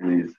[0.00, 0.34] Beleza.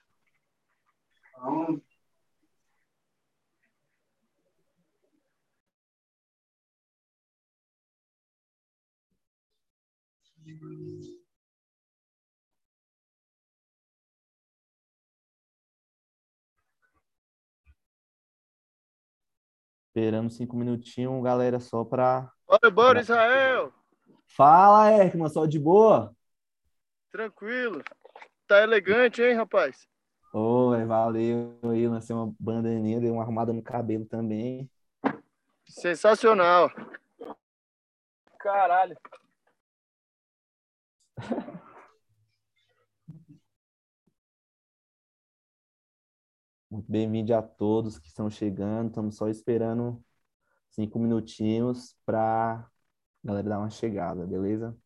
[19.94, 22.32] Esperamos cinco minutinhos, galera, só para.
[22.46, 23.72] Bora, bora, Israel!
[24.26, 26.16] Fala, Erkman, só de boa?
[27.10, 27.82] Tranquilo.
[28.52, 29.88] Tá elegante, hein, rapaz?
[30.34, 34.70] Oi, valeu aí, lancei uma bandaninha, dei uma arrumada no cabelo também.
[35.64, 36.70] Sensacional.
[38.38, 38.94] Caralho.
[46.70, 48.88] Muito bem-vindo a todos que estão chegando.
[48.88, 50.04] Estamos só esperando
[50.68, 52.70] cinco minutinhos para
[53.24, 54.76] galera dar uma chegada, beleza?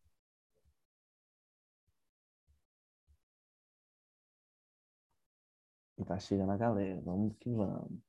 [5.97, 7.01] E tá chegando a galera.
[7.01, 7.99] Vamos que vamos.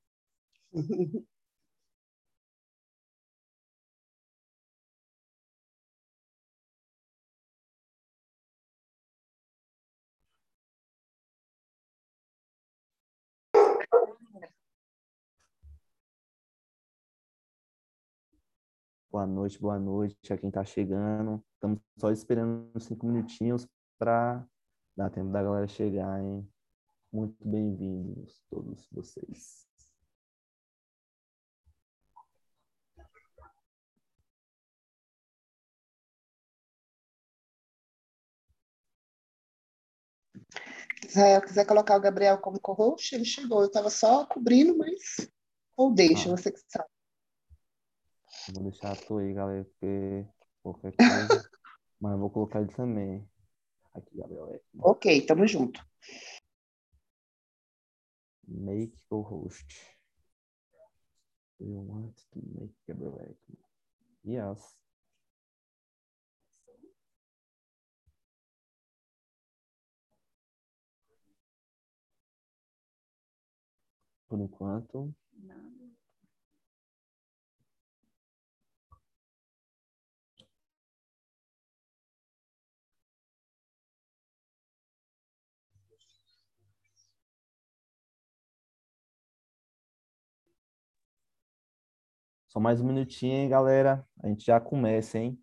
[19.10, 21.42] Boa noite, boa noite a quem está chegando.
[21.54, 23.66] Estamos só esperando cinco minutinhos
[23.98, 24.46] para
[24.96, 26.46] dar tempo da galera chegar, hein?
[27.10, 29.66] Muito bem-vindos todos vocês.
[41.06, 43.60] Israel quiser colocar o Gabriel como co-host, ele chegou.
[43.60, 45.30] Eu estava só cobrindo, mas.
[45.76, 46.36] Ou deixa, Ah.
[46.36, 46.88] você que sabe.
[48.52, 50.26] Vou deixar a tua aí, galera, porque
[50.62, 50.98] qualquer coisa.
[52.00, 53.28] Mas eu vou colocar ele também.
[53.92, 54.54] Aqui, Gabriel.
[54.54, 55.84] é Ok, tamo junto.
[58.50, 59.66] Make o host.
[61.58, 63.58] Do you want to make Gabriel Ekman?
[64.24, 64.74] Yes.
[74.28, 75.14] Por enquanto.
[92.48, 94.04] Só mais um minutinho, hein, galera?
[94.22, 95.38] A gente já começa, hein?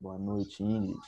[0.00, 0.98] Boa noite, Ingrid.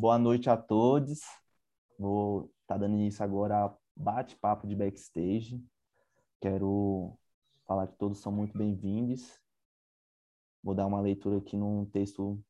[0.00, 1.20] Boa noite a todos.
[1.98, 5.62] Vou estar dando início agora a bate-papo de backstage.
[6.40, 7.18] Quero
[7.66, 9.38] falar que todos são muito bem-vindos.
[10.62, 12.42] Vou dar uma leitura aqui num texto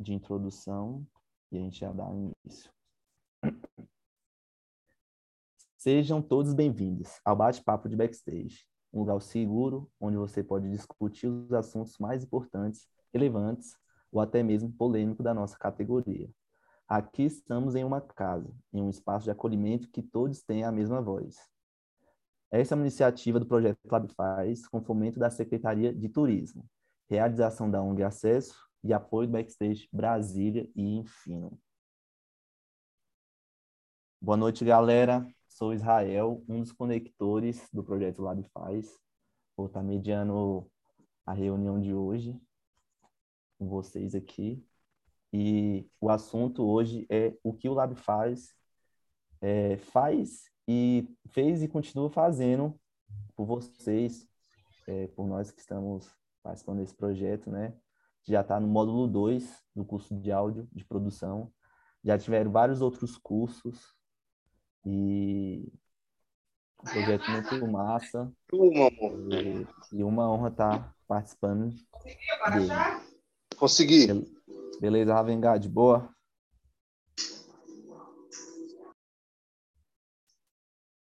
[0.00, 1.06] de introdução
[1.52, 2.72] e a gente já dá início.
[5.76, 11.52] Sejam todos bem-vindos ao bate-papo de backstage, um lugar seguro onde você pode discutir os
[11.52, 13.76] assuntos mais importantes, relevantes
[14.10, 16.32] ou até mesmo polêmicos da nossa categoria.
[16.90, 21.00] Aqui estamos em uma casa, em um espaço de acolhimento que todos têm a mesma
[21.00, 21.36] voz.
[22.50, 26.68] Essa é uma iniciativa do projeto Lab Faz, com fomento da Secretaria de Turismo,
[27.08, 31.56] realização da ONG Acesso e apoio do Backstage Brasília e Infino.
[34.20, 35.24] Boa noite, galera.
[35.46, 38.98] Sou Israel, um dos conectores do projeto Lab Faz.
[39.56, 40.68] Vou estar mediando
[41.24, 42.36] a reunião de hoje
[43.56, 44.66] com vocês aqui.
[45.32, 48.52] E o assunto hoje é o que o Lab faz,
[49.40, 52.78] é, faz e fez e continua fazendo
[53.36, 54.28] por vocês,
[54.86, 56.10] é, por nós que estamos
[56.42, 57.74] participando desse projeto, né?
[58.24, 61.52] Já está no módulo 2 do curso de áudio de produção.
[62.04, 63.94] Já tiveram vários outros cursos
[64.84, 65.72] e
[66.80, 68.32] Um projeto muito massa.
[69.30, 72.72] E, e uma honra estar participando dele.
[73.56, 74.06] Consegui.
[74.78, 76.14] Beleza, Ravengard, boa?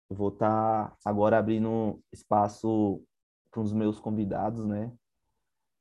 [0.09, 3.03] Eu vou estar agora abrindo espaço
[3.51, 4.93] para os meus convidados, né?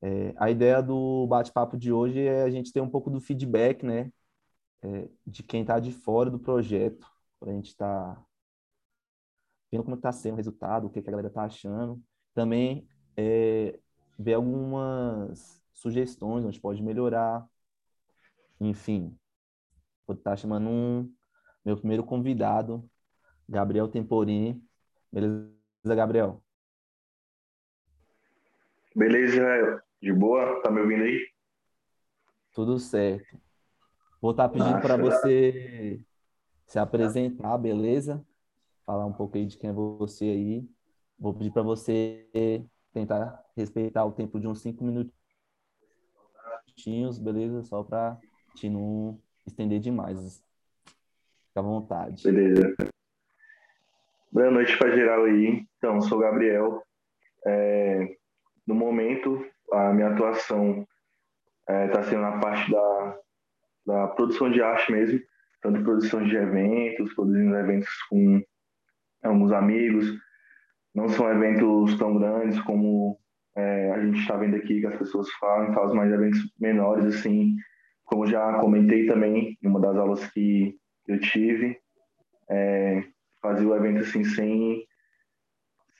[0.02, 3.86] É, a ideia do bate-papo de hoje é a gente ter um pouco do feedback,
[3.86, 4.12] né?
[4.84, 7.08] É, de quem está de fora do projeto,
[7.40, 8.26] para a gente estar tá
[9.72, 12.02] vendo como está sendo o resultado, o que, que a galera está achando.
[12.34, 12.88] Também
[13.18, 13.80] é,
[14.18, 17.48] ver algumas sugestões onde pode melhorar.
[18.64, 19.16] Enfim,
[20.08, 21.14] vou estar chamando um
[21.66, 22.90] meu primeiro convidado,
[23.48, 24.64] Gabriel Temporini.
[25.12, 25.52] Beleza,
[25.84, 26.42] Gabriel?
[28.96, 30.62] Beleza, de boa?
[30.62, 31.28] Tá me ouvindo aí?
[32.54, 33.38] Tudo certo.
[34.22, 36.00] Vou estar pedindo para você
[36.66, 38.26] se apresentar, beleza?
[38.86, 40.66] Falar um pouco aí de quem é você aí.
[41.20, 47.62] Vou pedir para você tentar respeitar o tempo de uns cinco minutinhos, beleza?
[47.64, 48.18] Só para
[48.56, 50.44] te não estender demais.
[51.48, 52.24] Fica à vontade.
[52.24, 52.76] Beleza.
[54.32, 55.66] Boa noite para geral aí.
[55.78, 56.82] Então, sou o Gabriel.
[57.46, 58.16] É,
[58.66, 60.88] no momento, a minha atuação
[61.62, 63.20] está é, tá sendo na parte da,
[63.86, 65.20] da produção de arte mesmo,
[65.62, 68.42] tanto produção de eventos, produzindo eventos com
[69.24, 70.06] alguns amigos.
[70.94, 73.20] Não são eventos tão grandes como
[73.56, 77.56] é, a gente está vendo aqui que as pessoas falam, fazem mais eventos menores, assim,
[78.06, 80.76] como já comentei também em uma das aulas que
[81.08, 81.78] eu tive,
[82.50, 83.04] é,
[83.42, 84.86] fazer o evento assim sem,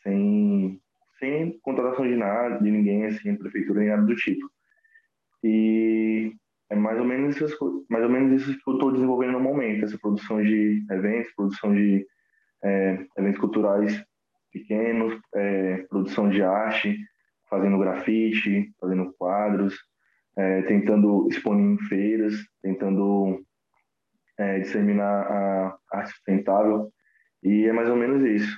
[0.02, 0.82] sem,
[1.20, 4.50] sem contratação de nada, de ninguém, assim, prefeitura, nem nada do tipo.
[5.44, 6.34] E
[6.70, 9.86] é mais ou menos isso, mais ou menos isso que eu estou desenvolvendo no momento,
[9.86, 12.06] essa produção de eventos, produção de
[12.64, 14.04] é, eventos culturais
[14.52, 16.98] pequenos, é, produção de arte,
[17.50, 19.78] fazendo grafite, fazendo quadros,
[20.36, 23.44] é, tentando expor em feiras, tentando
[24.38, 26.92] é, disseminar a arte sustentável.
[27.42, 28.58] E é mais ou menos isso.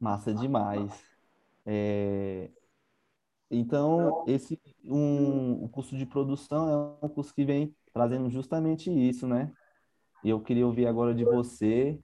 [0.00, 1.04] Massa demais.
[1.64, 2.50] É...
[3.48, 9.26] Então, esse um, o curso de produção é um curso que vem trazendo justamente isso,
[9.28, 9.52] né?
[10.24, 12.00] E eu queria ouvir agora de você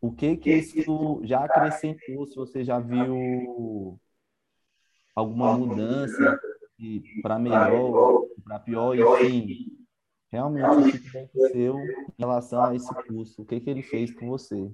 [0.00, 4.00] o que que isso já acrescentou, se você já viu
[5.20, 6.40] alguma mudança
[7.22, 9.66] para melhor, para pior, enfim.
[10.32, 14.28] Realmente, o feedback seu em relação a esse curso, o que que ele fez com
[14.28, 14.70] você?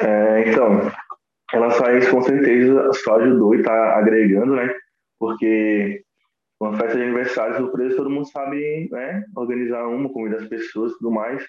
[0.00, 4.74] É, então, em relação a isso, com certeza, só ajudou e está agregando, né?
[5.18, 6.02] Porque
[6.58, 10.98] uma festa de aniversário surpresa, todo mundo sabe né, organizar uma, convidar as pessoas e
[10.98, 11.44] tudo mais.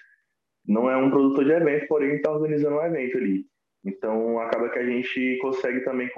[0.66, 3.46] Não é um produtor de evento, porém está organizando um evento ali.
[3.84, 6.08] Então, acaba que a gente consegue também,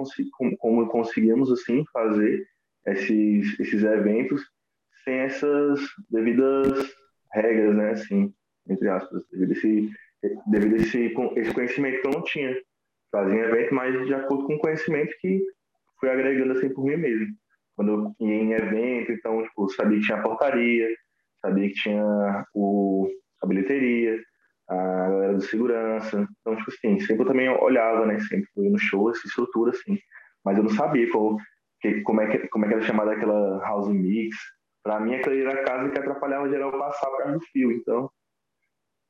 [0.57, 2.47] como conseguimos assim, fazer
[2.85, 4.41] esses, esses eventos
[5.03, 5.79] sem essas
[6.09, 6.93] devidas
[7.33, 8.33] regras, né, assim,
[8.69, 9.89] entre aspas, devido a esse,
[10.47, 12.55] devido esse, esse conhecimento que eu não tinha.
[13.11, 15.41] Fazia evento, mas de acordo com o conhecimento que
[15.99, 17.27] fui agregando assim por mim mesmo
[17.75, 20.87] quando eu ia em evento, então, tipo, sabia que tinha portaria,
[21.41, 23.09] sabia que tinha o,
[23.43, 24.17] a bilheteria,
[24.67, 26.27] a galera do segurança.
[26.39, 28.19] Então, tipo assim, sempre eu também olhava, né?
[28.19, 29.97] Sempre fui no show, essa estrutura, assim.
[30.43, 31.37] Mas eu não sabia qual,
[31.81, 34.35] que, como, é que, como é que era chamada aquela house mix.
[34.83, 37.71] Pra mim, aquela era a casa que atrapalhava geral passar por causa do fio.
[37.71, 38.09] Então,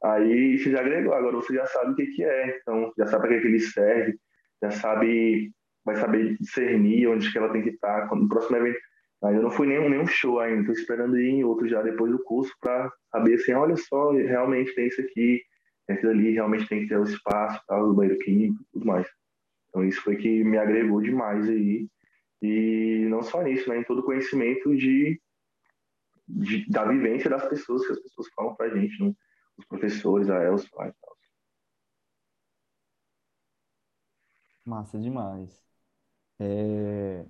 [0.03, 1.13] aí você já agregou.
[1.13, 2.57] Agora você já sabe o que, que é.
[2.57, 4.17] Então, já sabe para que, que ele serve.
[4.63, 5.51] Já sabe
[5.85, 8.79] vai saber discernir onde que ela tem que estar no próximo evento.
[9.21, 12.11] Mas eu não fui nem nenhum show ainda, estou esperando ir em outro já depois
[12.11, 15.41] do curso para saber assim, olha só, realmente tem isso aqui,
[15.89, 19.07] aquilo ali, realmente tem que ter o espaço, o banheiro químico tudo mais.
[19.69, 21.87] Então isso foi que me agregou demais aí.
[22.41, 25.19] E não só nisso, né, em todo o conhecimento de,
[26.27, 29.13] de da vivência das pessoas, que as pessoas falam para a gente, né?
[29.57, 30.95] os professores, a Elsa e tal.
[34.65, 35.63] Massa demais.
[36.39, 37.25] É...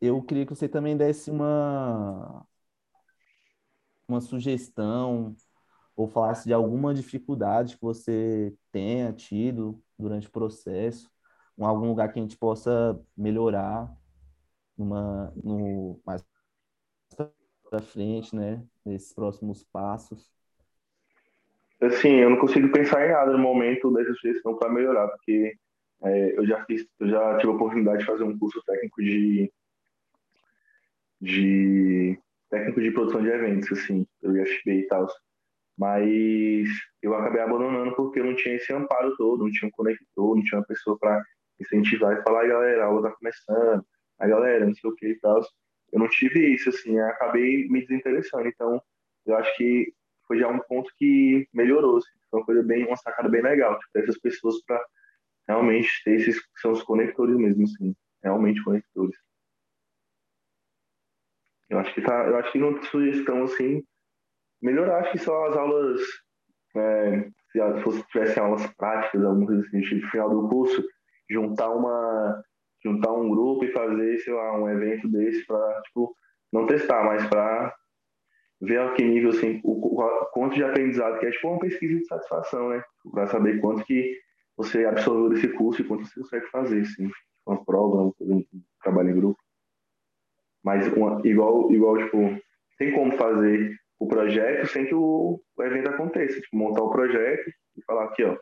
[0.00, 2.46] Eu queria que você também desse uma,
[4.06, 5.34] uma sugestão
[5.96, 11.10] ou falasse de alguma dificuldade que você tenha tido durante o processo,
[11.58, 13.90] em algum lugar que a gente possa melhorar
[14.76, 16.22] numa, no, mais
[17.68, 20.30] para frente, né, nesses próximos passos.
[21.80, 25.54] Assim, eu não consigo pensar em nada no momento dessa sugestão para melhorar, porque
[26.04, 29.52] é, eu já fiz, eu já tive a oportunidade de fazer um curso técnico de
[31.26, 32.18] de
[32.50, 35.08] técnico de produção de eventos, assim, pelo IFB e tal.
[35.78, 36.68] mas
[37.02, 40.42] eu acabei abandonando porque eu não tinha esse amparo todo, não tinha um conector, não
[40.44, 41.22] tinha uma pessoa para
[41.60, 43.84] incentivar e falar, "Ai, galera, a aula tá começando,
[44.18, 45.40] a galera, não sei o que e tal.
[45.92, 48.48] Eu não tive isso, assim, acabei me desinteressando.
[48.48, 48.80] Então,
[49.26, 49.92] eu acho que
[50.26, 53.78] foi já um ponto que melhorou, assim, foi uma coisa bem, uma sacada bem legal,
[53.78, 54.82] tipo, essas pessoas para
[55.48, 59.16] realmente ter esses, são os conectores mesmo, assim, realmente conectores.
[61.68, 63.82] Eu acho que tá, eu acho que não sugestão, assim,
[64.62, 66.00] melhorar, acho que só as aulas,
[66.76, 70.84] é, se fosse, tivessem aulas práticas, coisa assim, no final do curso,
[71.28, 72.42] juntar uma
[72.84, 76.14] juntar um grupo e fazer, sei lá, um evento desse para, tipo,
[76.52, 77.74] não testar, mas para
[78.60, 81.98] ver a que nível, assim, o, o, quanto de aprendizado, que é tipo uma pesquisa
[81.98, 82.82] de satisfação, né?
[83.10, 84.18] Para saber quanto que
[84.56, 87.10] você absorveu desse curso e quanto você consegue fazer, assim,
[87.46, 88.44] uma prova, um
[88.82, 89.38] trabalho em grupo.
[90.66, 92.36] Mas uma, igual, igual, tipo,
[92.76, 96.40] tem como fazer o projeto sem que o, o evento aconteça.
[96.40, 98.36] Tipo, montar o projeto e falar aqui, ó,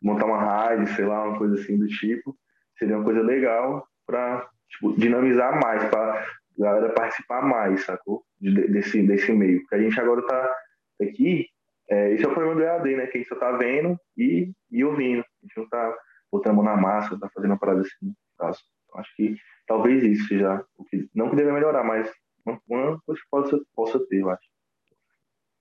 [0.00, 2.36] montar uma raid, sei lá, uma coisa assim do tipo,
[2.78, 6.24] seria uma coisa legal para tipo, dinamizar mais, para
[6.56, 8.22] galera participar mais, sacou?
[8.40, 9.58] De, desse, desse meio.
[9.62, 10.56] Porque a gente agora está
[11.02, 11.48] aqui,
[11.90, 13.06] é, esse é o problema do EAD, né?
[13.08, 15.22] Que a gente só tá vendo e, e ouvindo.
[15.22, 15.92] A gente não tá
[16.30, 18.14] botando a mão na massa, tá fazendo uma parada assim.
[18.38, 18.52] Tá?
[18.94, 19.36] Acho que
[19.66, 22.10] talvez isso seja o que não que deve melhorar, mas
[22.46, 22.60] uma
[23.00, 24.48] coisa que possa, possa ter, eu acho.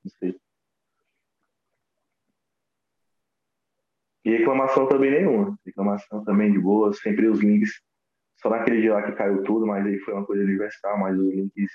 [0.04, 0.40] Não sei.
[4.26, 5.58] E reclamação também nenhuma.
[5.66, 7.82] Reclamação também de boa, sempre os links.
[8.38, 11.34] Só naquele dia lá que caiu tudo, mas aí foi uma coisa universal, mas os
[11.34, 11.72] links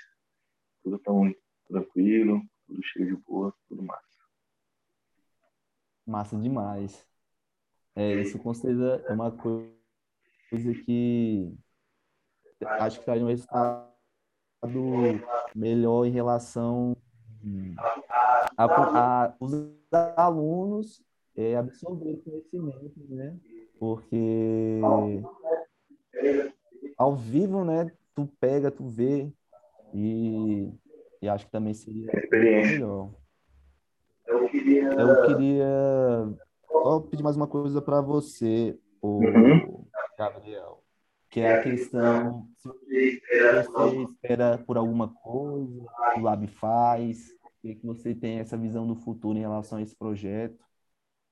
[0.83, 1.33] tudo tão
[1.67, 4.03] tranquilo, tudo cheio de boa, tudo massa.
[6.05, 7.07] Massa demais.
[7.95, 9.78] É, isso com certeza é uma coisa
[10.85, 11.53] que
[12.65, 13.89] acho que traz um resultado
[15.55, 16.95] melhor em relação
[18.57, 19.53] a, a os
[20.17, 21.01] alunos
[21.35, 23.37] é, absorver conhecimento, né?
[23.79, 24.81] Porque
[26.97, 27.91] ao vivo, né?
[28.13, 29.31] Tu pega, tu vê
[29.93, 30.69] e,
[31.21, 33.11] e acho que também seria melhor.
[34.27, 36.37] Eu queria, eu queria
[36.67, 39.78] só pedir mais uma coisa para você, o uhum.
[40.19, 40.83] Gabriel,
[41.29, 45.85] que é a questão se você espera por alguma coisa,
[46.17, 47.29] o Lab faz,
[47.61, 50.59] que você tem essa visão do futuro em relação a esse projeto.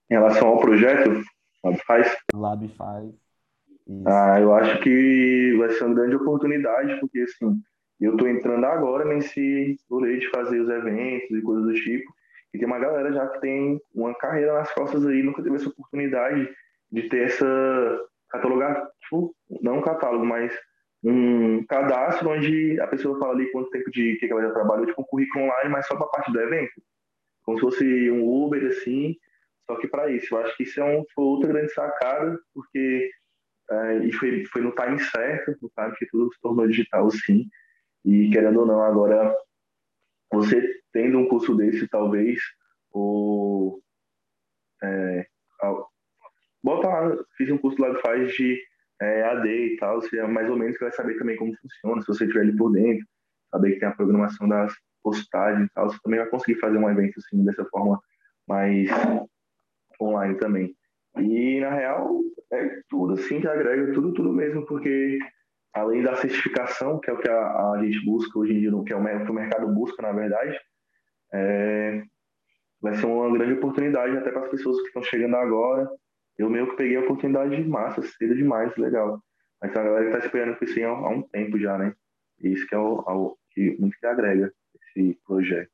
[0.10, 1.22] Em relação ao projeto,
[1.62, 2.17] Lab faz?
[2.34, 3.13] Lab faz.
[4.06, 7.62] Ah, eu acho que vai ser uma grande oportunidade, porque assim,
[8.00, 12.10] eu estou entrando agora nesse rolê de fazer os eventos e coisas do tipo,
[12.53, 15.67] e tem uma galera já que tem uma carreira nas costas aí, nunca teve essa
[15.67, 16.50] oportunidade
[16.89, 20.53] de ter essa catalogar, tipo, não um catálogo, mas
[21.03, 25.01] um cadastro onde a pessoa fala ali quanto tempo de que ela já trabalhou, tipo
[25.01, 26.81] um currículo online, mas só para parte do evento.
[27.43, 29.15] Como se fosse um Uber, assim,
[29.65, 30.34] só que para isso.
[30.34, 33.10] Eu acho que isso é um, foi outra grande sacada, porque
[33.69, 37.48] é, e foi, foi no time certo, no time que tudo se tornou digital, sim.
[38.05, 39.36] E querendo ou não, agora
[40.31, 42.39] você tendo um curso desse, talvez,
[42.91, 43.81] o.
[44.81, 45.27] É,
[46.67, 48.62] bota lá, fiz um curso lá de faz de
[49.01, 52.07] é, AD e tal, você mais ou menos que vai saber também como funciona, se
[52.07, 53.05] você estiver ali por dentro,
[53.50, 56.89] saber que tem a programação das postagens e tal, você também vai conseguir fazer um
[56.89, 58.01] evento assim, dessa forma
[58.45, 58.89] mais
[60.01, 60.75] online também.
[61.17, 62.19] E, na real,
[62.51, 65.19] é tudo assim que agrega, tudo, tudo mesmo, porque
[65.74, 68.93] além da certificação, que é o que a, a gente busca hoje em dia, que
[68.93, 70.59] é o que o mercado busca, na verdade,
[71.33, 72.03] é,
[72.81, 75.88] vai ser uma grande oportunidade até para as pessoas que estão chegando agora.
[76.38, 79.22] Eu mesmo que peguei a oportunidade de massa, cedo demais, legal.
[79.62, 81.96] Mas a galera está esperando por isso há, há, um tempo já, né?
[82.39, 85.72] E isso que é o, o que muito que agrega esse projeto.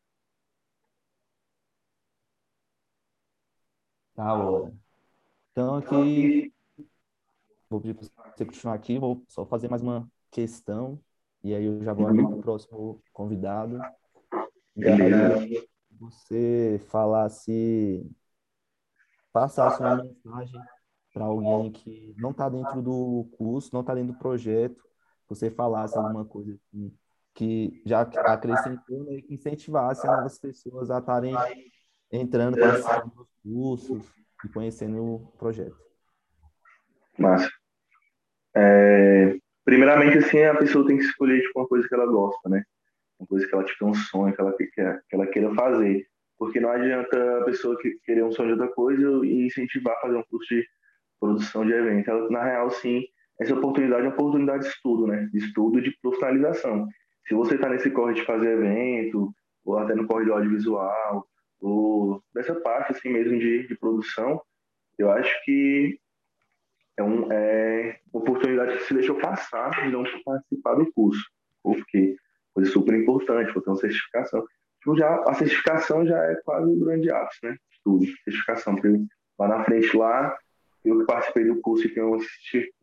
[4.16, 4.74] Tá, hora.
[5.52, 6.54] Então, aqui,
[7.70, 11.00] vou pedir para você continuar aqui, vou só fazer mais uma questão,
[11.44, 13.80] e aí eu já vou abrir para o próximo convidado.
[14.78, 15.68] E
[16.00, 18.10] você falasse,
[19.34, 20.62] passasse uma mensagem
[21.14, 24.82] para alguém que não está dentro do curso, não está dentro do projeto,
[25.28, 26.96] você falasse alguma coisa assim,
[27.34, 31.36] que já acrescentou né, e que incentivasse as pessoas a estarem
[32.12, 34.14] entrando, participando dos cursos,
[34.44, 35.78] e conhecendo o projeto.
[37.18, 37.50] Massa.
[38.56, 42.64] É, primeiramente, assim, a pessoa tem que escolher tipo, uma coisa que ela gosta, né?
[43.20, 46.06] Uma coisa que ela tipo, um sonho, que ela, que, que ela queira fazer.
[46.44, 50.02] Porque não adianta a pessoa que querer um sonho de outra coisa e incentivar a
[50.02, 50.68] fazer um curso de
[51.20, 52.10] produção de evento.
[52.10, 53.06] Ela, na real, sim,
[53.40, 55.30] essa oportunidade é uma oportunidade de estudo, né?
[55.32, 56.86] De estudo de profissionalização.
[57.26, 59.34] Se você está nesse corre de fazer evento,
[59.64, 61.26] ou até no corre do audiovisual,
[61.62, 64.42] do, dessa parte assim mesmo de, de produção,
[64.98, 65.98] eu acho que
[66.98, 71.24] é, um, é uma oportunidade que se deixou passar de não participar do curso,
[71.64, 72.18] porque
[72.54, 74.46] coisa super importante, vou ter uma certificação.
[74.84, 77.58] Tipo, já, a certificação já é quase um grande ápice, né?
[77.86, 79.06] Tudo, certificação, porque
[79.40, 80.38] lá na frente lá,
[80.84, 82.18] eu que participei do curso e tenho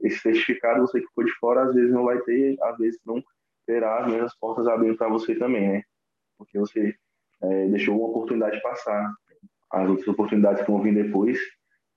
[0.01, 3.23] esse certificado, você que ficou de fora, às vezes não vai ter, às vezes não
[3.67, 5.83] terá as mesmas portas abrindo para você também, né?
[6.39, 6.97] Porque você
[7.43, 9.13] é, deixou uma oportunidade passar.
[9.71, 11.39] As outras oportunidades que vão vir depois,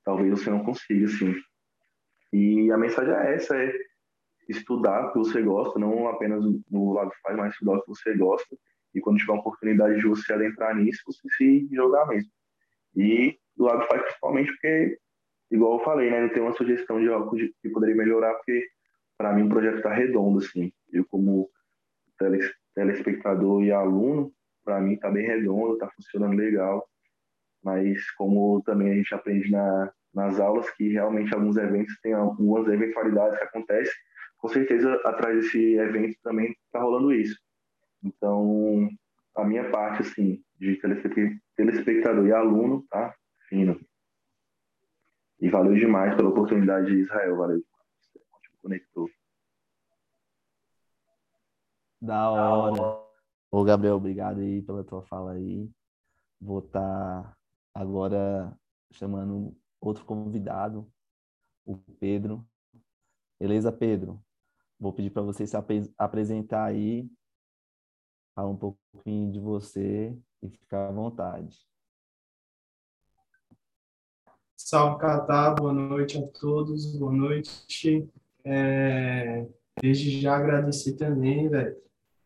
[0.03, 1.33] talvez você não consiga, assim.
[2.33, 3.73] E a mensagem é essa, é
[4.49, 8.13] estudar o que você gosta, não apenas no lado faz, mas estudar o que você
[8.17, 8.57] gosta.
[8.93, 12.29] E quando tiver a oportunidade de você adentrar nisso, você se jogar mesmo.
[12.95, 14.97] E do lado faz principalmente porque,
[15.51, 18.67] igual eu falei, né, não tem uma sugestão de algo que poderia melhorar, porque
[19.17, 20.71] para mim o projeto está redondo, assim.
[20.91, 21.49] Eu como
[22.75, 24.31] telespectador e aluno,
[24.63, 26.87] para mim está bem redondo, está funcionando legal.
[27.63, 32.67] Mas como também a gente aprende na, nas aulas que realmente alguns eventos têm algumas
[32.67, 33.93] eventualidades que acontecem,
[34.37, 37.39] com certeza atrás desse evento também está rolando isso.
[38.03, 38.89] Então,
[39.35, 40.79] a minha parte, assim, de
[41.55, 43.15] telespectador e aluno, tá
[43.47, 43.79] fino.
[45.39, 47.73] E valeu demais pela oportunidade de Israel, valeu demais.
[48.61, 49.09] Conectou.
[52.01, 53.03] Da hora.
[53.51, 55.69] Ô, Gabriel, obrigado aí pela tua fala aí.
[56.39, 57.37] Vou estar tá
[57.73, 58.57] agora
[58.91, 60.91] chamando outro convidado,
[61.65, 62.45] o Pedro.
[63.39, 64.21] Beleza, Pedro?
[64.79, 67.09] Vou pedir para você se ap apresentar aí,
[68.33, 71.65] falar um pouquinho de você e ficar à vontade.
[74.55, 78.09] Salve, Catá, boa noite a todos, boa noite.
[78.43, 79.45] É,
[79.81, 81.77] desde já agradecer também, velho,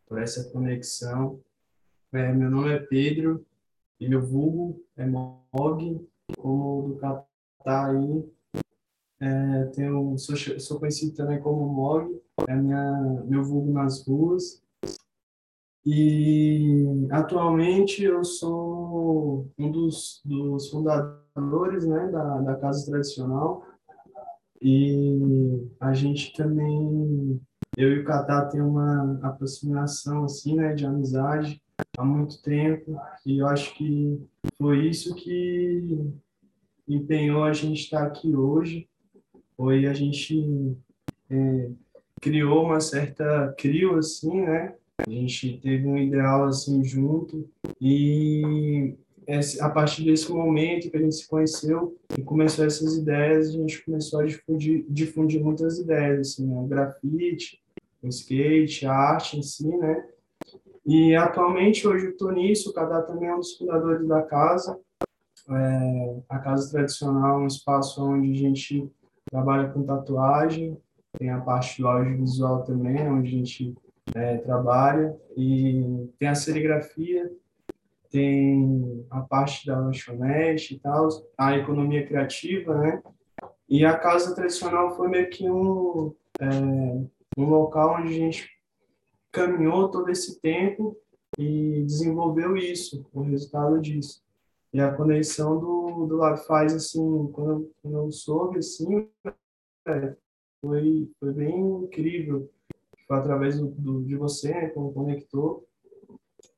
[0.06, 1.40] por essa conexão.
[2.12, 3.44] É, meu nome é Pedro
[4.00, 8.32] e meu vulgo é Mog, como o do Catar aí.
[9.20, 14.62] É, tenho, sou, sou conhecido também como Mog, é minha, meu vulgo nas ruas.
[15.90, 23.64] E atualmente eu sou um dos, dos fundadores né, da, da Casa Tradicional.
[24.60, 27.40] E a gente também
[27.74, 31.62] eu e o Catá tem uma aproximação assim, né, de amizade
[31.96, 34.20] há muito tempo e eu acho que
[34.58, 36.12] foi isso que
[36.86, 38.86] empenhou a gente estar aqui hoje.
[39.56, 40.76] Foi a gente
[41.30, 41.70] é,
[42.20, 44.74] criou uma certa criou assim, né?
[45.06, 47.48] A gente teve um ideal assim junto
[47.80, 48.94] e
[49.60, 53.84] a partir desse momento que a gente se conheceu e começou essas ideias, a gente
[53.84, 56.58] começou a difundir, difundir muitas ideias, assim, né?
[56.58, 57.60] o grafite,
[58.02, 60.08] o skate, a arte em si, né?
[60.86, 64.80] E atualmente, hoje eu estou nisso, o Cadá também é um dos fundadores da casa.
[65.50, 68.90] É, a casa tradicional é um espaço onde a gente
[69.30, 70.78] trabalha com tatuagem,
[71.18, 73.74] tem a parte loja visual também, onde a gente
[74.14, 77.30] é, trabalha, e tem a serigrafia,
[78.10, 83.02] tem a parte da lanchonete e tal, a economia criativa, né?
[83.68, 86.46] E a casa tradicional foi meio que um, é,
[87.36, 88.50] um local onde a gente
[89.30, 90.96] caminhou todo esse tempo
[91.38, 94.22] e desenvolveu isso, o resultado disso.
[94.72, 99.08] E a conexão do, do lado faz, assim, quando, quando eu soube, assim,
[99.86, 100.16] é,
[100.60, 102.50] foi, foi bem incrível.
[103.08, 105.64] Foi através do, do, de você, né, como conector,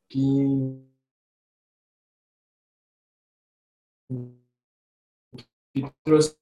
[0.09, 0.85] que
[5.73, 6.37] que trouxe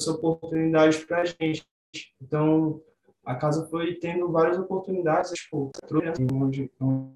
[0.00, 1.66] essa oportunidade para a gente.
[2.20, 2.80] Então,
[3.24, 5.72] a casa foi tendo várias oportunidades, tipo,
[6.32, 7.12] onde, onde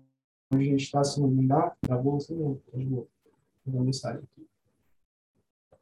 [0.53, 3.07] a gente está, se não me engano, na bolsa, não, boa.
[3.65, 4.49] Vou mensagem aqui.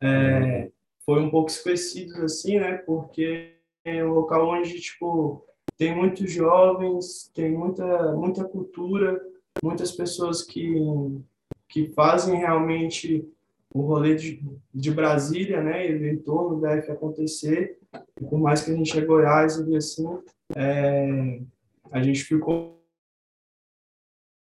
[0.00, 6.30] É, foi um pouco esquecido, assim, né, porque é um local onde, tipo, tem muitos
[6.30, 9.20] jovens, tem muita, muita cultura,
[9.62, 10.74] muitas pessoas que,
[11.68, 13.28] que fazem realmente
[13.72, 14.40] o rolê de,
[14.72, 17.76] de Brasília, né, e do entorno acontecer,
[18.20, 20.06] e por mais que a gente é Goiás e assim,
[20.54, 21.40] é,
[21.90, 22.80] a gente ficou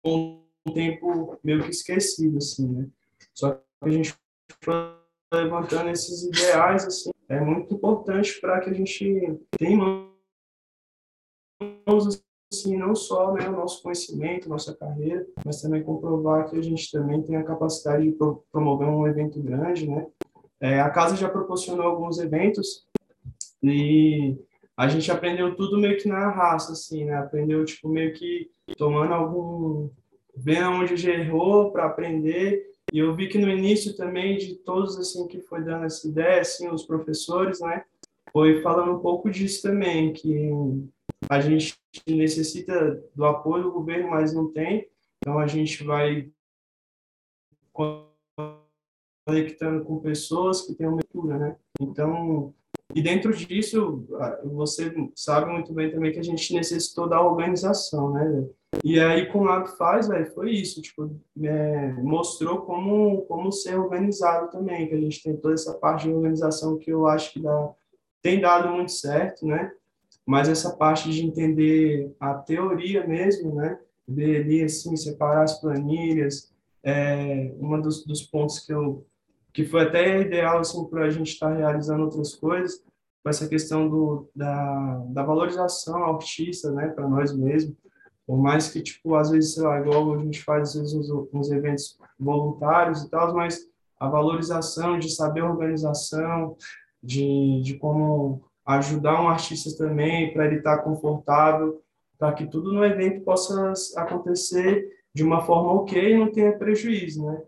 [0.05, 0.39] um
[0.71, 2.87] tempo meio que esquecido, assim, né,
[3.33, 4.15] só que a gente
[4.61, 4.75] foi
[5.33, 10.12] levantando esses ideais, assim, é muito importante para que a gente tenha
[12.51, 16.91] assim, não só né, o nosso conhecimento, nossa carreira, mas também comprovar que a gente
[16.91, 18.17] também tem a capacidade de
[18.51, 20.07] promover um evento grande, né?
[20.61, 22.87] É, a casa já proporcionou alguns eventos
[23.61, 24.37] e
[24.77, 27.15] a gente aprendeu tudo meio que na raça, assim, né?
[27.15, 29.89] Aprendeu, tipo, meio que tomando algum...
[30.35, 34.97] vendo onde já errou para aprender e eu vi que no início também de todos
[34.99, 37.83] assim que foi dando essa ideia, assim, os professores, né,
[38.33, 40.51] foi falando um pouco disso também, que
[41.29, 46.29] a gente necessita do apoio do governo, mas não tem, então a gente vai
[49.25, 51.55] conectando com pessoas que têm uma leitura, né?
[51.79, 52.53] Então,
[52.93, 54.05] e dentro disso,
[54.43, 58.49] você sabe muito bem também que a gente necessitou da organização, né?
[58.83, 63.77] E aí, com o Lab Faz, véio, foi isso, tipo, é, mostrou como, como ser
[63.79, 67.39] organizado também, que a gente tem toda essa parte de organização que eu acho que
[67.39, 67.73] dá,
[68.23, 69.71] tem dado muito certo, né?
[70.25, 73.77] Mas essa parte de entender a teoria mesmo, né?
[74.07, 79.05] Ver ali, assim, separar as planilhas, é, um dos, dos pontos que eu
[79.53, 82.83] que foi até ideal assim para a gente estar tá realizando outras coisas,
[83.23, 87.75] com essa questão do, da, da valorização artista, né, para nós mesmos.
[88.25, 91.29] Por mais que, tipo, às vezes, sei lá, igual a gente faz às vezes uns,
[91.31, 93.59] uns eventos voluntários e tal, mas
[93.99, 96.57] a valorização de saber organização,
[97.03, 101.83] de, de como ajudar um artista também para ele estar tá confortável,
[102.17, 107.25] para que tudo no evento possa acontecer de uma forma ok e não tenha prejuízo,
[107.25, 107.43] né?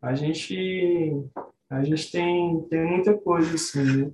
[0.00, 1.10] A gente
[1.70, 4.12] a gente tem tem muita coisa assim, né?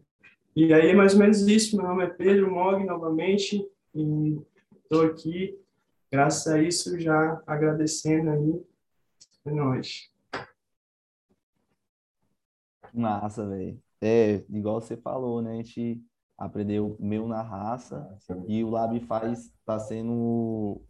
[0.57, 1.77] E aí é mais ou menos isso.
[1.77, 4.39] Meu nome é Pedro Mog novamente e
[4.85, 5.59] estou aqui
[6.11, 8.63] graças a isso já agradecendo aí
[9.47, 10.09] é nós.
[12.93, 13.83] Massa, velho.
[14.05, 15.53] É, igual você falou, né?
[15.53, 16.05] A gente
[16.37, 18.15] aprendeu meu na raça
[18.47, 20.83] e o Lab faz tá sendo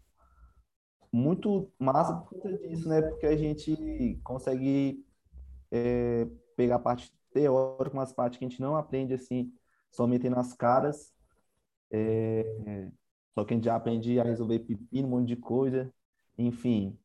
[1.12, 3.00] muito massa por conta disso, né?
[3.02, 5.06] Porque a gente consegue
[5.70, 9.52] é, pegar a parte teórica, umas partes que a gente não aprende assim,
[9.92, 11.14] somente nas caras.
[11.92, 12.90] É,
[13.32, 15.88] só que a gente já aprende a resolver pepino, um monte de coisa.
[16.36, 16.98] Enfim,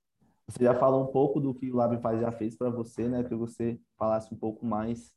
[0.47, 3.23] você já falou um pouco do que o Lab faz já fez para você, né?
[3.23, 5.13] Que você falasse um pouco mais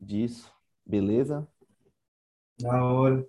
[0.00, 0.52] disso,
[0.84, 1.46] beleza?
[2.60, 3.26] Da hora.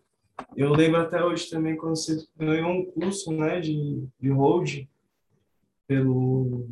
[0.55, 4.87] Eu lembro até hoje também quando você ganhou um curso, né, de, de hold
[5.85, 6.69] pelo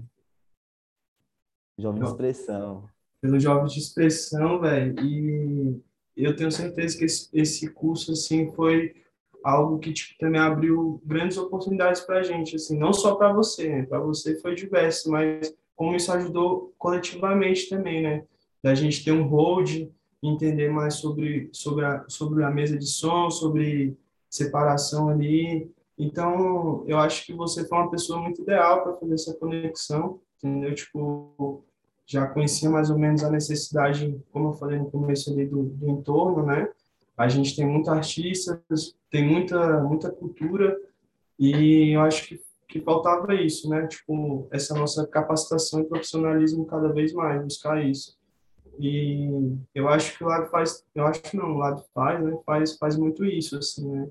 [1.78, 2.90] Jovem de Expressão.
[3.22, 4.96] Pelo Jovem de Expressão, velho.
[5.00, 5.82] E
[6.16, 8.96] eu tenho certeza que esse, esse curso, assim, foi
[9.44, 13.70] algo que tipo, também abriu grandes oportunidades para a gente, assim, não só para você,
[13.70, 13.86] né?
[13.86, 18.26] Para você foi diverso, mas como isso ajudou coletivamente também, né?
[18.64, 19.88] Da gente ter um hold,
[20.22, 23.98] entender mais sobre, sobre, a, sobre a mesa de som, sobre
[24.30, 25.72] separação ali.
[25.98, 30.74] Então, eu acho que você foi uma pessoa muito ideal para fazer essa conexão, entendeu?
[30.76, 31.64] Tipo,
[32.06, 35.90] já conhecia mais ou menos a necessidade, como eu falei no começo ali, do, do
[35.90, 36.70] entorno, né?
[37.18, 40.78] A gente tem muitos artistas, tem muita, muita cultura,
[41.40, 43.88] e eu acho que, que faltava isso, né?
[43.88, 48.17] Tipo, essa nossa capacitação e profissionalismo cada vez mais, buscar isso.
[48.80, 52.38] E eu acho que o lado faz, eu acho que não, o lado faz, né?
[52.46, 54.10] Faz, faz muito isso, assim, né?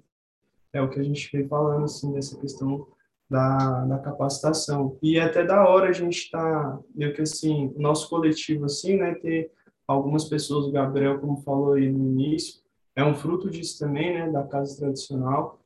[0.73, 2.87] É o que a gente vem falando, assim, dessa questão
[3.29, 4.99] da, da capacitação.
[5.03, 8.97] E é até da hora a gente estar, tá, meio que assim, nosso coletivo, assim,
[8.97, 9.15] né?
[9.15, 9.51] Ter
[9.87, 12.61] algumas pessoas, o Gabriel, como falou aí no início,
[12.95, 14.31] é um fruto disso também, né?
[14.31, 15.61] Da casa tradicional.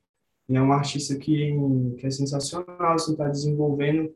[0.49, 1.55] E é um artista que,
[1.99, 4.13] que é sensacional, assim, tá desenvolvendo.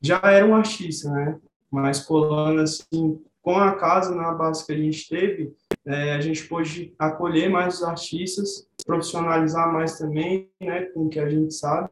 [0.00, 1.38] Já era um artista, né?
[1.70, 5.54] Mas colando, assim, com a casa na base que a gente teve,
[5.86, 11.20] é, a gente pôde acolher mais os artistas, profissionalizar mais também, né, com o que
[11.20, 11.88] a gente sabe.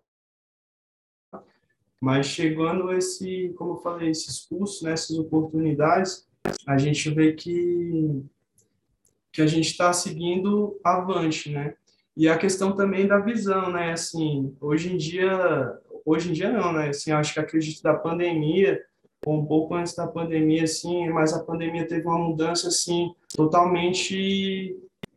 [2.02, 6.26] Mas chegando esse, como eu falei, esses cursos, né, essas oportunidades,
[6.66, 8.24] a gente vê que
[9.32, 11.74] que a gente está seguindo avante, né?
[12.16, 13.92] E a questão também da visão, né?
[13.92, 16.88] Assim, hoje em dia, hoje em dia não, né?
[16.88, 18.80] Assim, acho que acredito da pandemia,
[19.26, 24.76] um pouco antes da pandemia, assim, mas a pandemia teve uma mudança, assim, totalmente,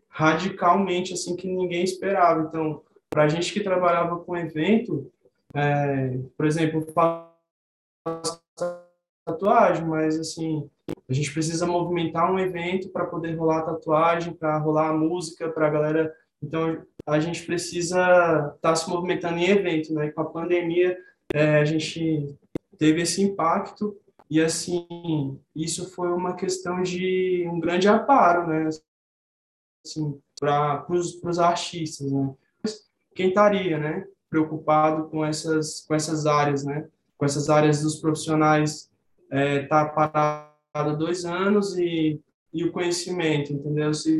[0.09, 2.41] radicalmente, assim, que ninguém esperava.
[2.41, 5.11] Então, para a gente que trabalhava com evento,
[5.53, 8.41] é, por exemplo, faço
[9.25, 10.69] tatuagem, mas, assim,
[11.09, 15.67] a gente precisa movimentar um evento para poder rolar tatuagem, para rolar a música, para
[15.67, 16.13] a galera.
[16.41, 17.97] Então, a gente precisa
[18.55, 20.11] estar tá se movimentando em evento, né?
[20.11, 20.97] Com a pandemia,
[21.33, 22.35] é, a gente
[22.77, 23.97] teve esse impacto
[24.29, 28.69] e assim isso foi uma questão de um grande aparo, né?
[29.85, 32.33] Assim, para os artistas, né?
[33.15, 34.05] Quem estaria, né?
[34.29, 36.87] Preocupado com essas com essas áreas, né?
[37.17, 38.91] Com essas áreas dos profissionais
[39.31, 42.21] é, tá parado dois anos e
[42.53, 43.93] e o conhecimento, entendeu?
[43.93, 44.19] Se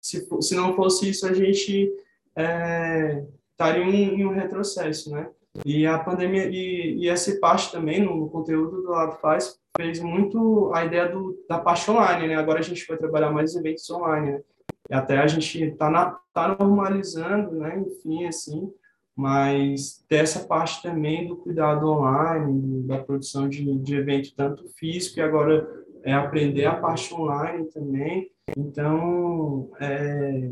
[0.00, 1.92] se, se não fosse isso, a gente
[2.34, 5.30] é, estaria em um, em um retrocesso, né?
[5.64, 10.72] E a pandemia, e, e essa parte também no conteúdo do Lado Faz fez muito
[10.74, 12.36] a ideia do, da parte online, né?
[12.36, 14.40] Agora a gente vai trabalhar mais eventos online, né?
[14.88, 17.78] E até a gente está tá normalizando, né?
[17.78, 18.72] Enfim, assim,
[19.16, 25.22] mas dessa parte também do cuidado online, da produção de, de evento tanto físico e
[25.22, 25.68] agora
[26.02, 28.30] é aprender a parte online também.
[28.56, 30.50] Então, é,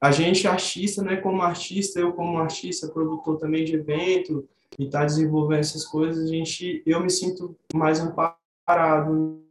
[0.00, 5.04] a gente artista, né, como artista, eu como artista, produtor também de evento e tá
[5.04, 9.44] desenvolvendo essas coisas, a gente, eu me sinto mais amparado,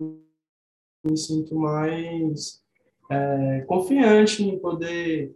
[1.04, 2.64] me sinto mais
[3.12, 5.36] é, confiante em poder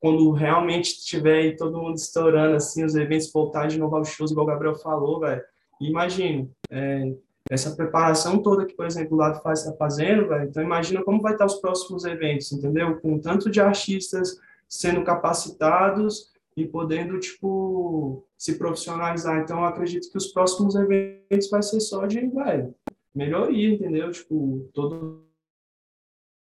[0.00, 4.46] quando realmente estiver todo mundo estourando, assim, os eventos voltar de novo aos shows, igual
[4.46, 5.42] o Gabriel falou, velho.
[5.78, 7.12] Imagina, é,
[7.50, 10.32] essa preparação toda que, por exemplo, o Lado Faz está fazendo.
[10.36, 12.98] Então, imagina como vai estar os próximos eventos, entendeu?
[13.00, 19.40] Com tanto de artistas sendo capacitados e podendo, tipo, se profissionalizar.
[19.40, 22.74] Então, acredito que os próximos eventos vai ser só de, velho,
[23.14, 24.10] melhoria, entendeu?
[24.10, 25.26] Tipo, todo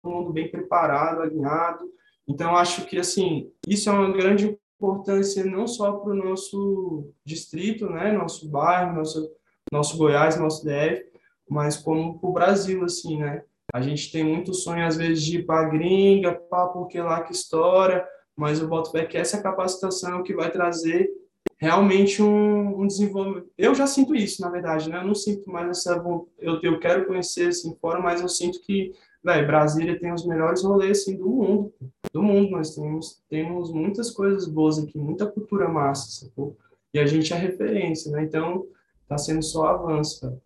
[0.04, 1.90] mundo bem preparado, alinhado,
[2.28, 7.90] então, acho que, assim, isso é uma grande importância não só para o nosso distrito,
[7.90, 9.32] né, nosso bairro, nosso,
[9.72, 11.06] nosso Goiás, nosso DF,
[11.50, 13.44] mas como para o Brasil, assim, né?
[13.74, 17.22] A gente tem muito sonho, às vezes, de ir para a gringa, pá, porque lá
[17.24, 21.10] que estoura, mas eu boto fé que essa capacitação que vai trazer
[21.58, 23.50] realmente um, um, desenvolvimento.
[23.58, 25.00] Eu já sinto isso, na verdade, né?
[25.00, 26.04] Eu não sinto mais essa.
[26.40, 28.94] Eu, eu quero conhecer assim fora, mas eu sinto que
[29.26, 31.74] Véi, Brasília tem os melhores rolês assim, do mundo.
[32.14, 36.56] Do mundo, nós temos, temos muitas coisas boas aqui, muita cultura massa, sacou?
[36.94, 38.24] E a gente é referência, né?
[38.24, 38.68] Então,
[39.08, 40.42] tá sendo só avanço, cara.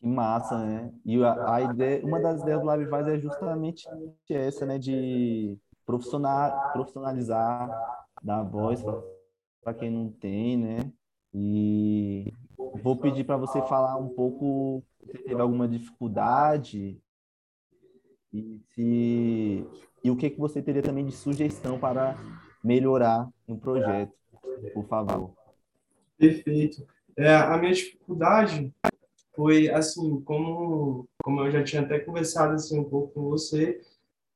[0.00, 0.92] Que massa, né?
[1.04, 3.88] E a, a ideia, uma das ideias do LabVaz é justamente
[4.28, 4.78] essa, né?
[4.78, 7.70] De profissional, profissionalizar,
[8.22, 8.82] dar voz
[9.62, 10.92] para quem não tem, né?
[11.32, 12.32] E
[12.82, 17.00] vou pedir para você falar um pouco se teve alguma dificuldade
[18.32, 19.66] e se
[20.02, 22.14] e o que que você teria também de sugestão para
[22.62, 24.12] melhorar no projeto,
[24.72, 25.30] por favor.
[26.18, 26.86] Perfeito.
[27.16, 28.72] É, a minha dificuldade
[29.34, 33.80] foi assim, como como eu já tinha até conversado assim um pouco com você,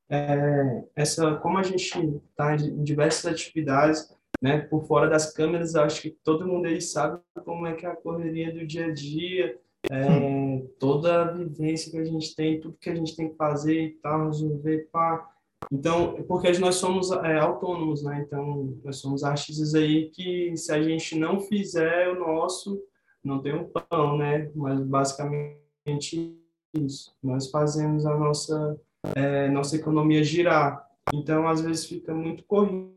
[0.08, 1.98] é, essa como a gente
[2.30, 7.20] está em diversas atividades, né, por fora das câmeras, acho que todo mundo aí sabe
[7.44, 9.58] como é que é a correria do dia a dia,
[9.90, 13.80] é, toda a vivência que a gente tem, tudo que a gente tem que fazer
[13.80, 15.28] e tal, resolver, pá.
[15.70, 18.24] Então, porque nós somos é, autônomos, né?
[18.26, 22.82] Então, nós somos artistas aí que se a gente não fizer o nosso,
[23.22, 24.50] não tem um pão, né?
[24.54, 26.38] Mas basicamente
[26.74, 27.14] isso.
[27.22, 28.80] Nós fazemos a nossa,
[29.14, 30.86] é, nossa economia girar.
[31.12, 32.94] Então, às vezes fica muito corrido.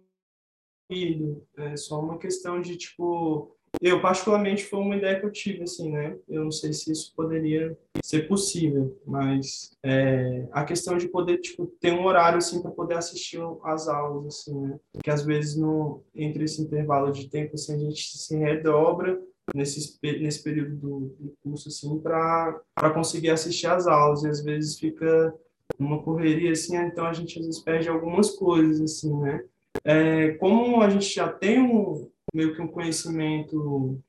[1.58, 5.92] É só uma questão de, tipo, eu, particularmente, foi uma ideia que eu tive, assim,
[5.92, 6.18] né?
[6.28, 11.68] Eu não sei se isso poderia ser possível, mas é, a questão de poder, tipo,
[11.80, 14.80] ter um horário, assim, para poder assistir às aulas, assim, né?
[15.04, 19.20] Que às vezes, no, entre esse intervalo de tempo, assim, a gente se redobra
[19.56, 24.78] nesse, nesse período do, do curso, assim, para conseguir assistir às aulas, e às vezes
[24.78, 25.34] fica
[25.80, 29.44] uma correria, assim, então a gente às vezes perde algumas coisas, assim, né?
[29.84, 34.00] É, como a gente já tem um, meio que um conhecimento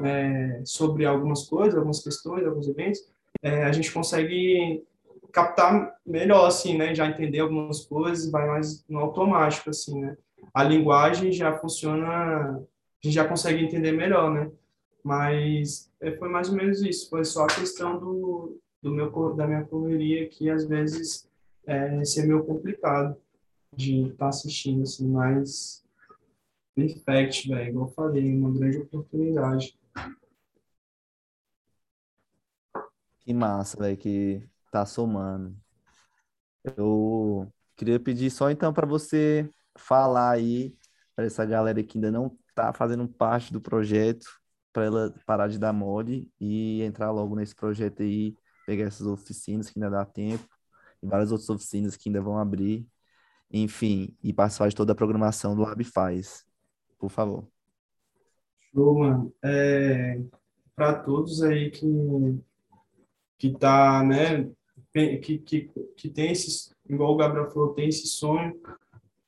[0.00, 3.00] é, sobre algumas coisas, algumas questões, alguns eventos,
[3.42, 4.84] é, a gente consegue
[5.32, 6.94] captar melhor, assim, né?
[6.94, 10.16] Já entender algumas coisas, vai mais no automático, assim, né?
[10.52, 12.62] A linguagem já funciona, a
[13.02, 14.50] gente já consegue entender melhor, né?
[15.04, 19.46] Mas é, foi mais ou menos isso, foi só a questão do, do meu, da
[19.46, 21.28] minha correria que às vezes
[21.66, 23.16] é, ser meio complicado
[23.74, 25.84] de estar tá assistindo, assim, mas
[26.76, 27.70] Perfect, velho.
[27.70, 29.80] Igual eu falei, uma grande oportunidade.
[33.20, 35.56] Que massa, velho, que tá somando.
[36.76, 40.76] Eu queria pedir só então para você falar aí
[41.14, 44.26] para essa galera que ainda não tá fazendo parte do projeto,
[44.70, 48.36] para ela parar de dar mole e entrar logo nesse projeto aí,
[48.66, 50.46] pegar essas oficinas que ainda dá tempo,
[51.02, 52.86] e várias outras oficinas que ainda vão abrir,
[53.50, 56.46] enfim, e participar de toda a programação do LabFaz
[56.98, 57.44] por favor.
[58.72, 59.32] Show, mano.
[59.42, 60.20] É,
[60.74, 61.86] para todos aí que
[63.38, 64.48] que tá, né,
[64.92, 68.58] que, que, que tem esses, igual o Gabriel falou, tem esse sonho,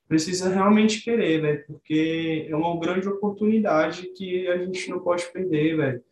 [0.09, 5.77] precisa realmente querer, velho, porque é uma grande oportunidade que a gente não pode perder,
[5.77, 6.03] velho.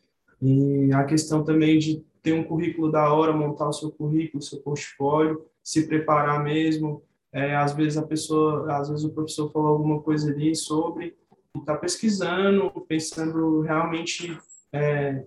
[0.42, 4.44] E a questão também de ter um currículo da hora, montar o seu currículo, o
[4.44, 7.02] seu portfólio, se preparar mesmo.
[7.32, 11.16] É, às vezes a pessoa, às vezes o professor falou alguma coisa ali sobre,
[11.60, 14.38] está pesquisando, pensando realmente
[14.72, 15.24] é,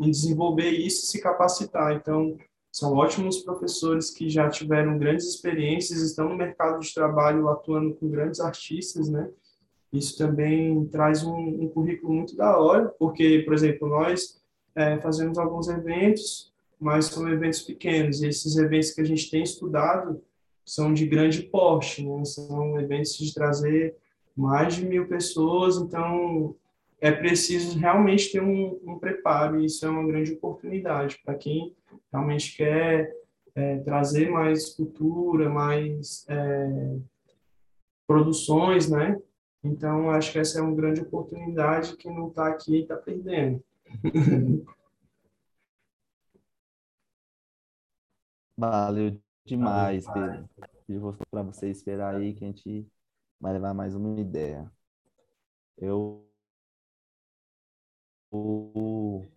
[0.00, 1.94] em desenvolver isso e se capacitar.
[1.94, 2.36] Então,
[2.70, 8.08] são ótimos professores que já tiveram grandes experiências, estão no mercado de trabalho atuando com
[8.08, 9.28] grandes artistas, né?
[9.92, 14.40] Isso também traz um, um currículo muito da hora, porque, por exemplo, nós
[14.74, 19.42] é, fazemos alguns eventos, mas são eventos pequenos, e esses eventos que a gente tem
[19.42, 20.22] estudado
[20.64, 22.24] são de grande porte, né?
[22.24, 23.94] São eventos de trazer
[24.36, 26.56] mais de mil pessoas, então
[27.00, 31.74] é preciso realmente ter um, um preparo, e isso é uma grande oportunidade para quem
[32.12, 33.12] realmente quer
[33.54, 36.96] é, trazer mais cultura, mais é,
[38.06, 39.20] produções, né?
[39.64, 43.62] Então, acho que essa é uma grande oportunidade que não está aqui está perdendo.
[48.58, 50.48] Valeu demais, Pedro.
[50.88, 52.86] E vou para você esperar aí que a gente
[53.42, 54.72] vai levar mais uma ideia.
[55.76, 56.24] Eu.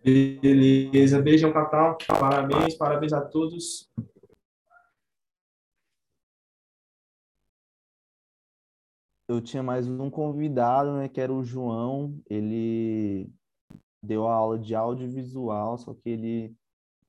[0.04, 1.98] Beleza, beijão, Catal.
[2.06, 3.90] Parabéns, parabéns a todos.
[9.28, 12.16] Eu tinha mais um convidado, né, que era o João.
[12.30, 13.28] Ele
[14.00, 16.56] deu a aula de audiovisual, só que ele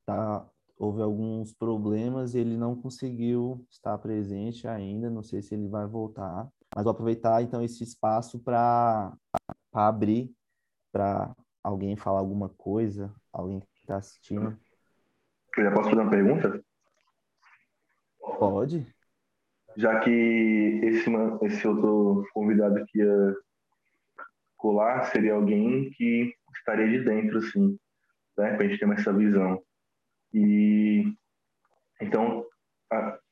[0.03, 5.11] tá houve alguns problemas e ele não conseguiu estar presente ainda.
[5.11, 9.13] Não sei se ele vai voltar, mas vou aproveitar então esse espaço para
[9.73, 10.31] abrir
[10.91, 14.57] para alguém falar alguma coisa, alguém que está assistindo.
[15.57, 16.63] Eu já posso fazer uma pergunta?
[18.19, 18.87] Pode.
[19.75, 21.09] Já que esse,
[21.43, 23.35] esse outro convidado que ia
[24.55, 27.77] colar seria alguém que estaria de dentro, assim,
[28.37, 28.55] né?
[28.55, 29.61] Para a gente ter essa visão.
[30.33, 31.13] E
[32.01, 32.45] então,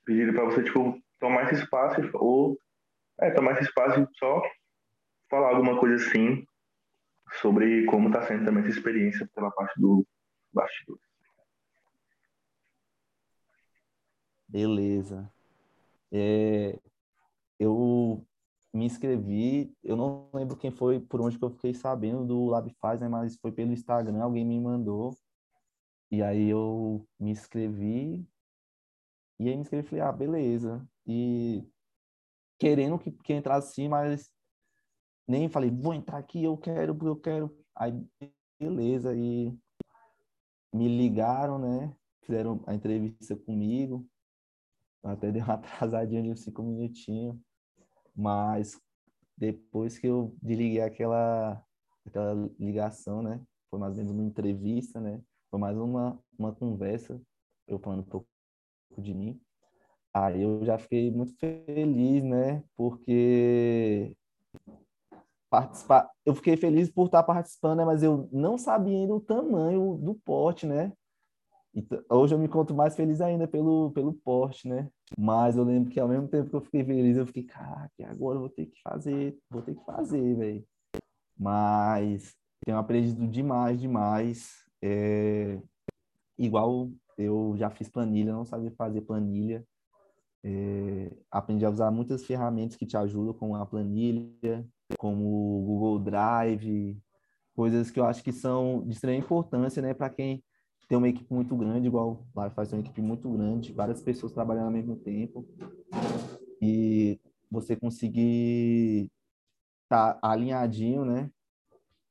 [0.05, 2.57] pedir para você tipo tomar esse espaço ou
[3.19, 4.41] é, tomar esse espaço só
[5.29, 6.45] falar alguma coisa assim
[7.39, 10.05] sobre como está sendo também essa experiência pela parte do
[10.53, 10.99] bastidor.
[14.47, 15.29] Beleza.
[16.11, 16.79] É,
[17.59, 18.25] eu
[18.73, 23.01] me inscrevi, eu não lembro quem foi, por onde que eu fiquei sabendo do LabFaz,
[23.01, 25.15] né, mas foi pelo Instagram, alguém me mandou.
[26.11, 28.27] E aí eu me inscrevi,
[29.39, 30.87] e aí me inscrevi e falei, ah, beleza.
[31.05, 31.67] E
[32.57, 34.31] querendo que, que entrasse sim, mas
[35.27, 37.57] nem falei, vou entrar aqui, eu quero, eu quero.
[37.75, 37.93] Aí,
[38.59, 39.57] beleza, e
[40.73, 41.95] me ligaram, né?
[42.21, 44.07] Fizeram a entrevista comigo.
[45.03, 47.37] Até deu uma atrasadinha de uns cinco minutinhos.
[48.15, 48.79] Mas
[49.37, 51.63] depois que eu desliguei aquela,
[52.05, 53.41] aquela ligação, né?
[53.69, 55.21] Foi mais ou menos uma entrevista, né?
[55.49, 57.21] Foi mais uma, uma conversa,
[57.67, 58.27] eu falando um pouco
[58.97, 59.41] de mim.
[60.15, 62.63] Aí eu já fiquei muito feliz, né?
[62.77, 64.15] Porque
[65.49, 67.85] participar, eu fiquei feliz por estar participando, né?
[67.85, 70.93] Mas eu não sabia ainda o tamanho do porte, né?
[71.75, 74.89] Então, hoje eu me conto mais feliz ainda pelo, pelo porte, né?
[75.17, 78.37] Mas eu lembro que ao mesmo tempo que eu fiquei feliz, eu fiquei, caraca, agora
[78.37, 80.65] eu vou ter que fazer, vou ter que fazer, velho.
[81.37, 82.33] Mas
[82.65, 84.63] tenho aprendido demais, demais.
[84.81, 85.59] É,
[86.37, 89.65] igual eu já fiz planilha, não sabia fazer planilha.
[90.47, 94.63] É, aprendi a usar muitas ferramentas que te ajudam com a planilha,
[94.99, 97.01] como o Google Drive,
[97.55, 100.43] coisas que eu acho que são de extrema importância, né, para quem
[100.87, 104.65] tem uma equipe muito grande, igual lá faz uma equipe muito grande, várias pessoas trabalhando
[104.65, 105.43] ao mesmo tempo,
[106.61, 109.09] e você conseguir
[109.83, 111.31] estar tá alinhadinho, né?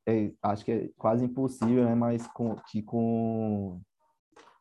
[0.08, 1.94] É, acho que é quase impossível, né?
[1.94, 3.80] Mas com, que com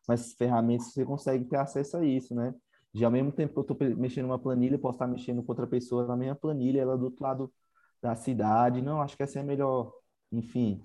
[0.08, 2.54] essas ferramentas você consegue ter acesso a isso, né?
[2.94, 5.66] Já ao mesmo tempo que eu estou mexendo numa planilha, posso estar mexendo com outra
[5.66, 7.52] pessoa na minha planilha, ela do outro lado
[8.02, 8.82] da cidade.
[8.82, 9.92] Não, acho que essa é a melhor.
[10.32, 10.84] Enfim,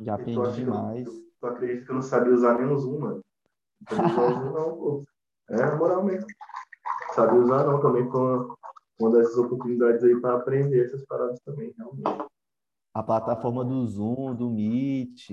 [0.00, 1.06] já aprendi demais.
[1.06, 3.24] Eu, tu acredita que eu não sabia usar nem o Zoom, mano?
[3.90, 5.04] Não não, pô.
[5.48, 6.26] É, moral mesmo.
[7.14, 8.56] Sabia usar não, também com uma,
[9.00, 12.28] uma dessas oportunidades aí para aprender essas paradas também, realmente.
[12.92, 15.30] A plataforma do Zoom, do Meet,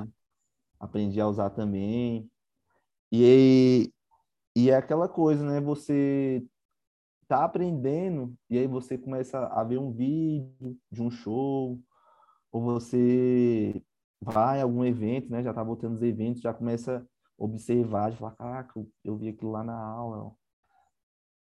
[0.79, 2.29] aprendi a usar também.
[3.11, 3.91] E,
[4.57, 5.61] e é aquela coisa, né?
[5.61, 6.43] Você
[7.27, 11.79] tá aprendendo e aí você começa a ver um vídeo de um show,
[12.51, 13.79] ou você
[14.19, 15.43] vai a algum evento, né?
[15.43, 17.03] Já tá voltando os eventos, já começa a
[17.37, 20.33] observar, de falar, caraca, eu vi aquilo lá na aula.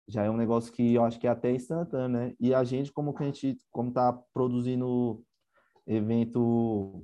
[0.07, 2.35] Já é um negócio que eu acho que é até instantâneo, né?
[2.39, 5.25] E a gente, como que a gente, como tá produzindo
[5.87, 7.03] evento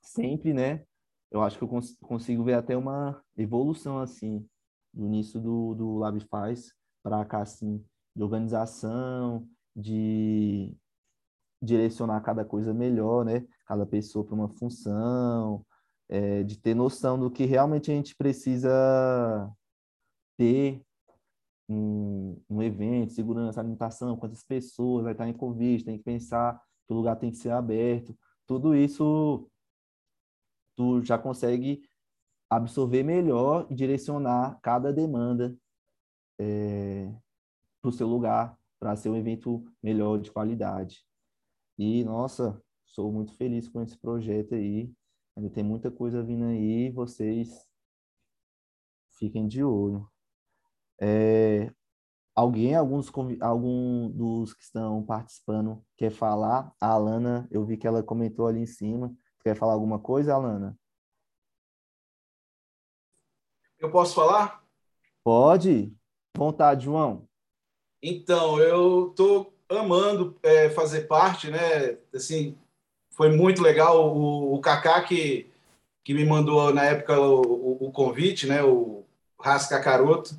[0.00, 0.86] sempre, né?
[1.30, 4.48] Eu acho que eu cons consigo ver até uma evolução, assim,
[4.94, 6.72] no início do, do LabFaz
[7.02, 7.84] para cá, assim,
[8.14, 10.76] de organização, de
[11.62, 13.46] direcionar cada coisa melhor, né?
[13.66, 15.64] Cada pessoa para uma função,
[16.08, 19.50] é, de ter noção do que realmente a gente precisa
[20.36, 20.82] ter
[21.68, 26.92] um, um evento, segurança, alimentação, quantas pessoas vai estar em Covid, tem que pensar que
[26.92, 28.16] o lugar tem que ser aberto.
[28.46, 29.48] Tudo isso
[30.76, 31.82] tu já consegue
[32.56, 35.56] absorver melhor e direcionar cada demanda
[36.38, 37.12] é,
[37.80, 41.04] para o seu lugar, para ser um evento melhor de qualidade.
[41.78, 44.92] E, nossa, sou muito feliz com esse projeto aí.
[45.36, 47.68] Ainda tem muita coisa vindo aí, vocês
[49.18, 50.08] fiquem de olho.
[51.00, 51.72] É,
[52.34, 56.72] alguém, alguns, algum dos que estão participando quer falar?
[56.80, 59.14] A Alana, eu vi que ela comentou ali em cima.
[59.42, 60.78] Quer falar alguma coisa, Alana?
[63.84, 64.64] Eu posso falar?
[65.22, 65.92] Pode.
[66.34, 67.28] Vontade, João.
[68.02, 71.98] Então, eu estou amando é, fazer parte, né?
[72.14, 72.56] Assim,
[73.10, 74.16] foi muito legal.
[74.16, 75.50] O, o Kaká que,
[76.02, 78.62] que me mandou na época o, o, o convite, né?
[78.62, 79.04] O
[79.38, 80.34] Rasca Caroto,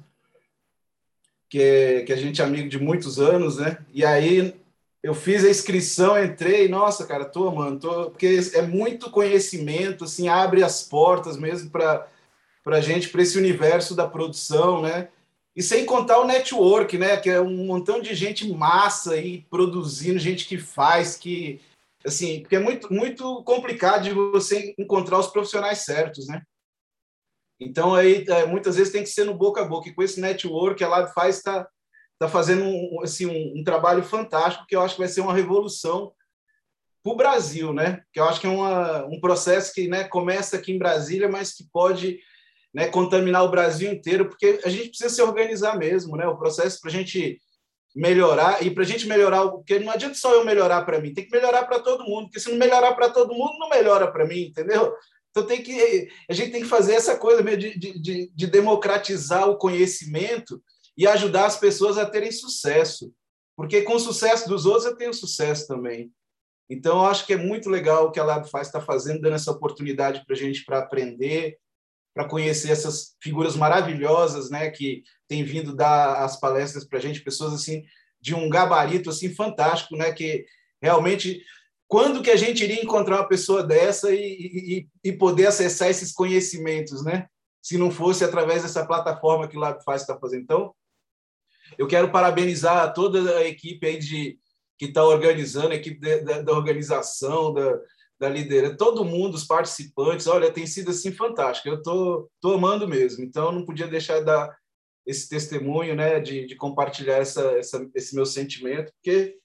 [1.48, 3.78] que, é, que a gente é amigo de muitos anos, né?
[3.94, 4.56] E aí
[5.04, 10.28] eu fiz a inscrição, entrei, nossa, cara, tô amando, tô, porque é muito conhecimento, assim,
[10.28, 12.08] abre as portas mesmo para
[12.66, 15.10] para gente, para esse universo da produção, né?
[15.56, 17.16] E sem contar o network, né?
[17.16, 21.62] Que é um montão de gente massa aí produzindo, gente que faz, que
[22.04, 26.42] assim, porque é muito muito complicado de você encontrar os profissionais certos, né?
[27.60, 29.88] Então aí é, muitas vezes tem que ser no boca a boca.
[29.88, 31.68] E com esse network a Lab faz está
[32.18, 35.34] tá fazendo um, assim um, um, trabalho fantástico que eu acho que vai ser uma
[35.34, 36.12] revolução
[37.04, 38.02] para o Brasil, né?
[38.12, 41.54] Que eu acho que é uma, um processo que né, começa aqui em Brasília, mas
[41.54, 42.20] que pode
[42.76, 46.28] né, contaminar o Brasil inteiro, porque a gente precisa se organizar mesmo, né?
[46.28, 47.40] O processo para a gente
[47.96, 51.24] melhorar e para a gente melhorar, porque não adianta só eu melhorar para mim, tem
[51.24, 54.28] que melhorar para todo mundo, porque se não melhorar para todo mundo, não melhora para
[54.28, 54.94] mim, entendeu?
[55.32, 59.50] Então tem que a gente tem que fazer essa coisa mesmo de, de, de democratizar
[59.50, 60.62] o conhecimento
[60.98, 63.10] e ajudar as pessoas a terem sucesso,
[63.56, 66.12] porque com o sucesso dos outros eu tenho sucesso também.
[66.70, 69.36] Então eu acho que é muito legal o que a Lab faz está fazendo, dando
[69.36, 71.58] essa oportunidade para a gente para aprender,
[72.16, 77.22] para conhecer essas figuras maravilhosas, né, que têm vindo dar as palestras para a gente,
[77.22, 77.84] pessoas assim
[78.22, 80.46] de um gabarito assim fantástico, né, que
[80.82, 81.44] realmente
[81.88, 86.12] quando que a gente iria encontrar uma pessoa dessa e, e, e poder acessar esses
[86.12, 87.28] conhecimentos, né?
[87.62, 90.42] Se não fosse através dessa plataforma que o LabFaz está fazendo.
[90.42, 90.76] Então,
[91.78, 94.40] eu quero parabenizar toda a equipe aí de
[94.80, 97.80] que está organizando, a equipe da, da organização, da,
[98.20, 101.68] da liderança, todo mundo, os participantes, olha, tem sido assim fantástico.
[101.68, 103.24] Eu tô, tô amando mesmo.
[103.24, 104.56] Então, não podia deixar de dar
[105.06, 109.36] esse testemunho, né, de, de compartilhar essa, essa, esse meu sentimento, porque,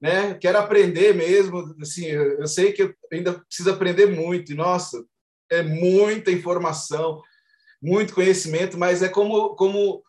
[0.00, 1.74] né, quero aprender mesmo.
[1.80, 4.52] Assim, eu, eu sei que eu ainda preciso aprender muito.
[4.52, 5.04] E nossa,
[5.50, 7.20] é muita informação,
[7.82, 10.02] muito conhecimento, mas é como como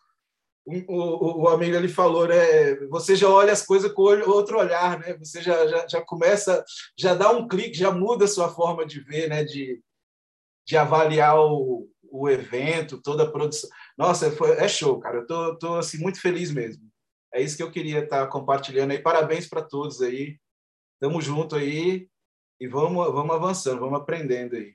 [0.88, 2.74] o, o, amigo ali falou, né?
[2.88, 5.16] Você já olha as coisas com outro olhar, né?
[5.18, 6.64] Você já, já, já começa,
[6.96, 9.44] já dá um clique, já muda a sua forma de ver, né?
[9.44, 9.82] De,
[10.66, 13.70] de avaliar o, o evento, toda a produção.
[13.96, 15.18] Nossa, foi, é show, cara.
[15.18, 16.82] Eu tô, tô assim, muito feliz mesmo.
[17.32, 18.98] É isso que eu queria estar compartilhando aí.
[18.98, 20.38] Parabéns para todos aí.
[21.00, 22.08] Tamo junto aí
[22.60, 24.74] e vamos, vamos avançando, vamos aprendendo aí.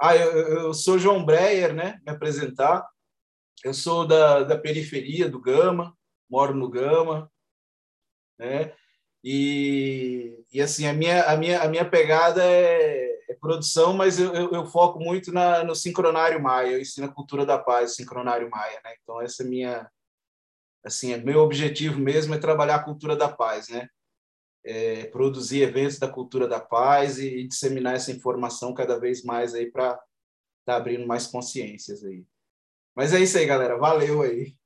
[0.00, 2.00] Ah, eu, eu sou João Breyer, né?
[2.06, 2.86] Me apresentar.
[3.64, 5.96] Eu sou da, da periferia do Gama,
[6.30, 7.30] moro no Gama,
[8.38, 8.72] né?
[9.22, 14.32] E, e assim, a minha, a minha, a minha pegada é, é produção, mas eu,
[14.32, 18.48] eu, eu, foco muito na, no sincronário maia, eu ensino a cultura da paz, sincronário
[18.48, 18.94] maia, né?
[19.02, 19.90] Então, essa é minha,
[20.84, 23.88] assim, é meu objetivo mesmo é trabalhar a cultura da paz, né?
[24.64, 29.54] É, produzir eventos da cultura da paz e, e disseminar essa informação cada vez mais
[29.54, 30.04] aí para estar
[30.64, 32.24] tá abrindo mais consciências aí.
[32.98, 33.78] Mas é isso aí, galera.
[33.78, 34.56] Valeu aí.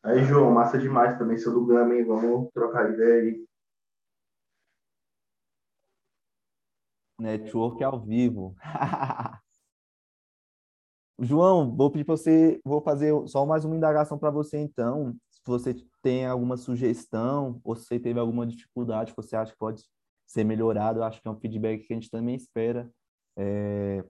[0.00, 1.36] Aí, João, massa demais também.
[1.36, 2.04] Sou do Gama, hein?
[2.04, 3.44] Vamos trocar ideia aí.
[7.18, 8.54] Network ao vivo.
[11.18, 15.16] João, vou pedir para você, vou fazer só mais uma indagação para você então.
[15.32, 19.58] Se você tem alguma sugestão ou se você teve alguma dificuldade que você acha que
[19.58, 19.82] pode
[20.28, 22.88] ser melhorado, eu acho que é um feedback que a gente também espera.
[23.36, 24.04] É,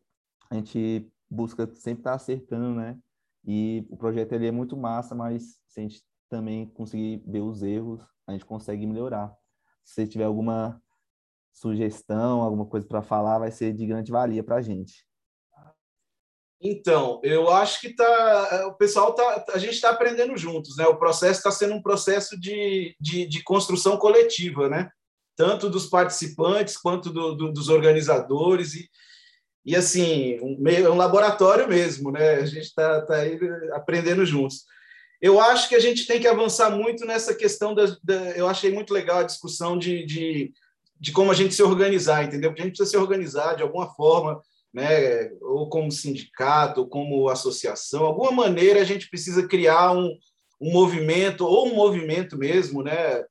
[0.51, 2.99] a gente busca sempre estar tá acertando, né?
[3.45, 7.63] E o projeto ele é muito massa, mas se a gente também conseguir ver os
[7.63, 9.35] erros, a gente consegue melhorar.
[9.83, 10.81] Se você tiver alguma
[11.53, 15.07] sugestão, alguma coisa para falar, vai ser de grande valia para a gente.
[16.65, 20.87] Então, eu acho que tá, o pessoal tá, a gente está aprendendo juntos, né?
[20.87, 24.89] O processo está sendo um processo de, de, de, construção coletiva, né?
[25.37, 28.89] Tanto dos participantes quanto do, do, dos organizadores e,
[29.65, 30.57] e assim, um,
[30.91, 32.35] um laboratório mesmo, né?
[32.35, 33.39] A gente está tá aí
[33.73, 34.65] aprendendo juntos.
[35.21, 38.73] Eu acho que a gente tem que avançar muito nessa questão da, da eu achei
[38.73, 40.53] muito legal a discussão de, de,
[40.99, 42.51] de como a gente se organizar, entendeu?
[42.51, 44.41] Porque a gente precisa se organizar de alguma forma
[44.73, 50.17] né, ou como sindicato, ou como associação, alguma maneira a gente precisa criar um,
[50.61, 53.23] um movimento, ou um movimento mesmo, né,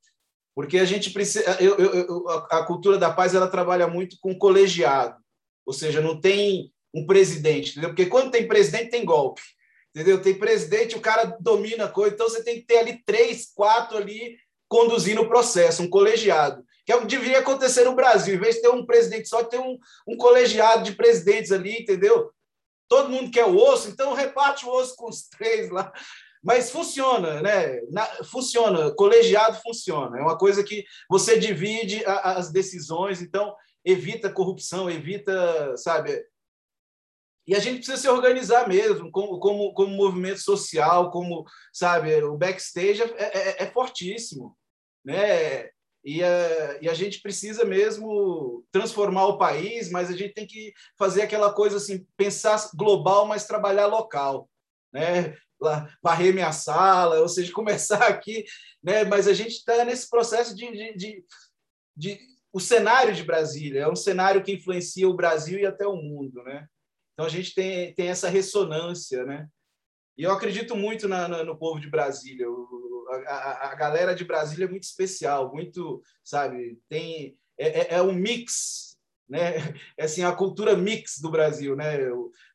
[0.54, 1.44] porque a gente precisa.
[1.60, 5.16] Eu, eu, eu, a cultura da paz ela trabalha muito com colegiado,
[5.66, 7.90] ou seja, não tem um presidente, entendeu?
[7.90, 9.42] Porque quando tem presidente, tem golpe.
[9.94, 10.22] Entendeu?
[10.22, 13.98] Tem presidente, o cara domina a coisa, então você tem que ter ali três, quatro
[13.98, 18.34] ali conduzindo o processo, um colegiado que é o que deveria acontecer no Brasil.
[18.34, 22.30] Em vez de ter um presidente só, ter um, um colegiado de presidentes ali, entendeu?
[22.88, 25.92] Todo mundo quer o osso, então reparte o osso com os três lá.
[26.42, 27.80] Mas funciona, né?
[27.90, 30.18] Na, funciona, colegiado funciona.
[30.18, 33.54] É uma coisa que você divide as decisões, então
[33.84, 36.24] evita corrupção, evita, sabe?
[37.46, 42.36] E a gente precisa se organizar mesmo, como, como, como movimento social, como, sabe, o
[42.36, 44.56] backstage é, é, é fortíssimo,
[45.04, 45.68] né?
[46.04, 50.72] E a, e a gente precisa mesmo transformar o país, mas a gente tem que
[50.98, 54.48] fazer aquela coisa assim, pensar global, mas trabalhar local,
[54.92, 55.36] né?
[56.02, 58.44] varrer minha sala, ou seja, começar aqui,
[58.82, 59.04] né?
[59.04, 61.24] Mas a gente está nesse processo de, de, de,
[61.96, 62.20] de,
[62.52, 66.42] o cenário de Brasília é um cenário que influencia o Brasil e até o mundo,
[66.42, 66.66] né?
[67.14, 69.48] Então a gente tem, tem essa ressonância, né?
[70.16, 72.48] E eu acredito muito na, na, no povo de Brasília.
[72.50, 78.02] O, a, a, galera de Brasília é muito especial, muito, sabe, tem é, é, é
[78.02, 78.96] um mix,
[79.28, 79.54] né?
[79.96, 81.98] É assim a cultura mix do Brasil, né?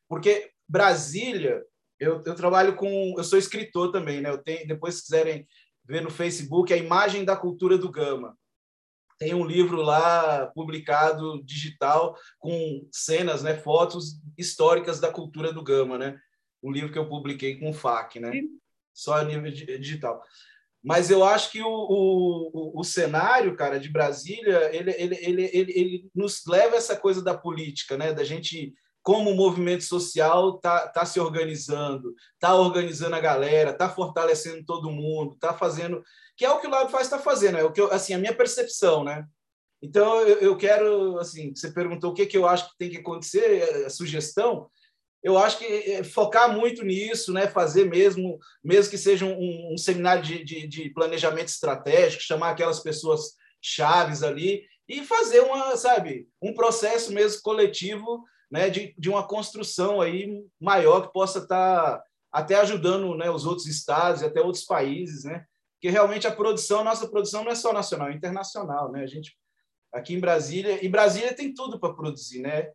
[0.08, 1.64] Porque Brasília,
[1.98, 4.30] eu, eu trabalho com, eu sou escritor também, né?
[4.30, 5.46] Eu tenho, depois se quiserem
[5.84, 8.36] ver no Facebook, a imagem da cultura do Gama.
[9.18, 15.98] Tem um livro lá publicado digital com cenas, né, fotos históricas da cultura do Gama,
[15.98, 16.18] né?
[16.62, 18.30] Um livro que eu publiquei com o FAC, né?
[18.94, 20.22] Só a nível digital.
[20.82, 25.72] Mas eu acho que o, o, o cenário, cara, de Brasília, ele, ele, ele, ele,
[25.72, 28.12] ele nos leva a essa coisa da política, né?
[28.12, 28.72] Da gente,
[29.02, 34.90] como o movimento social tá, tá se organizando, tá organizando a galera, tá fortalecendo todo
[34.90, 36.02] mundo, tá fazendo...
[36.36, 38.18] Que é o que o Lab faz está fazendo, é o que eu, assim, a
[38.18, 39.24] minha percepção, né?
[39.82, 42.98] Então, eu, eu quero, assim, você perguntou o que, que eu acho que tem que
[42.98, 44.68] acontecer, a sugestão,
[45.22, 47.48] eu acho que é, focar muito nisso, né?
[47.48, 52.80] fazer mesmo, mesmo que seja um, um seminário de, de, de, planejamento estratégico, chamar aquelas
[52.80, 58.70] pessoas chaves ali e fazer uma, sabe, um processo mesmo coletivo né?
[58.70, 63.30] de, de uma construção aí maior que possa estar tá até ajudando né?
[63.30, 65.44] os outros estados e até outros países, né?
[65.74, 69.02] Porque realmente a produção, nossa produção não é só nacional, é internacional, né?
[69.02, 69.36] A gente
[69.92, 72.70] aqui em Brasília, e Brasília tem tudo para produzir, né?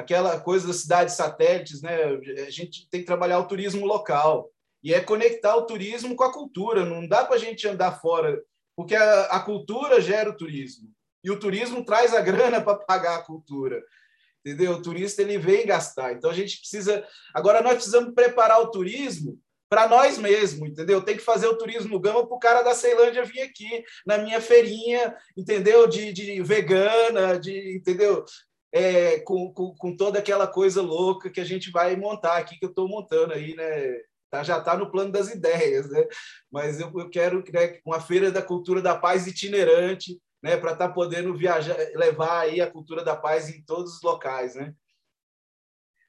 [0.00, 2.04] aquela coisa das cidades satélites, né?
[2.46, 4.50] A gente tem que trabalhar o turismo local
[4.82, 6.84] e é conectar o turismo com a cultura.
[6.84, 8.40] Não dá para a gente andar fora,
[8.76, 10.90] porque a, a, cultura gera o turismo
[11.22, 13.82] e o turismo traz a grana para pagar a cultura.
[14.44, 14.72] Entendeu?
[14.72, 16.12] O turista ele vem gastar.
[16.12, 17.04] Então a gente precisa.
[17.34, 19.38] Agora nós precisamos preparar o turismo
[19.68, 21.00] para nós mesmos, entendeu?
[21.00, 24.40] Tem que fazer o turismo gama para o cara da Ceilândia vir aqui na minha
[24.40, 25.86] feirinha, entendeu?
[25.86, 28.24] De, de vegana, de entendeu?
[28.72, 32.64] é, com, com, com, toda aquela coisa louca que a gente vai montar aqui, que
[32.64, 34.00] eu estou montando aí, né?
[34.30, 36.06] Tá, já está no plano das ideias, né?
[36.50, 40.56] Mas eu, eu quero né, uma feira da cultura da paz itinerante, né?
[40.56, 44.54] Para estar tá podendo viajar, levar aí a cultura da paz em todos os locais,
[44.54, 44.74] né?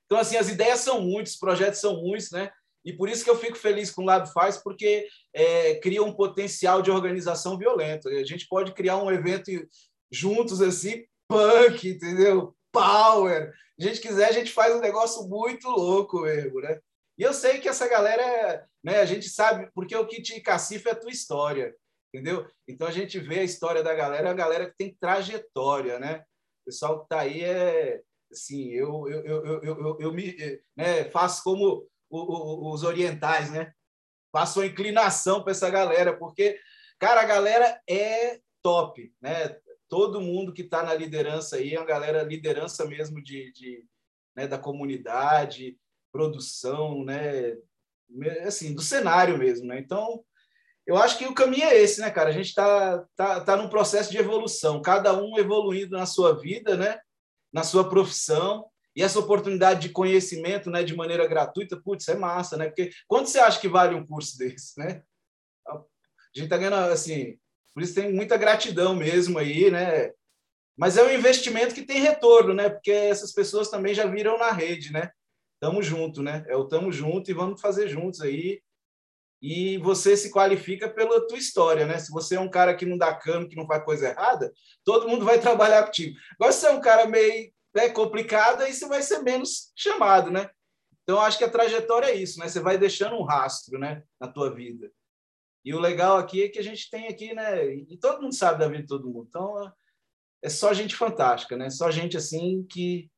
[0.05, 2.51] Então, assim, as ideias são muitas, os projetos são muitos, né?
[2.83, 6.13] E por isso que eu fico feliz com o Lab Faz, porque é, cria um
[6.13, 8.09] potencial de organização violento.
[8.09, 9.51] A gente pode criar um evento
[10.11, 12.55] juntos, assim, punk, entendeu?
[12.71, 13.53] Power.
[13.79, 16.79] A gente quiser, a gente faz um negócio muito louco mesmo, né?
[17.17, 20.91] E eu sei que essa galera, né, a gente sabe, porque o que te é
[20.91, 21.75] a tua história,
[22.13, 22.47] entendeu?
[22.67, 26.23] Então a gente vê a história da galera, a galera que tem trajetória, né?
[26.61, 28.01] O pessoal que tá aí é,
[28.31, 30.35] assim, eu, eu, eu, eu, eu, eu me
[30.75, 33.73] né, faço como os orientais, né?
[34.31, 36.59] Faço uma inclinação para essa galera, porque,
[36.99, 39.57] cara, a galera é top, né?
[39.91, 43.85] todo mundo que está na liderança aí é uma galera liderança mesmo de, de
[44.33, 45.77] né, da comunidade,
[46.13, 47.57] produção, né,
[48.47, 49.79] assim, do cenário mesmo, né?
[49.79, 50.23] Então,
[50.85, 52.29] eu acho que o caminho é esse, né, cara?
[52.29, 56.75] A gente está tá, tá num processo de evolução, cada um evoluindo na sua vida,
[56.75, 56.99] né?
[57.53, 58.65] Na sua profissão
[58.95, 62.67] e essa oportunidade de conhecimento, né, de maneira gratuita, putz, é massa, né?
[62.67, 65.03] Porque quanto você acha que vale um curso desse, né?
[65.67, 65.79] A
[66.33, 67.37] gente tá ganhando assim,
[67.73, 70.11] por isso tem muita gratidão mesmo aí, né?
[70.77, 72.69] Mas é um investimento que tem retorno, né?
[72.69, 75.11] Porque essas pessoas também já viram na rede, né?
[75.59, 76.43] Tamo junto, né?
[76.47, 78.61] É o tamo junto e vamos fazer juntos aí.
[79.41, 81.97] E você se qualifica pela tua história, né?
[81.97, 85.07] Se você é um cara que não dá cano, que não faz coisa errada, todo
[85.07, 86.15] mundo vai trabalhar contigo.
[86.35, 90.29] Agora, se você é um cara meio né, complicado, aí você vai ser menos chamado,
[90.29, 90.49] né?
[91.03, 92.47] Então, acho que a trajetória é isso, né?
[92.47, 94.91] Você vai deixando um rastro, né, na tua vida.
[95.65, 97.65] E o legal aqui é que a gente tem aqui, né?
[97.73, 99.25] E todo mundo sabe da vida de todo mundo.
[99.27, 99.71] Então,
[100.43, 101.69] é só gente fantástica, né?
[101.69, 103.09] Só gente assim que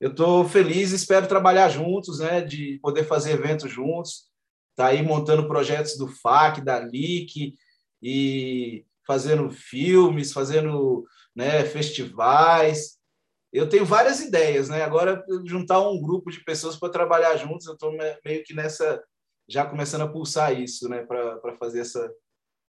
[0.00, 2.40] eu estou feliz, espero trabalhar juntos, né?
[2.40, 4.31] De poder fazer eventos juntos.
[4.74, 7.54] Tá aí montando projetos do FAC, da LIC
[8.02, 11.04] e fazendo filmes, fazendo
[11.34, 12.98] né, festivais.
[13.52, 14.82] Eu tenho várias ideias, né?
[14.82, 17.92] Agora juntar um grupo de pessoas para trabalhar juntos, eu estou
[18.24, 19.02] meio que nessa
[19.48, 22.10] já começando a pulsar isso, né, para fazer essa,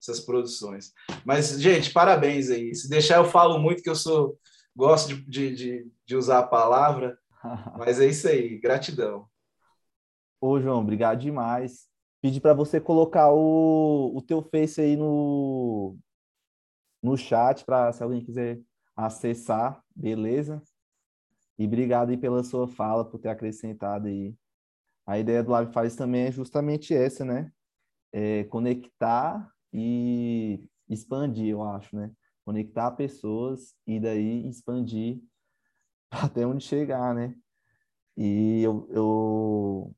[0.00, 0.92] essas produções.
[1.24, 2.74] Mas, gente, parabéns aí.
[2.74, 4.38] Se deixar, eu falo muito que eu sou
[4.76, 7.18] gosto de, de, de usar a palavra,
[7.76, 9.26] mas é isso aí, gratidão.
[10.40, 11.88] Ô, João, obrigado demais.
[12.20, 15.96] Pedi para você colocar o, o teu Face aí no,
[17.02, 18.60] no chat, para se alguém quiser
[18.96, 20.62] acessar, beleza?
[21.58, 24.34] E obrigado aí pela sua fala, por ter acrescentado aí
[25.08, 27.50] a ideia do Live Faz também é justamente essa, né?
[28.12, 32.12] É conectar e expandir, eu acho, né?
[32.44, 35.22] Conectar pessoas e daí expandir
[36.10, 37.34] até onde chegar, né?
[38.18, 39.96] E eu, eu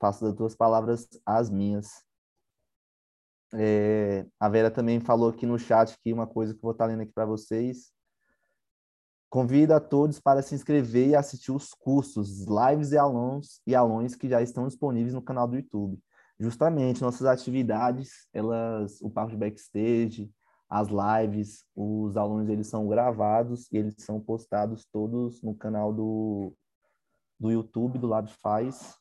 [0.00, 2.04] faço das tuas palavras as minhas.
[3.54, 6.86] É, a Vera também falou aqui no chat que uma coisa que eu vou estar
[6.86, 7.92] lendo aqui para vocês
[9.30, 14.14] Convido a todos para se inscrever e assistir os cursos, lives e alunos e alunos
[14.14, 16.02] que já estão disponíveis no canal do YouTube.
[16.40, 20.32] Justamente nossas atividades, elas, o papo de backstage,
[20.66, 26.54] as lives, os alunos eles são gravados e eles são postados todos no canal do,
[27.38, 28.96] do YouTube do Lab Faz,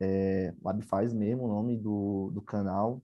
[0.00, 3.02] é, Lab Faz mesmo, o nome do, do canal.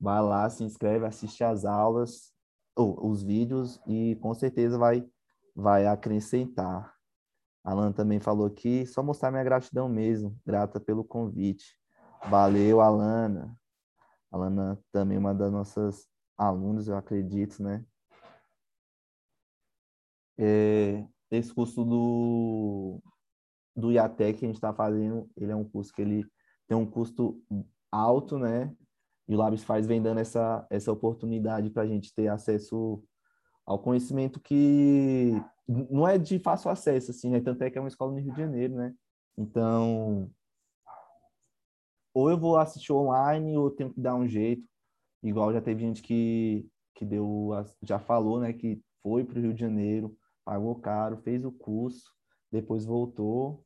[0.00, 2.32] Vai lá, se inscreve, assiste as aulas,
[2.76, 5.08] ou, os vídeos e com certeza vai
[5.54, 6.94] vai acrescentar.
[7.64, 11.76] Alan também falou aqui, só mostrar minha gratidão mesmo, grata pelo convite.
[12.30, 13.58] Valeu, Alana.
[14.30, 17.84] Alana também é uma das nossas alunas, eu acredito, né?
[20.38, 23.02] É, esse curso do,
[23.78, 26.26] do IATEC que a gente está fazendo, ele é um curso que ele
[26.66, 27.40] tem um custo
[27.90, 28.74] alto, né?
[29.28, 33.02] E o Labs faz vem dando essa, essa oportunidade para a gente ter acesso
[33.64, 35.32] ao conhecimento que
[35.68, 37.40] não é de fácil acesso, assim, né?
[37.40, 38.94] Tanto é que é uma escola no Rio de Janeiro, né?
[39.36, 40.30] Então,
[42.12, 44.66] ou eu vou assistir online, ou tenho que dar um jeito.
[45.22, 47.50] Igual já teve gente que, que deu,
[47.82, 48.52] já falou, né?
[48.52, 52.10] Que foi para o Rio de Janeiro, pagou caro, fez o curso,
[52.50, 53.64] depois voltou.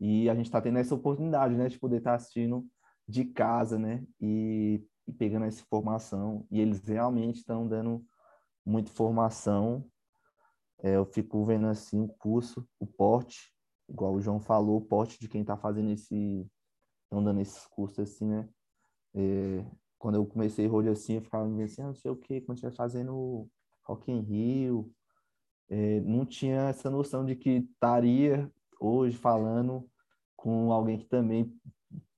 [0.00, 1.68] E a gente está tendo essa oportunidade, né?
[1.68, 2.66] De poder estar tá assistindo
[3.06, 4.04] de casa, né?
[4.20, 6.46] E, e pegando essa informação.
[6.50, 8.04] E eles realmente estão dando
[8.64, 9.84] muita informação.
[10.82, 13.52] É, eu fico vendo assim o curso, o porte,
[13.88, 16.50] igual o João falou, o porte de quem está fazendo esse,
[17.04, 18.48] estão dando esses cursos assim, né?
[19.14, 19.64] É,
[19.98, 22.58] quando eu comecei road assim, eu ficava me assim, ah, não sei o que, quando
[22.58, 23.48] estiver fazendo
[23.84, 24.92] Rock in Rio,
[25.68, 28.50] é, não tinha essa noção de que estaria
[28.80, 29.88] hoje falando
[30.36, 31.52] com alguém que também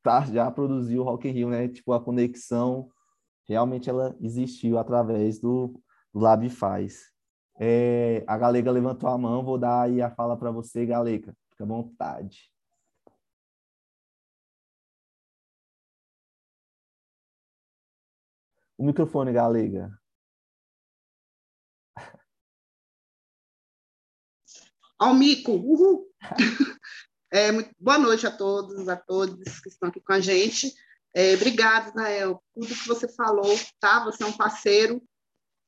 [0.03, 1.69] tá, já produziu Rock in Rio, né?
[1.69, 2.91] Tipo, a conexão
[3.49, 5.81] realmente ela existiu através do,
[6.17, 7.13] Lab faz.
[7.59, 11.37] É, a Galega levantou a mão, vou dar aí a fala para você, Galega.
[11.51, 12.51] Fica à vontade.
[18.79, 19.91] O microfone, Galega.
[24.99, 26.06] Almico, uhul!
[27.33, 30.73] É, muito, boa noite a todos, a todos que estão aqui com a gente.
[31.13, 34.05] É, obrigado, Nael, tudo que você falou, tá?
[34.05, 35.03] Você é um parceiro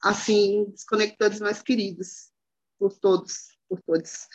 [0.03, 2.31] assim, dos conectores mais queridos,
[2.79, 4.27] por todos, por todos.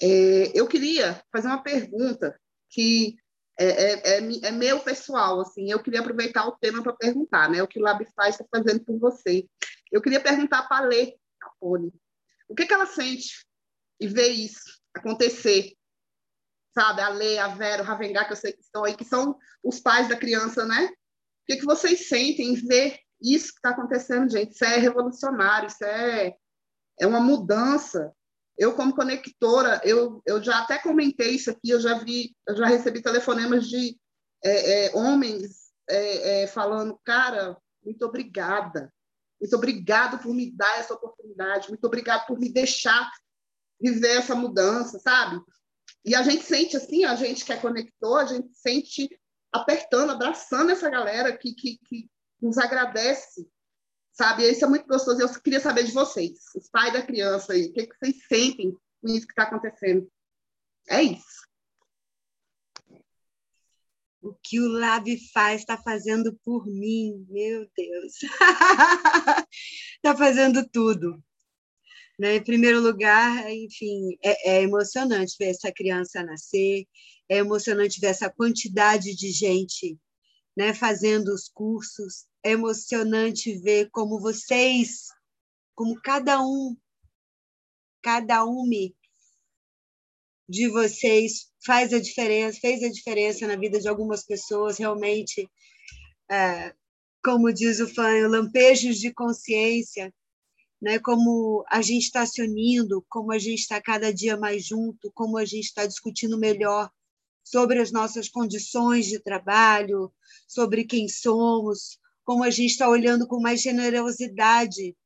[0.00, 2.38] É, eu queria fazer uma pergunta
[2.68, 3.16] que
[3.58, 7.62] é, é, é, é, meu pessoal, assim, eu queria aproveitar o tema para perguntar, né,
[7.62, 9.46] o que o Labify está fazendo por você.
[9.90, 11.90] Eu queria perguntar para a Lê Capone,
[12.48, 13.46] o que, que ela sente
[13.98, 15.72] e ver isso acontecer,
[16.74, 19.36] sabe, a Lê, a Vera, o Ravengá, que eu sei que estão aí, que são
[19.62, 23.70] os pais da criança, né, o que, que vocês sentem em ver isso que está
[23.70, 26.34] acontecendo, gente, isso é revolucionário, isso é,
[27.00, 28.12] é uma mudança.
[28.58, 32.66] Eu, como conectora, eu, eu já até comentei isso aqui, eu já vi, eu já
[32.66, 33.98] recebi telefonemas de
[34.42, 38.92] é, é, homens é, é falando, cara, muito obrigada,
[39.40, 43.10] muito obrigado por me dar essa oportunidade, muito obrigado por me deixar
[43.80, 45.40] viver essa mudança, sabe?
[46.04, 49.08] E a gente sente assim, a gente que é conector, a gente sente
[49.52, 52.10] apertando, abraçando essa galera que, que, que
[52.40, 53.48] nos agradece,
[54.12, 54.48] sabe?
[54.48, 55.20] Isso é muito gostoso.
[55.20, 58.72] Eu queria saber de vocês, os pais da criança aí, o que, que vocês sentem
[59.00, 60.10] com isso que está acontecendo?
[60.88, 61.46] É isso.
[64.22, 68.14] O que o Lab faz está fazendo por mim, meu Deus.
[69.96, 71.22] Está fazendo tudo.
[72.18, 72.36] Né?
[72.36, 76.86] Em primeiro lugar, enfim, é, é emocionante ver essa criança nascer,
[77.28, 79.98] é emocionante ver essa quantidade de gente
[80.56, 85.08] né, fazendo os cursos, é emocionante ver como vocês,
[85.74, 86.74] como cada um,
[88.02, 88.64] cada um
[90.48, 95.46] de vocês faz a diferença, fez a diferença na vida de algumas pessoas, realmente,
[96.30, 96.74] é,
[97.22, 100.14] como diz o fã, lampejos de consciência,
[100.86, 101.00] né?
[101.00, 105.36] como a gente está se unindo, como a gente está cada dia mais junto, como
[105.36, 106.88] a gente está discutindo melhor
[107.42, 110.12] sobre as nossas condições de trabalho,
[110.46, 114.96] sobre quem somos, como a gente está olhando com mais generosidade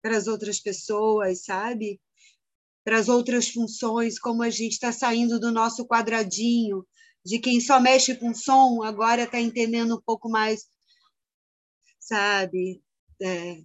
[0.00, 2.00] para as outras pessoas, sabe?
[2.82, 6.86] Para as outras funções, como a gente está saindo do nosso quadradinho,
[7.22, 10.66] de quem só mexe com som, agora está entendendo um pouco mais,
[12.00, 12.82] sabe?
[13.20, 13.62] É,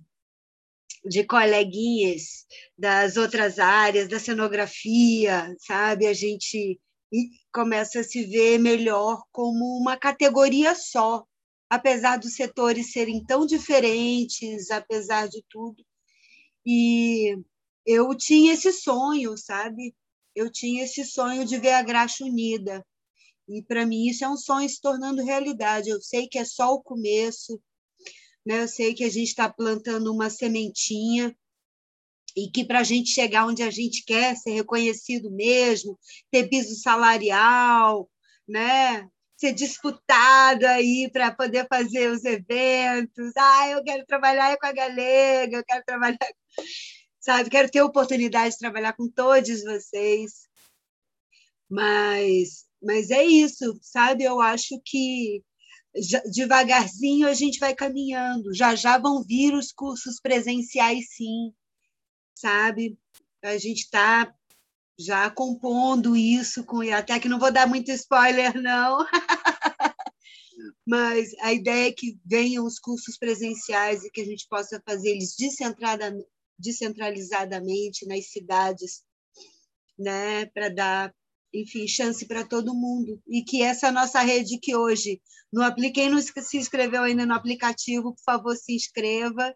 [1.06, 2.46] de coleguinhas
[2.78, 6.08] das outras áreas, da cenografia, sabe?
[6.08, 6.80] A gente
[7.52, 11.24] começa a se ver melhor como uma categoria só,
[11.70, 15.84] apesar dos setores serem tão diferentes, apesar de tudo.
[16.66, 17.38] E
[17.86, 19.94] eu tinha esse sonho, sabe?
[20.36, 22.86] Eu tinha esse sonho de ver a graxa unida.
[23.48, 25.90] E para mim isso é um sonho se tornando realidade.
[25.90, 27.62] Eu sei que é só o começo,
[28.46, 28.64] né?
[28.64, 31.36] Eu sei que a gente está plantando uma sementinha
[32.36, 36.00] e que para a gente chegar onde a gente quer, ser reconhecido mesmo,
[36.32, 38.10] ter piso salarial,
[38.48, 39.08] né?
[39.44, 43.34] ser disputado aí para poder fazer os eventos.
[43.38, 46.18] Ah, eu quero trabalhar com a Galega, eu quero trabalhar,
[47.20, 47.50] sabe?
[47.50, 50.48] Quero ter a oportunidade de trabalhar com todos vocês.
[51.70, 54.24] Mas, mas é isso, sabe?
[54.24, 55.44] Eu acho que
[56.32, 58.54] devagarzinho a gente vai caminhando.
[58.54, 61.54] Já já vão vir os cursos presenciais, sim,
[62.36, 62.98] sabe?
[63.44, 64.34] A gente está
[65.00, 69.00] já compondo isso com até que não vou dar muito spoiler não
[70.86, 75.10] mas a ideia é que venham os cursos presenciais e que a gente possa fazer
[75.10, 75.36] eles
[76.60, 79.04] descentralizadamente nas cidades
[79.98, 81.14] né para dar
[81.54, 83.22] enfim chance para todo mundo.
[83.28, 85.62] E que essa nossa rede que hoje no
[85.94, 89.56] quem não se inscreveu ainda no aplicativo por favor se inscreva.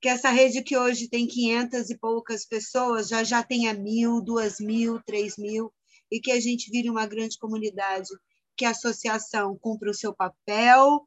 [0.00, 4.58] Que essa rede que hoje tem 500 e poucas pessoas já já tenha mil, duas
[4.58, 5.72] mil, três mil,
[6.10, 8.08] e que a gente vire uma grande comunidade,
[8.56, 11.06] que a associação cumpra o seu papel,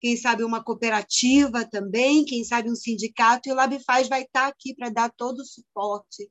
[0.00, 4.74] quem sabe uma cooperativa também, quem sabe um sindicato, e o LabFaz vai estar aqui
[4.74, 6.28] para dar todo o suporte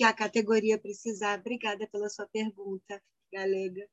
[0.00, 1.38] que a categoria precisar.
[1.38, 3.86] Obrigada pela sua pergunta, Galega.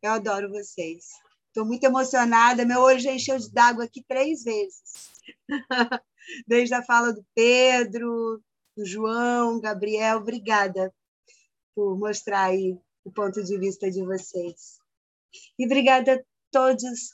[0.00, 1.04] Eu adoro vocês.
[1.48, 5.10] Estou muito emocionada, meu olho já encheu d'água aqui três vezes.
[6.48, 8.42] desde a fala do Pedro,
[8.74, 10.16] do João, Gabriel.
[10.16, 10.90] Obrigada
[11.74, 14.78] por mostrar aí o ponto de vista de vocês.
[15.58, 17.10] E obrigada a todos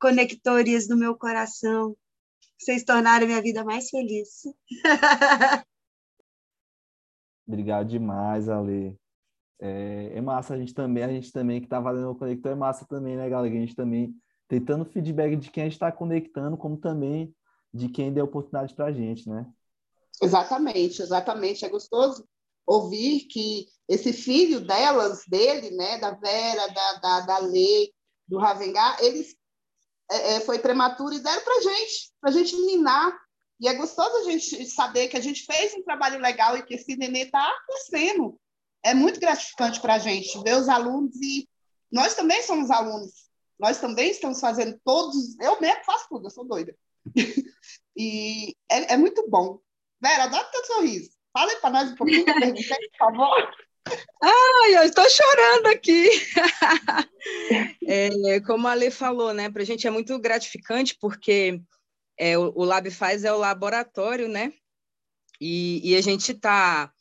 [0.00, 1.96] conectores do meu coração.
[2.58, 4.42] Vocês tornaram minha vida mais feliz.
[7.46, 8.98] Obrigado demais, Ale.
[9.60, 12.54] É, é, massa a gente também, a gente também que está fazendo o conector, é
[12.54, 13.54] massa também, né, galera?
[13.54, 14.14] A gente também
[14.48, 17.34] tentando feedback de quem a gente está conectando, como também
[17.72, 19.46] de quem deu oportunidade para a gente, né?
[20.22, 21.64] Exatamente, exatamente.
[21.64, 22.26] É gostoso
[22.66, 27.92] ouvir que esse filho delas, dele, né, da Vera, da, da, da Lei,
[28.26, 29.36] do Ravengá, eles
[30.10, 33.16] é, é foi prematuro e deram para gente, para gente minar.
[33.60, 36.74] E é gostoso a gente saber que a gente fez um trabalho legal e que
[36.74, 38.38] esse nenê está crescendo.
[38.82, 41.48] É muito gratificante para a gente ver os alunos e
[41.90, 43.26] nós também somos alunos.
[43.58, 45.38] Nós também estamos fazendo todos.
[45.40, 46.76] Eu mesmo faço tudo, eu sou doida.
[47.96, 49.58] e é, é, muito bom.
[50.00, 51.10] Vera, adoro teu sorriso.
[51.32, 53.54] Fala aí para nós um pouquinho, por favor.
[54.22, 56.08] Ai, eu estou chorando aqui.
[57.86, 59.50] é, como a Lê falou, né?
[59.50, 61.60] Para a gente é muito gratificante, porque
[62.18, 64.52] é, o, o Lab faz é o laboratório, né?
[65.40, 66.92] E, e a gente está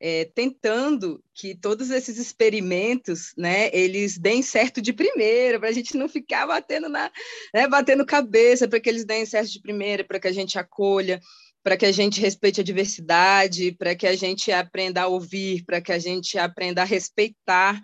[0.00, 5.96] é, tentando que todos esses experimentos, né, eles deem certo de primeira, para a gente
[5.96, 7.10] não ficar batendo na,
[7.54, 11.20] né, batendo cabeça, para que eles deem certo de primeira, para que a gente acolha,
[11.62, 15.80] para que a gente respeite a diversidade, para que a gente aprenda a ouvir, para
[15.80, 17.80] que a gente aprenda a respeitar,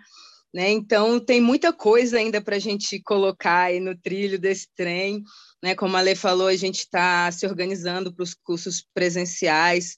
[0.53, 0.69] né?
[0.69, 5.23] Então tem muita coisa ainda para a gente colocar aí no trilho desse trem,
[5.61, 5.73] né?
[5.75, 9.97] Como a Lê falou, a gente está se organizando para os cursos presenciais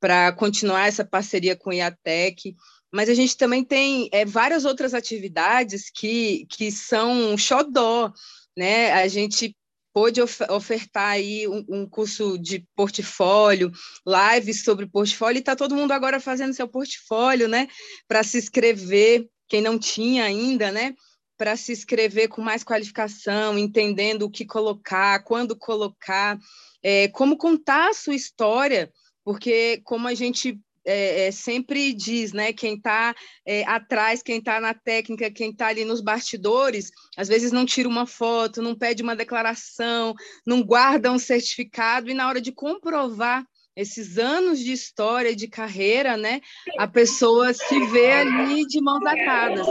[0.00, 2.56] para continuar essa parceria com o IATEC,
[2.92, 8.12] mas a gente também tem é, várias outras atividades que, que são xodó,
[8.56, 8.92] né?
[8.92, 9.56] A gente
[9.92, 13.70] pôde ofertar aí um, um, curso de portfólio,
[14.06, 17.68] lives sobre portfólio, e está todo mundo agora fazendo seu portfólio, né?
[18.08, 20.94] Para se inscrever, quem não tinha ainda, né?
[21.36, 26.38] Para se inscrever com mais qualificação, entendendo o que colocar, quando colocar,
[26.82, 28.92] é, como contar a sua história
[29.24, 32.52] porque como a gente é, é, sempre diz, né?
[32.52, 33.14] Quem está
[33.46, 37.88] é, atrás, quem está na técnica, quem está ali nos bastidores, às vezes não tira
[37.88, 40.12] uma foto, não pede uma declaração,
[40.44, 46.16] não guarda um certificado, e na hora de comprovar esses anos de história, de carreira,
[46.16, 46.40] né?
[46.78, 49.66] A pessoa se vê ali de mãos atadas.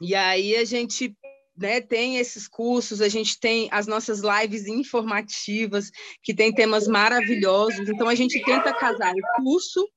[0.00, 1.16] E aí a gente
[1.56, 5.90] né, tem esses cursos, a gente tem as nossas lives informativas,
[6.22, 7.88] que tem temas maravilhosos.
[7.88, 9.88] Então, a gente tenta casar o curso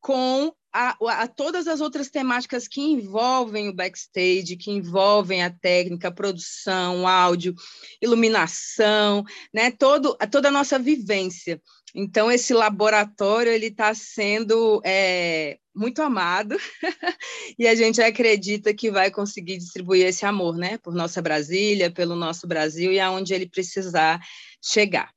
[0.00, 6.08] com a, a, todas as outras temáticas que envolvem o backstage, que envolvem a técnica,
[6.08, 7.54] a produção, áudio,
[8.02, 11.60] iluminação, né, todo, toda a nossa vivência.
[11.94, 16.56] Então, esse laboratório ele está sendo é, muito amado
[17.56, 22.16] e a gente acredita que vai conseguir distribuir esse amor, né, por nossa Brasília, pelo
[22.16, 24.20] nosso Brasil e aonde ele precisar
[24.60, 25.12] chegar.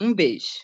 [0.00, 0.60] Um beijo.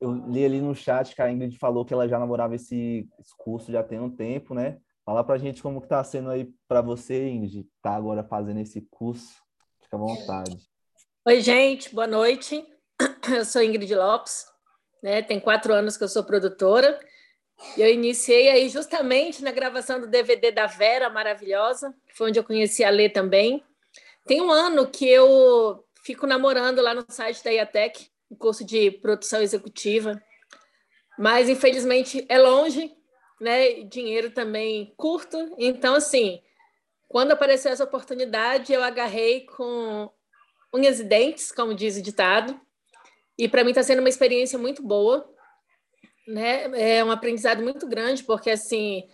[0.00, 3.08] Eu li ali no chat que a Ingrid falou que ela já namorava esse,
[3.38, 4.80] curso já tem um tempo, né?
[5.04, 8.80] Fala pra gente como que tá sendo aí para você, Ingrid, tá agora fazendo esse
[8.90, 9.40] curso.
[9.92, 10.58] Fica à vontade.
[11.26, 12.64] Oi, gente, boa noite.
[13.30, 14.46] Eu sou Ingrid Lopes,
[15.02, 15.20] né?
[15.20, 16.98] Tem quatro anos que eu sou produtora.
[17.76, 22.44] Eu iniciei aí justamente na gravação do DVD da Vera, maravilhosa, que foi onde eu
[22.44, 23.62] conheci a Lê também.
[24.24, 28.90] Tem um ano que eu fico namorando lá no site da IATEC, o curso de
[28.90, 30.22] produção executiva,
[31.18, 32.96] mas infelizmente é longe,
[33.38, 33.82] né?
[33.82, 35.54] Dinheiro também curto.
[35.58, 36.40] Então, assim,
[37.12, 40.10] quando apareceu essa oportunidade, eu agarrei com
[40.72, 42.58] unhas e dentes, como diz o ditado,
[43.36, 45.30] e para mim está sendo uma experiência muito boa,
[46.26, 46.70] né?
[46.96, 49.06] É um aprendizado muito grande, porque assim,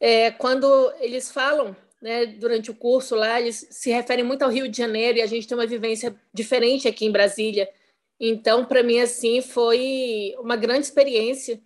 [0.00, 4.68] é, quando eles falam, né, durante o curso lá, eles se referem muito ao Rio
[4.68, 7.70] de Janeiro e a gente tem uma vivência diferente aqui em Brasília.
[8.18, 11.62] Então, para mim, assim, foi uma grande experiência.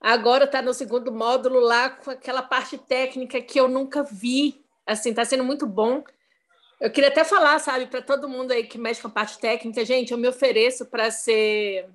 [0.00, 5.10] Agora está no segundo módulo lá com aquela parte técnica que eu nunca vi assim,
[5.10, 6.04] está sendo muito bom.
[6.80, 9.84] Eu queria até falar, sabe, para todo mundo aí que mexe com a parte técnica,
[9.84, 11.88] gente, eu me ofereço para ser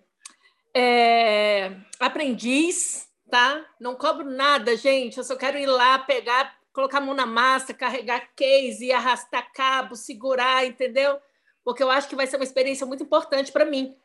[0.74, 3.66] é, aprendiz, tá?
[3.80, 5.18] Não cobro nada, gente.
[5.18, 9.96] Eu só quero ir lá, pegar, colocar a mão na massa, carregar case, arrastar cabo,
[9.96, 11.20] segurar, entendeu?
[11.64, 13.96] Porque eu acho que vai ser uma experiência muito importante para mim.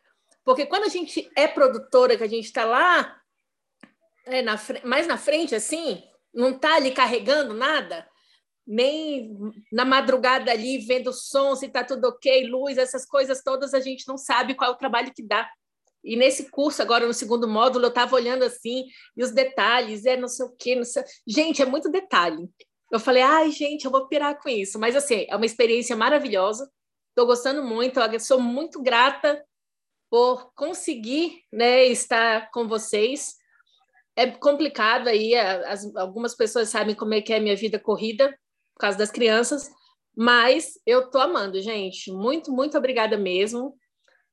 [0.45, 3.21] Porque quando a gente é produtora, que a gente está lá,
[4.27, 8.07] é, na, mais na frente, assim, não está ali carregando nada,
[8.67, 9.37] nem
[9.73, 14.07] na madrugada ali vendo som, se está tudo ok, luz, essas coisas todas, a gente
[14.09, 15.49] não sabe qual é o trabalho que dá.
[16.03, 18.85] E nesse curso, agora no segundo módulo, eu estava olhando assim,
[19.17, 21.03] e os detalhes, é não sei o quê, não sei...
[21.27, 22.49] Gente, é muito detalhe.
[22.93, 24.79] Eu falei, ai, gente, eu vou pirar com isso.
[24.79, 26.71] Mas, assim, é uma experiência maravilhosa.
[27.09, 29.43] Estou gostando muito, eu sou muito grata
[30.11, 33.37] por conseguir né, estar com vocês.
[34.15, 38.37] É complicado aí, as, algumas pessoas sabem como é que é a minha vida corrida,
[38.75, 39.71] por causa das crianças,
[40.17, 42.11] mas eu tô amando, gente.
[42.13, 43.77] Muito, muito obrigada mesmo.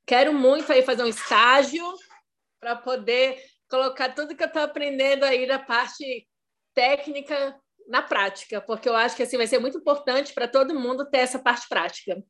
[0.06, 1.84] Quero muito aí fazer um estágio
[2.60, 6.28] para poder colocar tudo que eu estou aprendendo aí da parte
[6.74, 7.56] técnica
[7.88, 11.20] na prática, porque eu acho que assim vai ser muito importante para todo mundo ter
[11.20, 12.22] essa parte prática.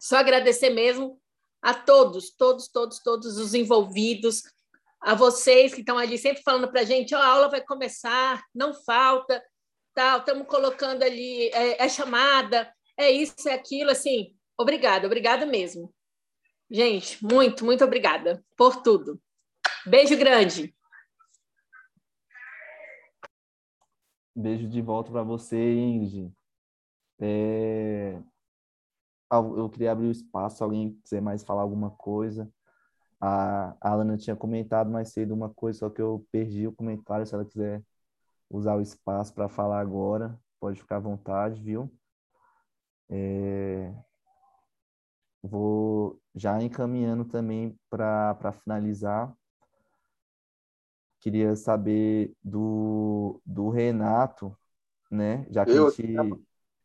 [0.00, 1.20] Só agradecer mesmo
[1.62, 4.42] a todos, todos, todos, todos os envolvidos,
[5.00, 8.42] a vocês que estão ali sempre falando para a gente, oh, a aula vai começar,
[8.54, 9.42] não falta,
[9.98, 15.92] tal, estamos colocando ali, é, é, chamada, é isso, é aquilo, assim, obrigada, obrigada mesmo.
[16.70, 19.20] Gente, muito, muito obrigada por tudo.
[19.84, 20.72] Beijo grande.
[24.36, 26.32] Beijo de volta para você, Ingrid.
[27.20, 28.22] É...
[29.32, 32.48] eu queria abrir o espaço, alguém quiser mais falar alguma coisa.
[33.20, 37.26] A Alana tinha comentado mais cedo uma coisa, só que eu perdi o comentário.
[37.26, 37.82] Se ela quiser
[38.50, 41.90] usar o espaço para falar agora, pode ficar à vontade, viu?
[43.10, 43.92] É...
[45.42, 49.34] Vou já encaminhando também para finalizar.
[51.20, 54.56] Queria saber do, do Renato,
[55.10, 55.46] né?
[55.50, 56.40] Já que Eu- a gente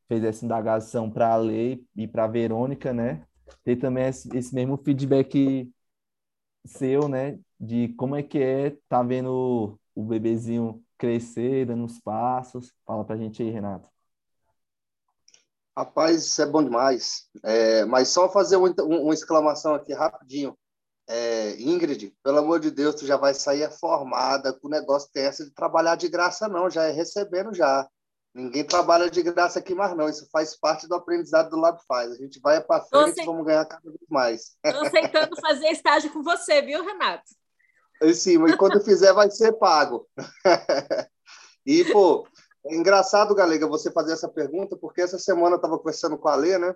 [0.08, 3.26] fez essa indagação para a Lei e para a Verônica, né?
[3.64, 5.72] Ter também esse, esse mesmo feedback
[6.66, 7.40] seu, né?
[7.60, 12.72] De como é que é tá vendo o bebezinho crescer, dando os passos.
[12.86, 13.90] Fala pra gente aí, Renato.
[15.78, 17.28] Rapaz, isso é bom demais.
[17.44, 20.58] É, mas só fazer um, um- uma exclamação aqui rapidinho.
[21.10, 25.26] É, Ingrid, pelo amor de Deus, tu já vai sair formada, com o negócio tem
[25.26, 27.86] essa de trabalhar de graça, não, já é recebendo já.
[28.34, 30.08] Ninguém trabalha de graça aqui mais, não.
[30.08, 32.12] Isso faz parte do aprendizado do Lab Faz.
[32.14, 34.56] A gente vai para frente e vamos ganhar cada vez mais.
[34.64, 37.43] Estou aceitando fazer estágio com você, viu, Renato?
[38.04, 40.08] Em cima, e quando fizer, vai ser pago.
[41.66, 42.28] e, pô,
[42.66, 46.36] é engraçado, Galega, você fazer essa pergunta, porque essa semana eu estava conversando com a
[46.36, 46.76] Lê, né?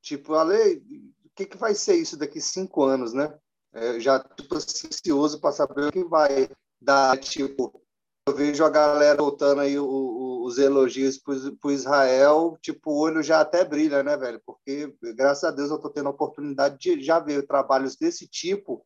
[0.00, 3.36] Tipo, a Lê, o que, que vai ser isso daqui cinco anos, né?
[3.72, 6.48] É, já estou ansioso para saber o que vai
[6.80, 7.18] dar.
[7.18, 7.82] Tipo,
[8.26, 12.98] eu vejo a galera voltando aí o- o- os elogios para o Israel, tipo, o
[12.98, 14.40] olho já até brilha, né, velho?
[14.46, 18.84] Porque, graças a Deus, eu estou tendo a oportunidade de já ver trabalhos desse tipo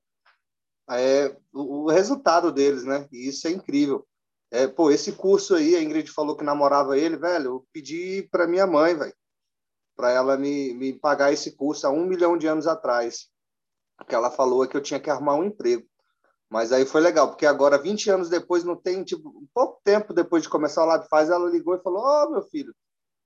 [0.90, 3.08] é, o, o resultado deles, né?
[3.12, 4.06] E isso é incrível.
[4.50, 7.46] É, pô, esse curso aí, a Ingrid falou que namorava ele, velho.
[7.46, 9.14] Eu pedi para minha mãe, velho,
[9.96, 13.28] para ela me, me pagar esse curso há um milhão de anos atrás.
[13.96, 15.86] Porque ela falou que eu tinha que arrumar um emprego.
[16.48, 20.42] Mas aí foi legal, porque agora, 20 anos depois, não tem, tipo, pouco tempo depois
[20.42, 22.74] de começar o Lab Faz, ela ligou e falou: Ó, meu filho,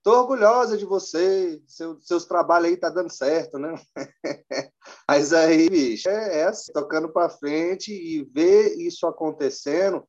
[0.03, 3.73] tô orgulhosa de você, seu, seus trabalhos aí tá dando certo, né?
[5.07, 10.07] Mas aí, bicho, é, é assim, tocando para frente e ver isso acontecendo,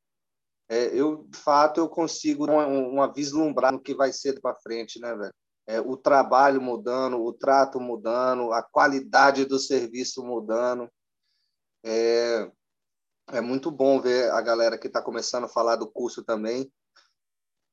[0.69, 5.01] é, eu, de fato, eu consigo uma, uma vislumbrar no que vai ser para frente,
[5.01, 5.35] né, velho?
[5.67, 10.89] É, o trabalho mudando, o trato mudando, a qualidade do serviço mudando.
[11.85, 12.51] É,
[13.33, 16.71] é muito bom ver a galera que está começando a falar do curso também.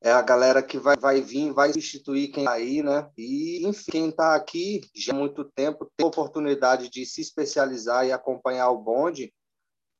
[0.00, 3.10] É a galera que vai, vai vir, vai substituir quem está aí, né?
[3.16, 8.12] E, enfim, quem está aqui já há muito tempo tem oportunidade de se especializar e
[8.12, 9.34] acompanhar o bonde.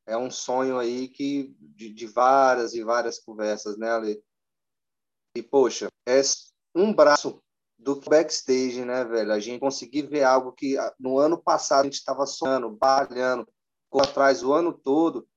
[0.07, 4.23] É um sonho aí que de, de várias e várias conversas, né, Ale?
[5.37, 6.21] E, poxa, é
[6.75, 7.43] um braço
[7.77, 9.33] do backstage, né, velho?
[9.33, 13.47] A gente conseguir ver algo que no ano passado a gente estava sonhando, balhando,
[13.91, 15.29] correndo atrás o ano todo,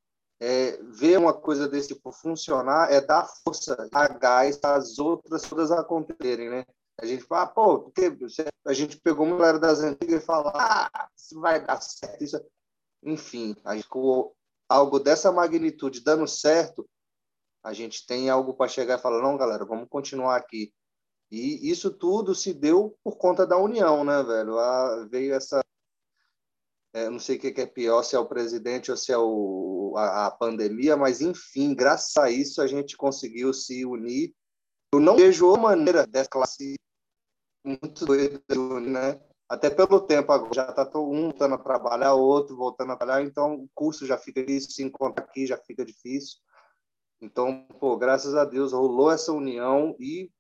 [0.42, 5.72] é, ver uma coisa desse tipo funcionar é dar força, dar gás as outras todas
[5.72, 6.66] acontecerem, né?
[7.00, 8.12] A gente fala, ah, pô, porque
[8.66, 12.44] a gente pegou uma galera das antigas e fala, ah, isso vai dar certo, isso...
[13.04, 14.34] Enfim, a gente, com
[14.68, 16.88] algo dessa magnitude dando certo,
[17.64, 20.74] a gente tem algo para chegar e falar, não, galera, vamos continuar aqui.
[21.32, 24.58] E isso tudo se deu por conta da união, né, velho?
[24.58, 25.64] A, veio essa
[26.94, 29.81] é, não sei o que é pior, se é o presidente ou se é o,
[29.98, 34.34] a, a pandemia, mas enfim, graças a isso a gente conseguiu se unir.
[34.94, 36.76] Eu não vejo maneira dessa classe
[37.64, 38.42] muito doida,
[38.82, 39.22] né?
[39.48, 43.56] Até pelo tempo agora, já está um voltando a trabalhar, outro voltando a trabalhar, então
[43.56, 46.40] o curso já fica difícil, se encontrar aqui já fica difícil.
[47.22, 50.32] Então, pô, graças a Deus rolou essa união e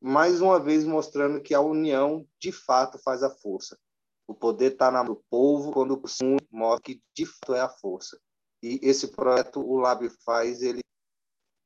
[0.00, 3.78] mais uma vez mostrando que a união de fato faz a força.
[4.26, 6.02] O poder está na mão do povo quando o
[6.50, 8.20] mostra que de fato é a força.
[8.62, 10.80] E esse projeto, o Lab faz, ele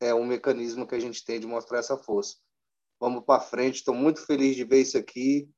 [0.01, 2.37] é um mecanismo que a gente tem de mostrar essa força.
[2.99, 5.49] Vamos para frente, estou muito feliz de ver isso aqui.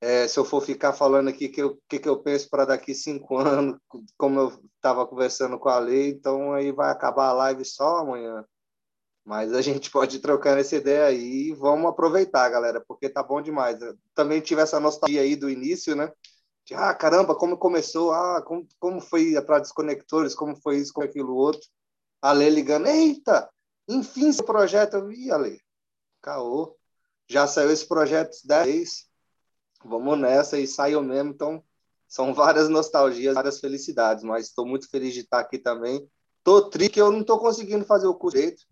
[0.00, 2.64] É, se eu for ficar falando aqui o que, eu, que, que eu penso para
[2.64, 3.78] daqui cinco anos,
[4.16, 8.44] como eu estava conversando com a Lei, então aí vai acabar a live só amanhã.
[9.24, 13.22] Mas a gente pode ir trocando essa ideia aí e vamos aproveitar, galera, porque tá
[13.22, 13.80] bom demais.
[13.80, 16.10] Eu também tive essa nostalgia aí do início, né?
[16.64, 20.92] De, ah, caramba, como começou, ah, como, como foi atrás dos conectores, como foi isso,
[20.92, 21.68] como aquilo outro.
[22.20, 23.50] A Lê ligando, eita,
[23.88, 25.60] enfim, esse projeto, eu vi, Ale,
[26.20, 26.76] caô,
[27.28, 29.08] já saiu esse projeto 10 vezes,
[29.84, 31.64] vamos nessa e saiu mesmo, então
[32.06, 36.06] são várias nostalgias, várias felicidades, mas estou muito feliz de estar aqui também.
[36.44, 38.62] Tô triste que eu não estou conseguindo fazer o curso direito,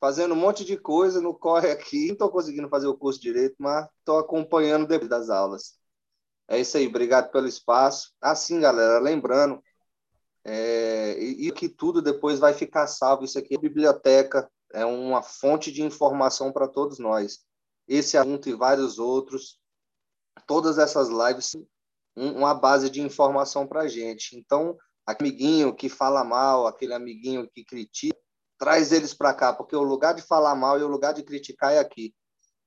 [0.00, 3.56] fazendo um monte de coisa no corre aqui, não estou conseguindo fazer o curso direito,
[3.58, 5.78] mas estou acompanhando depois das aulas.
[6.48, 8.12] É isso aí, obrigado pelo espaço.
[8.20, 9.62] Assim, galera, lembrando,
[10.44, 13.24] é, e, e que tudo depois vai ficar salvo.
[13.24, 17.40] Isso aqui é biblioteca, é uma fonte de informação para todos nós.
[17.88, 19.58] Esse assunto e vários outros
[20.46, 21.56] todas essas lives
[22.16, 24.36] uma base de informação para a gente.
[24.36, 28.16] Então, aquele amiguinho que fala mal, aquele amiguinho que critica,
[28.56, 31.72] traz eles para cá, porque o lugar de falar mal e o lugar de criticar
[31.72, 32.14] é aqui.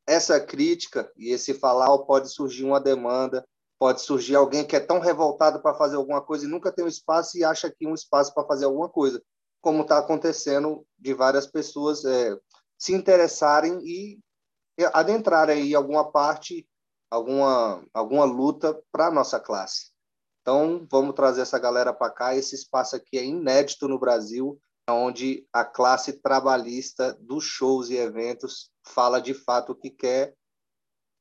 [0.05, 3.47] Essa crítica e esse falar pode surgir uma demanda,
[3.80, 6.89] pode surgir alguém que é tão revoltado para fazer alguma coisa e nunca tem um
[6.89, 9.21] espaço e acha que um espaço para fazer alguma coisa,
[9.61, 12.38] como está acontecendo de várias pessoas é,
[12.78, 14.19] se interessarem e
[14.93, 16.67] adentrarem em alguma parte,
[17.09, 19.91] alguma, alguma luta para a nossa classe.
[20.41, 22.36] Então, vamos trazer essa galera para cá.
[22.36, 24.57] Esse espaço aqui é inédito no Brasil,
[24.89, 30.34] onde a classe trabalhista dos shows e eventos fala de fato o que quer,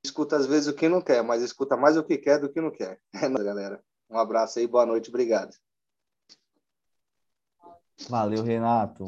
[0.06, 2.60] escuta às vezes o que não quer, mas escuta mais o que quer do que
[2.60, 3.00] não quer.
[3.14, 3.82] É, galera.
[4.08, 5.54] Um abraço aí, boa noite, obrigado.
[8.08, 9.04] Valeu, Renato.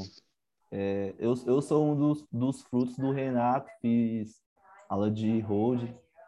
[0.71, 4.43] É, eu, eu sou um dos, dos frutos do Renato, fiz
[4.89, 5.83] aula de hold,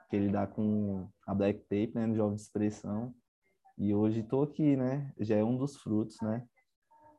[0.09, 3.15] que ele dá com a Black Tape, né, no Jovem de Expressão.
[3.77, 5.13] E hoje estou aqui, né?
[5.19, 6.47] Já é um dos frutos, né?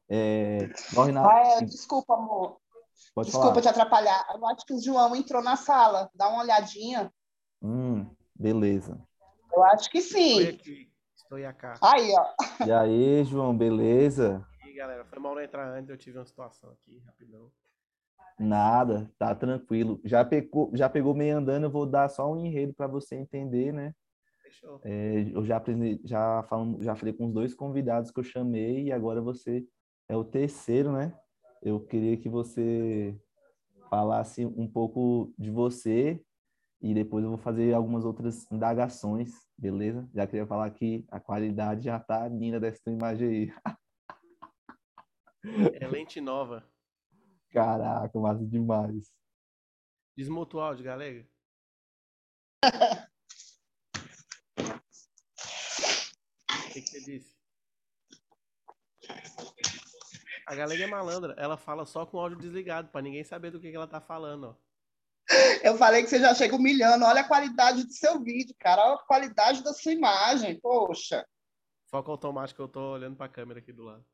[0.07, 0.69] É...
[0.93, 1.29] Renato...
[1.29, 2.61] Ah, é, desculpa, amor.
[3.15, 3.61] Pode desculpa falar.
[3.61, 4.27] te atrapalhar.
[4.35, 6.09] Eu acho que o João entrou na sala.
[6.13, 7.11] Dá uma olhadinha.
[7.61, 8.99] Hum, beleza.
[9.53, 10.39] Eu acho que sim.
[10.39, 10.91] Estou aqui.
[11.15, 11.79] Estou aqui.
[11.81, 12.65] Aí, ó.
[12.65, 14.45] E aí, João, beleza?
[14.63, 17.51] E aí, galera, foi mal não entrar antes, eu tive uma situação aqui, rapidão.
[18.39, 20.01] Nada, tá tranquilo.
[20.03, 23.71] Já pegou, já pegou meio andando, eu vou dar só um enredo para você entender,
[23.71, 23.93] né?
[24.83, 28.85] É, eu já aprendi, já falando, já falei com os dois convidados que eu chamei
[28.85, 29.65] e agora você
[30.09, 31.15] é o terceiro, né?
[31.61, 33.15] Eu queria que você
[33.89, 36.19] falasse um pouco de você
[36.81, 40.09] e depois eu vou fazer algumas outras indagações, beleza?
[40.15, 43.53] Já queria falar que a qualidade já tá linda dessa imagem aí.
[45.73, 46.67] É lente nova.
[47.51, 49.13] Caraca, massa demais.
[50.17, 51.27] Desmuta o áudio, galera.
[56.49, 57.35] O que, que você disse?
[60.47, 63.59] A galera é malandra, ela fala só com o áudio desligado, para ninguém saber do
[63.59, 64.70] que, que ela tá falando, ó.
[65.63, 67.05] Eu falei que você já chega humilhando.
[67.05, 68.83] Olha a qualidade do seu vídeo, cara.
[68.83, 70.59] Olha a qualidade da sua imagem.
[70.59, 71.25] Poxa.
[71.89, 74.05] Foco automático, eu tô olhando para a câmera aqui do lado.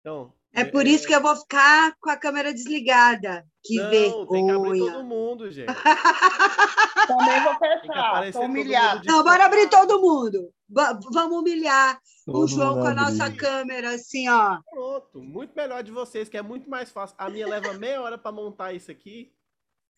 [0.00, 3.46] Então, é por isso que eu vou ficar com a câmera desligada.
[3.64, 4.26] Que não, vergonha.
[4.28, 5.66] tem que abrir todo mundo, gente.
[7.06, 8.32] Também vou fechar.
[8.32, 9.02] Tô humilhado.
[9.06, 10.50] Não, bora abrir todo mundo.
[10.68, 14.58] vamos humilhar todo o João com a nossa câmera, assim, ó.
[14.70, 15.22] Pronto.
[15.22, 17.16] Muito melhor de vocês, que é muito mais fácil.
[17.18, 19.32] A minha leva meia hora para montar isso aqui.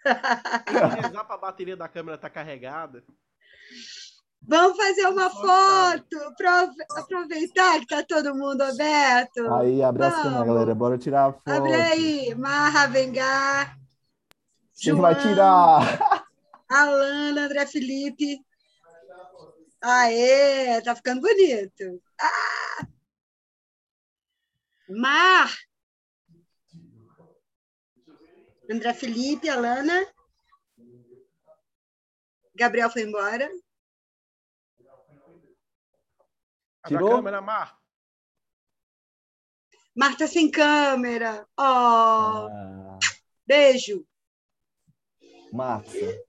[0.05, 3.03] Tem que rezar para a bateria da câmera estar tá carregada.
[4.47, 9.53] Vamos fazer uma foto para aproveitar que está todo mundo aberto.
[9.55, 10.75] Aí, abre a câmera, galera.
[10.75, 11.49] Bora tirar a foto.
[11.49, 12.35] Abre aí.
[12.35, 13.79] Marra, Vengar.
[14.79, 16.27] Quem vai tirar?
[16.69, 18.39] Alana, André Felipe.
[19.81, 22.03] Aê, tá ficando bonito.
[22.21, 22.87] Ah!
[24.89, 25.51] Mar.
[28.71, 30.07] André Felipe, Alana.
[32.55, 33.51] Gabriel foi embora.
[36.87, 37.13] Tirou?
[37.13, 37.79] a câmera, Mar.
[39.95, 41.47] Marta sem câmera.
[41.59, 41.63] Oh.
[41.63, 42.99] Ah.
[43.47, 44.07] Beijo.
[45.53, 46.25] Massa.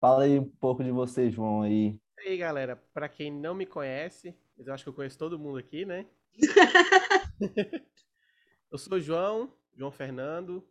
[0.00, 1.98] Fala aí um pouco de você, João, aí.
[2.18, 5.38] E aí, galera, para quem não me conhece, mas eu acho que eu conheço todo
[5.38, 6.06] mundo aqui, né?
[8.70, 10.66] eu sou João, João Fernando,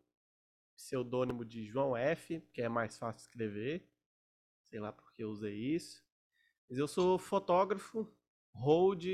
[0.82, 3.88] pseudônimo de João F, que é mais fácil escrever.
[4.64, 6.04] Sei lá por que eu usei isso.
[6.70, 8.08] Mas eu sou fotógrafo,
[8.54, 9.06] hold,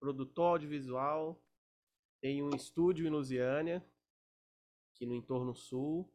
[0.00, 1.42] produtor audiovisual,
[2.20, 3.86] tenho um estúdio em Lusiânia,
[4.92, 6.12] aqui no entorno sul,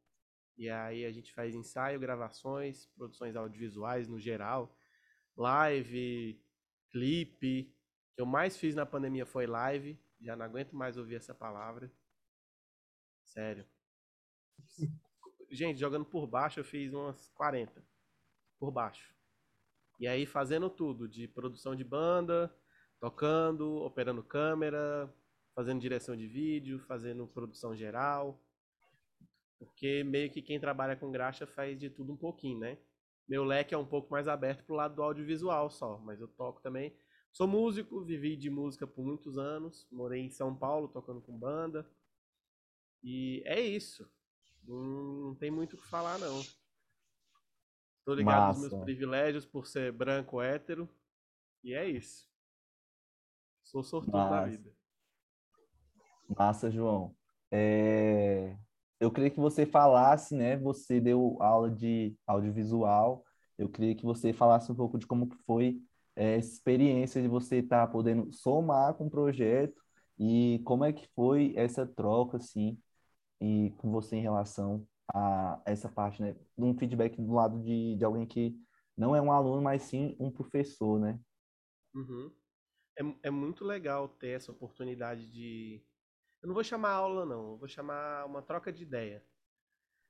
[0.57, 4.75] e aí a gente faz ensaio, gravações, produções audiovisuais no geral,
[5.37, 6.43] live,
[6.89, 7.73] clipe.
[8.11, 11.33] O que eu mais fiz na pandemia foi live, já não aguento mais ouvir essa
[11.33, 11.91] palavra.
[13.23, 13.65] Sério.
[15.49, 17.83] Gente, jogando por baixo eu fiz umas 40
[18.59, 19.13] por baixo.
[19.99, 22.53] E aí fazendo tudo, de produção de banda,
[22.99, 25.13] tocando, operando câmera,
[25.53, 28.41] fazendo direção de vídeo, fazendo produção geral.
[29.59, 32.77] Porque meio que quem trabalha com graxa faz de tudo um pouquinho, né?
[33.27, 36.61] Meu leque é um pouco mais aberto pro lado do audiovisual só, mas eu toco
[36.61, 36.95] também.
[37.31, 41.89] Sou músico, vivi de música por muitos anos, morei em São Paulo tocando com banda.
[43.03, 44.09] E é isso.
[44.63, 46.41] Não, tem muito o que falar, não.
[48.03, 48.59] Tô ligado Massa.
[48.61, 50.89] nos meus privilégios por ser branco hétero.
[51.63, 52.27] E é isso.
[53.63, 54.35] Sou sortudo Massa.
[54.35, 54.71] na vida.
[56.37, 57.15] Massa, João.
[57.51, 58.57] É...
[58.99, 60.57] Eu queria que você falasse, né?
[60.57, 63.25] Você deu aula de audiovisual.
[63.57, 65.81] eu queria que você falasse um pouco de como foi
[66.15, 69.81] é, essa experiência de você estar tá podendo somar com o projeto
[70.19, 72.77] e como é que foi essa troca, assim,
[73.41, 76.35] e com você em relação a essa parte, né?
[76.57, 78.55] Um feedback do lado de, de alguém que
[78.97, 81.19] não é um aluno, mas sim um professor, né?
[81.93, 82.31] Uhum.
[82.97, 85.83] É, é muito legal ter essa oportunidade de.
[86.41, 89.25] Eu não vou chamar aula, não, eu vou chamar uma troca de ideia.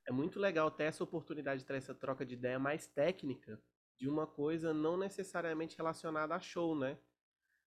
[0.08, 3.62] É muito legal ter essa oportunidade de ter essa troca de ideia mais técnica
[4.00, 6.98] de uma coisa não necessariamente relacionada a show, né?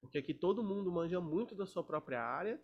[0.01, 2.63] Porque aqui todo mundo manja muito da sua própria área,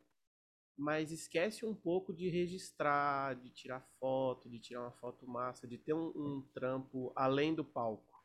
[0.80, 5.76] mas esquece um pouco de registrar, de tirar foto, de tirar uma foto massa, de
[5.76, 8.24] ter um, um trampo além do palco.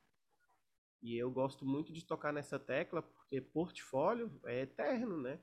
[1.01, 5.37] E eu gosto muito de tocar nessa tecla porque portfólio é eterno, né?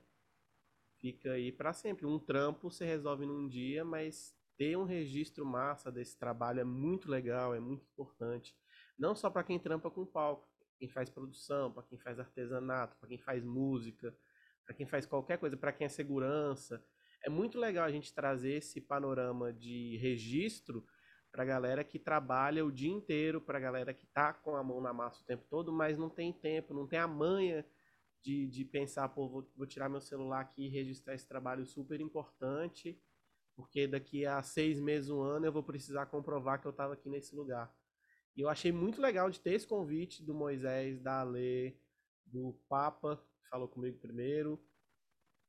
[0.99, 2.07] Fica aí para sempre.
[2.07, 7.11] Um trampo você resolve num dia, mas ter um registro massa desse trabalho é muito
[7.11, 8.57] legal, é muito importante.
[8.97, 10.49] Não só para quem trampa com palco,
[10.79, 14.17] quem faz produção, para quem faz artesanato, para quem faz música,
[14.65, 16.83] para quem faz qualquer coisa, para quem é segurança.
[17.25, 20.85] É muito legal a gente trazer esse panorama de registro
[21.31, 24.63] para a galera que trabalha o dia inteiro, para a galera que tá com a
[24.63, 27.65] mão na massa o tempo todo, mas não tem tempo, não tem a manha
[28.21, 31.99] de, de pensar, pô, vou, vou tirar meu celular aqui e registrar esse trabalho super
[32.01, 33.01] importante,
[33.55, 37.09] porque daqui a seis meses, um ano, eu vou precisar comprovar que eu estava aqui
[37.09, 37.73] nesse lugar.
[38.35, 41.79] E eu achei muito legal de ter esse convite do Moisés, da Ale,
[42.25, 44.61] do Papa, que falou comigo primeiro,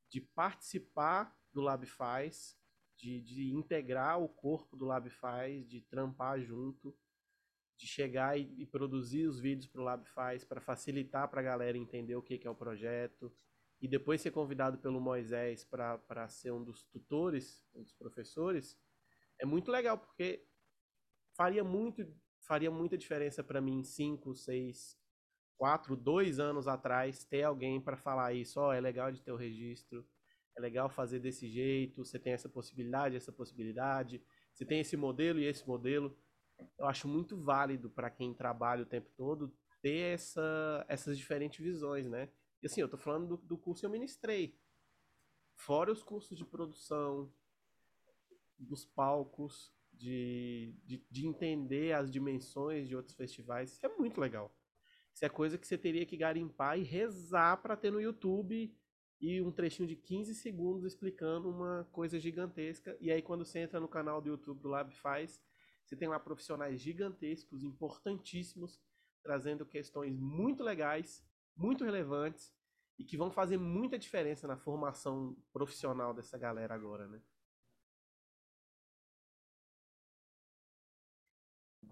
[0.09, 2.59] de participar do LabFaz,
[2.97, 6.95] de, de integrar o corpo do LabFaz, de trampar junto,
[7.77, 11.79] de chegar e, e produzir os vídeos para o LabFaz para facilitar para a galera
[11.79, 13.33] entender o que, que é o projeto,
[13.81, 18.79] e depois ser convidado pelo Moisés para ser um dos tutores, um dos professores,
[19.39, 20.47] é muito legal, porque
[21.37, 22.07] faria muito
[22.41, 24.99] faria muita diferença para mim cinco, seis,
[25.57, 28.61] quatro, dois anos atrás ter alguém para falar isso.
[28.61, 30.07] Ó, oh, é legal de ter o registro,
[30.57, 32.05] é legal fazer desse jeito.
[32.05, 34.23] Você tem essa possibilidade, essa possibilidade.
[34.53, 36.17] Você tem esse modelo e esse modelo.
[36.79, 39.53] Eu acho muito válido para quem trabalha o tempo todo
[39.83, 42.31] ter essa, essas diferentes visões, né?
[42.63, 44.59] E assim, eu tô falando do, do curso que eu ministrei.
[45.57, 47.31] Fora os cursos de produção,
[48.59, 53.73] dos palcos, de, de, de, entender as dimensões de outros festivais.
[53.73, 54.57] Isso é muito legal.
[55.13, 58.75] Isso é coisa que você teria que garimpar e rezar para ter no YouTube
[59.25, 62.95] e um trechinho de 15 segundos explicando uma coisa gigantesca.
[63.01, 65.41] E aí, quando você entra no canal do YouTube do Lab Faz,
[65.83, 68.79] você tem lá profissionais gigantescos, importantíssimos,
[69.23, 71.25] trazendo questões muito legais,
[71.57, 72.53] muito relevantes
[72.99, 77.19] e que vão fazer muita diferença na formação profissional dessa galera agora, né?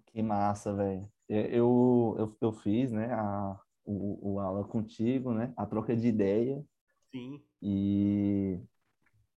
[0.08, 1.10] Que massa, velho.
[1.26, 6.62] Eu, eu, eu fiz, né, a, o, o aula contigo, né, a troca de ideia.
[7.12, 7.42] Sim.
[7.60, 8.58] E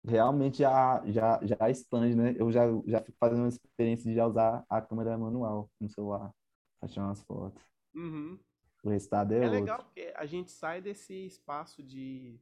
[0.04, 2.34] realmente já, já, já expande, né?
[2.36, 6.32] Eu já, já fico fazendo uma experiência de já usar a câmera manual no celular
[6.78, 7.62] para tirar umas fotos.
[7.94, 8.38] Uhum.
[8.84, 9.60] O resultado é, é outro.
[9.60, 12.38] legal porque a gente sai desse espaço de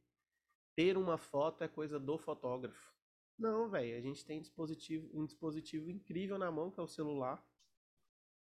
[0.74, 2.94] ter uma foto é coisa do fotógrafo.
[3.38, 7.42] Não, velho, a gente tem dispositivo, um dispositivo incrível na mão, que é o celular.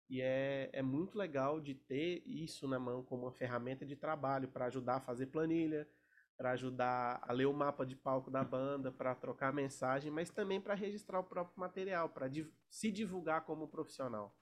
[0.08, 4.48] E é, é muito legal de ter isso na mão como uma ferramenta de trabalho
[4.48, 5.88] para ajudar a fazer planilha,
[6.36, 10.60] para ajudar a ler o mapa de palco da banda, para trocar mensagem, mas também
[10.60, 14.36] para registrar o próprio material, para div se divulgar como profissional.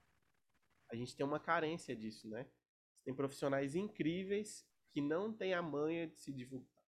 [0.91, 2.49] A gente tem uma carência disso, né?
[3.03, 6.83] Tem profissionais incríveis que não têm a manha de se divulgar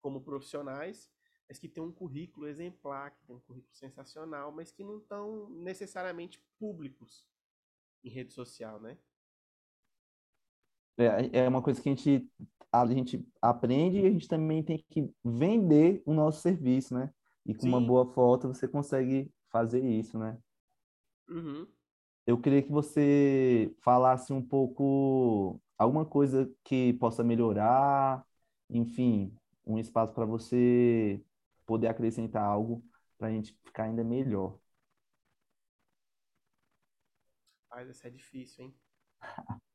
[0.00, 1.10] como profissionais,
[1.48, 5.48] mas que têm um currículo exemplar, que têm um currículo sensacional, mas que não estão
[5.50, 7.28] necessariamente públicos
[8.02, 8.98] em rede social, né?
[10.98, 12.30] É, é uma coisa que a gente,
[12.72, 17.12] a gente aprende e a gente também tem que vender o nosso serviço, né?
[17.44, 17.68] E com Sim.
[17.68, 20.38] uma boa foto você consegue fazer isso, né?
[21.28, 21.66] Uhum.
[22.26, 28.26] Eu queria que você falasse um pouco alguma coisa que possa melhorar,
[28.68, 29.32] enfim,
[29.64, 31.22] um espaço para você
[31.64, 32.82] poder acrescentar algo
[33.18, 34.58] para a gente ficar ainda melhor.
[37.70, 38.74] Rapaz, essa é difícil, hein?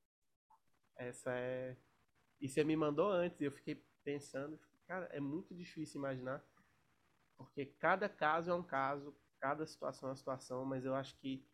[1.01, 1.77] essa é.
[2.39, 6.43] E você me mandou antes, eu fiquei pensando, cara, é muito difícil imaginar,
[7.37, 11.45] porque cada caso é um caso, cada situação é uma situação, mas eu acho que,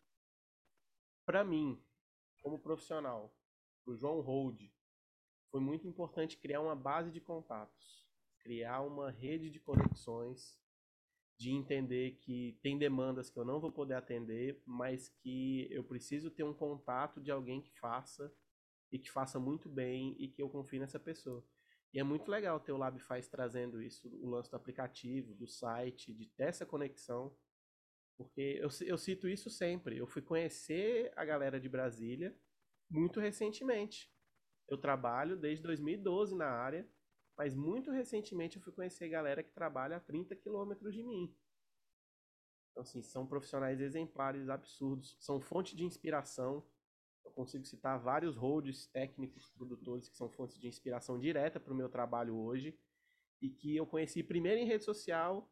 [1.26, 1.82] para mim,
[2.42, 3.34] como profissional,
[3.84, 4.70] o João Hold,
[5.50, 8.06] foi muito importante criar uma base de contatos,
[8.40, 10.58] criar uma rede de conexões
[11.38, 16.30] de entender que tem demandas que eu não vou poder atender, mas que eu preciso
[16.30, 18.34] ter um contato de alguém que faça
[18.90, 21.44] e que faça muito bem e que eu confie nessa pessoa.
[21.92, 26.12] E é muito legal ter o LabFaz trazendo isso, o lance do aplicativo, do site,
[26.12, 27.34] de ter essa conexão,
[28.16, 29.96] porque eu, eu cito isso sempre.
[29.96, 32.36] Eu fui conhecer a galera de Brasília
[32.90, 34.12] muito recentemente.
[34.68, 36.86] Eu trabalho desde 2012 na área,
[37.36, 41.34] mas muito recentemente eu fui conhecer galera que trabalha a 30 quilômetros de mim.
[42.70, 46.66] Então, assim, são profissionais exemplares, absurdos, são fonte de inspiração.
[47.28, 51.76] Eu consigo citar vários holds técnicos, produtores que são fontes de inspiração direta para o
[51.76, 52.76] meu trabalho hoje
[53.40, 55.48] e que eu conheci primeiro em rede social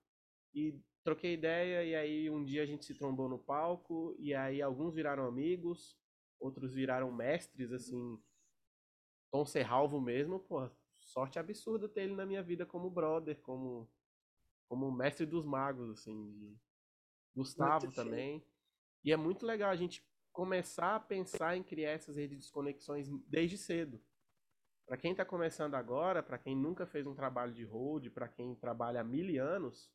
[0.54, 4.62] e troquei ideia e aí um dia a gente se trombou no palco e aí
[4.62, 5.96] alguns viraram amigos,
[6.40, 8.18] outros viraram mestres, assim,
[9.30, 13.88] Tom Serralvo mesmo, pô, sorte absurda ter ele na minha vida como brother, como
[14.66, 16.58] como mestre dos magos, assim, de
[17.34, 18.40] Gustavo muito também.
[18.40, 18.46] Sim.
[19.04, 20.04] E é muito legal a gente
[20.36, 23.98] começar a pensar em criar essas redes de desconexões desde cedo.
[24.86, 28.54] Para quem está começando agora, para quem nunca fez um trabalho de hold, para quem
[28.54, 29.90] trabalha há mil anos,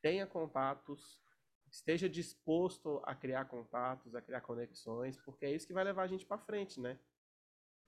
[0.00, 1.20] tenha contatos,
[1.68, 6.06] esteja disposto a criar contatos, a criar conexões, porque é isso que vai levar a
[6.06, 6.96] gente para frente, né?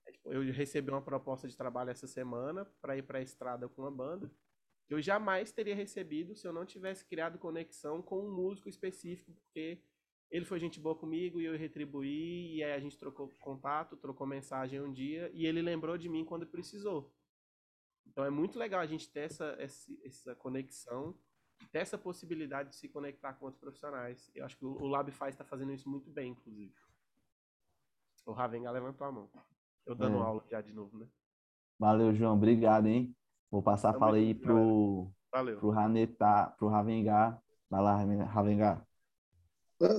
[0.05, 3.69] É, tipo, eu recebi uma proposta de trabalho essa semana para ir para a estrada
[3.69, 4.29] com uma banda
[4.85, 9.33] que eu jamais teria recebido se eu não tivesse criado conexão com um músico específico,
[9.33, 9.81] porque
[10.29, 14.25] ele foi gente boa comigo e eu retribuí, e aí a gente trocou contato, trocou
[14.25, 17.13] mensagem um dia, e ele lembrou de mim quando precisou.
[18.05, 21.17] Então é muito legal a gente ter essa, essa, conexão,
[21.71, 24.29] ter essa possibilidade de se conectar com outros profissionais.
[24.35, 26.73] Eu acho que o LabFaz está fazendo isso muito bem, inclusive.
[28.25, 29.29] O Ravenga levantou a mão.
[29.85, 30.21] Eu dando é.
[30.21, 31.07] aula já de novo, né?
[31.79, 32.35] Valeu, João.
[32.35, 33.15] Obrigado, hein?
[33.51, 35.59] Vou passar a fala aí pro, Valeu.
[35.59, 37.41] pro Ranetá, pro Ravengar.
[37.69, 38.84] Vai lá, Ravengar.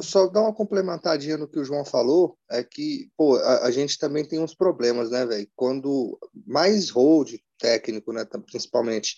[0.01, 3.99] Só dar uma complementadinha no que o João falou, é que, pô, a, a gente
[3.99, 5.49] também tem uns problemas, né, velho?
[5.55, 9.17] Quando mais hold técnico, né, principalmente.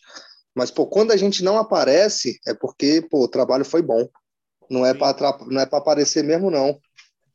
[0.54, 4.08] Mas, pô, quando a gente não aparece, é porque, pô, o trabalho foi bom.
[4.68, 6.78] Não é para não é para aparecer mesmo, não.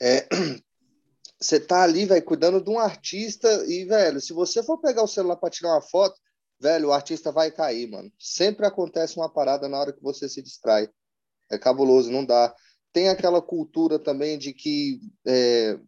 [0.02, 0.28] É,
[1.40, 5.08] você tá ali, velho, cuidando de um artista e, velho, se você for pegar o
[5.08, 6.20] celular para tirar uma foto,
[6.60, 8.12] velho, o artista vai cair, mano.
[8.20, 10.90] Sempre acontece uma parada na hora que você se distrai.
[11.50, 12.54] É cabuloso, não dá.
[12.94, 15.80] Tem aquela cultura também de que é,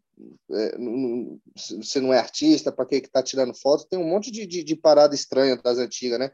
[0.52, 0.78] é,
[1.78, 3.88] você não é artista, para que que tá tirando foto?
[3.88, 6.32] Tem um monte de, de, de, parada estranha das antigas, né?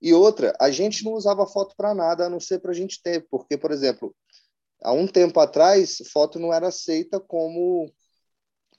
[0.00, 3.02] E outra, a gente não usava foto para nada, a não ser para a gente
[3.02, 4.14] ter, porque, por exemplo,
[4.82, 7.92] há um tempo atrás, foto não era aceita como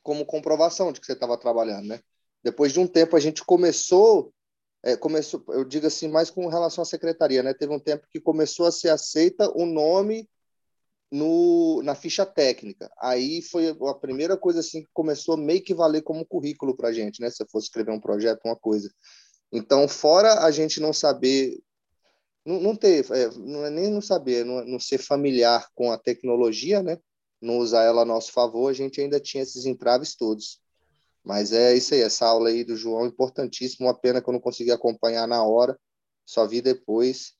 [0.04, 2.00] como comprovação de que você estava trabalhando, né?
[2.44, 4.32] Depois de um tempo a gente começou
[4.84, 7.56] é, começou, eu digo assim, mais com relação à secretaria, né?
[7.56, 10.30] Teve um tempo que começou a ser aceita o nome
[11.12, 12.92] no, na ficha técnica.
[13.00, 16.94] Aí foi a primeira coisa assim que começou meio que valer como currículo para a
[16.94, 17.30] gente, né?
[17.30, 18.92] Se eu fosse escrever um projeto, uma coisa.
[19.52, 21.58] Então, fora a gente não saber,
[22.46, 25.98] não, não ter, é, não é nem não saber, não, não ser familiar com a
[25.98, 26.98] tecnologia, né?
[27.42, 30.60] Não usar ela a nosso favor, a gente ainda tinha esses entraves todos.
[31.24, 33.88] Mas é isso aí, essa aula aí do João, importantíssimo.
[33.88, 35.78] Uma pena que eu não consegui acompanhar na hora,
[36.26, 37.35] só vi depois.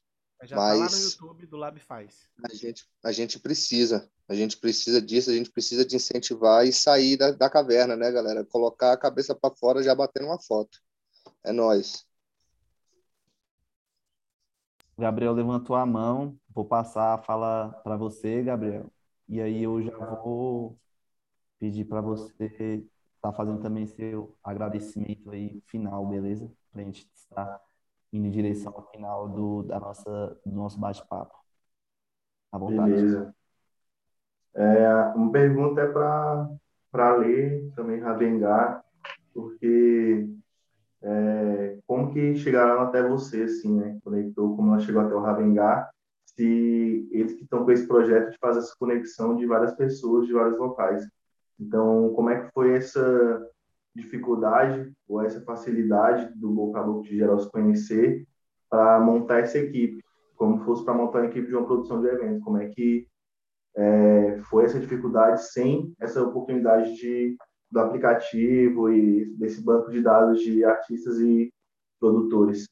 [0.46, 2.28] Mas já mas tá lá no YouTube do Lab Faz.
[2.44, 6.72] A gente, a gente precisa, a gente precisa disso, a gente precisa de incentivar e
[6.72, 8.46] sair da, da caverna, né, galera?
[8.46, 10.80] Colocar a cabeça para fora já batendo uma foto.
[11.44, 12.06] É nós.
[14.98, 18.90] Gabriel levantou a mão, vou passar a fala para você, Gabriel.
[19.28, 20.78] E aí eu já vou
[21.60, 22.86] pedir para você
[23.22, 26.50] tá fazendo também seu agradecimento aí final, beleza?
[26.72, 27.60] Para a gente estar
[28.16, 31.36] indo em direção ao final do, da nossa, do nosso bate-papo.
[32.52, 32.92] À vontade.
[32.92, 33.36] Beleza.
[34.54, 35.88] É, uma pergunta é
[36.92, 38.84] para ler, também Ravengar,
[39.34, 40.30] porque
[41.02, 44.00] é, como que chegaram até você, assim, né?
[44.02, 45.92] Conectou, como ela chegou até o Ravengar,
[46.26, 50.34] se eles que estão com esse projeto de fazer essa conexão de várias pessoas, de
[50.34, 51.06] vários locais.
[51.60, 53.50] Então, como é que foi essa
[53.96, 58.28] dificuldade ou essa facilidade do boca a boca de geral se conhecer
[58.70, 60.04] para montar essa equipe,
[60.36, 62.44] como fosse para montar uma equipe de uma produção de eventos?
[62.44, 63.08] Como é que
[63.76, 67.38] é, foi essa dificuldade sem essa oportunidade de,
[67.72, 71.54] do aplicativo e desse banco de dados de artistas e
[72.00, 72.68] produtores?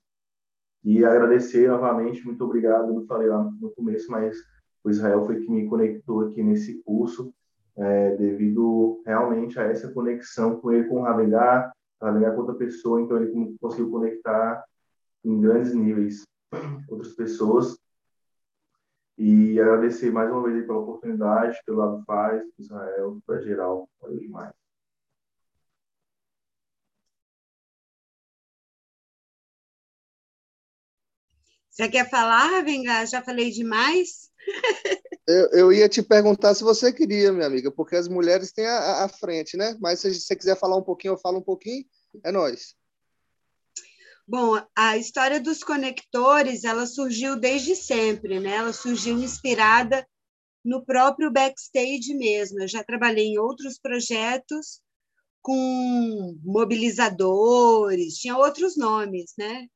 [0.84, 4.36] E agradecer novamente, muito obrigado, não falei lá no começo, mas
[4.84, 7.34] o Israel foi que me conectou aqui nesse curso
[7.78, 13.02] é, devido realmente a essa conexão com ele, com o Ravengar, Ravengar com outra pessoa,
[13.02, 14.64] então ele conseguiu conectar
[15.24, 16.24] em grandes níveis
[16.90, 17.78] outras pessoas.
[19.18, 23.88] E agradecer mais uma vez pela oportunidade, pelo lado faz, Israel, para geral.
[24.02, 24.62] Valeu demais.
[31.74, 33.08] Você quer falar, Ravengar?
[33.08, 34.30] Já falei demais?
[35.28, 39.06] Eu, eu, ia te perguntar se você queria, minha amiga, porque as mulheres têm a,
[39.06, 39.76] a frente, né?
[39.82, 41.84] Mas se você quiser falar um pouquinho, eu falo um pouquinho,
[42.24, 42.76] é nós.
[44.28, 48.52] Bom, a história dos conectores, ela surgiu desde sempre, né?
[48.58, 50.08] Ela surgiu inspirada
[50.64, 52.62] no próprio backstage mesmo.
[52.62, 54.80] Eu já trabalhei em outros projetos
[55.41, 59.68] com mobilizadores, tinha outros nomes, né?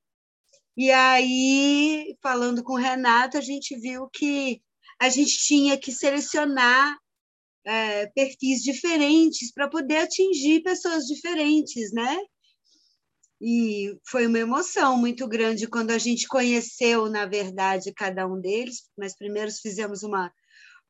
[0.78, 4.62] E aí, falando com o Renato, a gente viu que
[5.00, 6.96] a gente tinha que selecionar
[7.66, 12.16] é, perfis diferentes para poder atingir pessoas diferentes, né?
[13.42, 18.88] E foi uma emoção muito grande quando a gente conheceu, na verdade, cada um deles.
[18.96, 20.32] Mas primeiro fizemos uma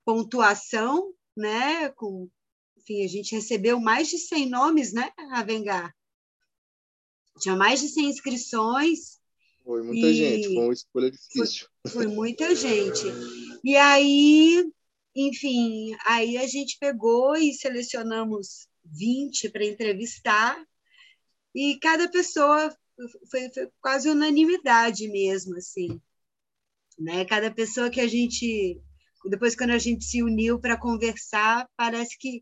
[0.03, 1.88] pontuação, né?
[1.91, 2.30] Com,
[2.77, 5.95] enfim, a gente recebeu mais de 100 nomes, né, Avengar?
[7.39, 9.16] Tinha mais de 100 inscrições
[9.68, 11.68] foi muita e gente, foi uma escolha difícil.
[11.85, 13.03] Foi, foi muita gente.
[13.65, 14.65] E aí,
[15.14, 20.57] enfim, aí a gente pegou e selecionamos 20 para entrevistar,
[21.53, 22.73] e cada pessoa
[23.30, 25.99] foi, foi, quase unanimidade mesmo, assim.
[26.98, 27.26] Né?
[27.26, 28.81] Cada pessoa que a gente.
[29.26, 32.41] Depois, quando a gente se uniu para conversar, parece que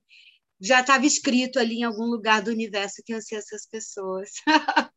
[0.61, 4.29] já estava escrito ali em algum lugar do universo que iam ser essas pessoas.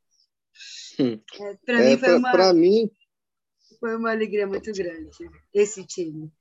[0.98, 2.90] É, para é, mim foi uma para mim
[3.78, 6.32] foi uma alegria muito grande esse time.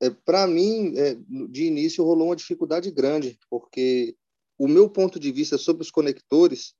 [0.00, 1.14] É, para mim, é,
[1.48, 4.16] de início rolou uma dificuldade grande, porque
[4.58, 6.74] o meu ponto de vista sobre os conectores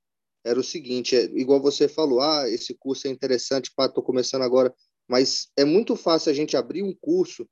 [0.45, 4.41] era o seguinte, é, igual você falou, ah, esse curso é interessante, pá, tô começando
[4.41, 4.73] agora,
[5.07, 7.47] mas é muito fácil a gente abrir um curso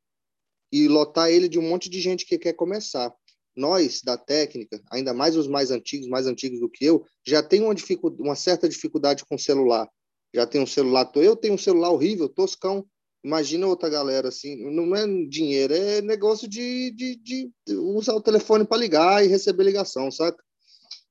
[0.71, 3.13] e lotar ele de um monte de gente que quer começar
[3.55, 7.61] nós da técnica, ainda mais os mais antigos, mais antigos do que eu, já tem
[7.61, 7.73] uma,
[8.19, 9.89] uma certa dificuldade com celular.
[10.33, 12.85] Já tem um celular, eu tenho um celular horrível, toscão.
[13.23, 18.65] Imagina outra galera assim, não é dinheiro, é negócio de, de, de usar o telefone
[18.65, 20.41] para ligar e receber ligação, saca?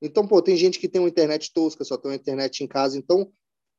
[0.02, 2.98] Então, pô, tem gente que tem uma internet tosca, só tem uma internet em casa.
[2.98, 3.30] Então,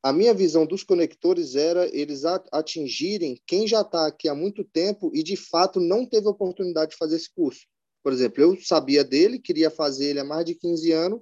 [0.02, 5.10] a minha visão dos conectores era eles atingirem quem já está aqui há muito tempo
[5.14, 7.66] e, de fato, não teve oportunidade de fazer esse curso.
[8.02, 11.20] Por exemplo, eu sabia dele, queria fazer ele há mais de 15 anos,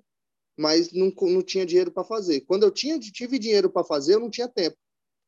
[0.57, 2.41] mas não, não tinha dinheiro para fazer.
[2.43, 4.77] Quando eu tinha, tive dinheiro para fazer, eu não tinha tempo.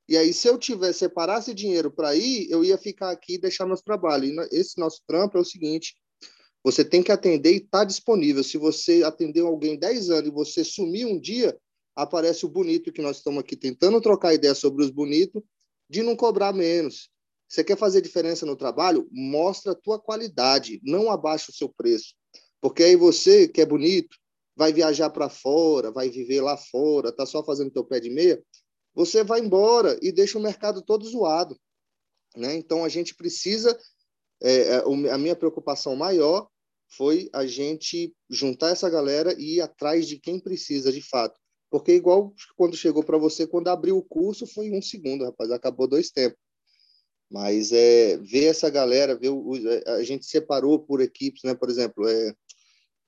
[0.09, 3.67] E aí, se eu tivesse separasse dinheiro para ir, eu ia ficar aqui e deixar
[3.67, 4.31] meus trabalhos.
[4.31, 5.95] E esse nosso trampo é o seguinte:
[6.63, 8.43] você tem que atender e estar tá disponível.
[8.43, 11.57] Se você atendeu alguém 10 anos e você sumir um dia,
[11.95, 15.43] aparece o bonito que nós estamos aqui tentando trocar ideia sobre os bonitos,
[15.89, 17.11] de não cobrar menos.
[17.53, 19.07] Você quer fazer diferença no trabalho?
[19.13, 22.15] Mostra a tua qualidade, não abaixa o seu preço.
[22.63, 24.17] Porque aí você, que é bonito,
[24.57, 28.43] vai viajar para fora, vai viver lá fora, tá só fazendo teu pé de meia,
[28.95, 31.55] você vai embora e deixa o mercado todo zoado.
[32.35, 32.55] Né?
[32.55, 33.79] Então, a gente precisa...
[34.43, 36.49] É, é a minha preocupação maior
[36.97, 41.39] foi a gente juntar essa galera e ir atrás de quem precisa de fato.
[41.71, 45.87] Porque igual quando chegou para você, quando abriu o curso, foi um segundo, rapaz, acabou
[45.87, 46.41] dois tempos.
[47.33, 51.55] Mas é, ver essa galera, ver o, é, a gente separou por equipes, né?
[51.55, 52.35] Por exemplo, é,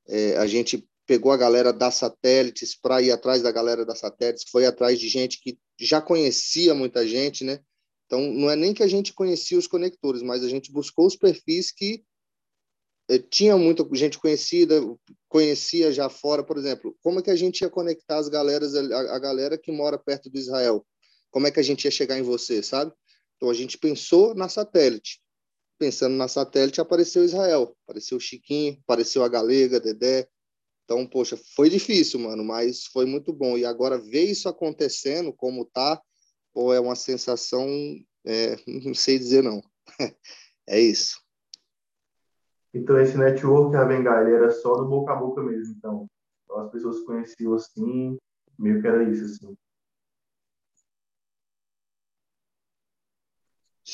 [0.08, 4.44] é a gente pegou a galera da satélites para ir atrás da galera da satélites,
[4.50, 7.60] foi atrás de gente que já conhecia muita gente, né?
[8.06, 11.16] Então, não é nem que a gente conhecia os conectores, mas a gente buscou os
[11.16, 12.02] perfis que
[13.10, 14.80] é, tinha muita gente conhecida,
[15.28, 19.16] conhecia já fora, por exemplo, como é que a gente ia conectar as galeras, a,
[19.16, 20.82] a galera que mora perto do Israel?
[21.30, 22.90] Como é que a gente ia chegar em você, sabe?
[23.36, 25.20] Então a gente pensou na satélite.
[25.78, 30.28] Pensando na satélite, apareceu Israel, apareceu Chiquinho, apareceu a Galega, Dedé.
[30.84, 33.56] Então, poxa, foi difícil, mano, mas foi muito bom.
[33.56, 36.00] E agora ver isso acontecendo como tá,
[36.52, 37.66] pô, é uma sensação,
[38.24, 39.62] é, não sei dizer não.
[40.68, 41.20] é isso.
[42.72, 46.06] Então, esse network Ravengar, ele era só do boca a boca mesmo, então
[46.56, 48.18] as pessoas conheciam assim,
[48.58, 49.56] meio que era isso, assim.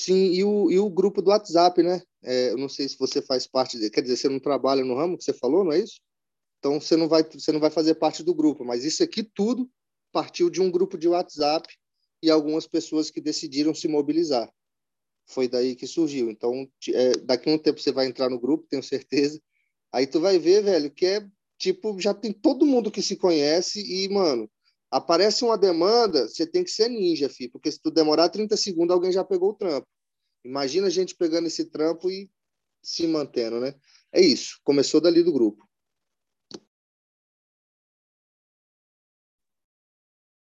[0.01, 2.03] Sim, e o, e o grupo do WhatsApp, né?
[2.23, 4.97] É, eu não sei se você faz parte, de, quer dizer, você não trabalha no
[4.97, 6.01] ramo que você falou, não é isso?
[6.59, 9.71] Então você não vai, você não vai fazer parte do grupo, mas isso aqui tudo
[10.11, 11.69] partiu de um grupo de WhatsApp
[12.23, 14.51] e algumas pessoas que decidiram se mobilizar.
[15.27, 16.31] Foi daí que surgiu.
[16.31, 19.39] Então, é, daqui a um tempo você vai entrar no grupo, tenho certeza.
[19.93, 21.29] Aí tu vai ver, velho, que é
[21.59, 24.51] tipo, já tem todo mundo que se conhece e, mano,
[24.91, 28.93] aparece uma demanda, você tem que ser ninja, filho, porque se tu demorar 30 segundos,
[28.93, 29.87] alguém já pegou o trampo.
[30.45, 32.31] Imagina a gente pegando esse trampo e
[32.83, 33.75] se mantendo, né?
[34.13, 34.59] É isso.
[34.65, 35.69] Começou dali do grupo.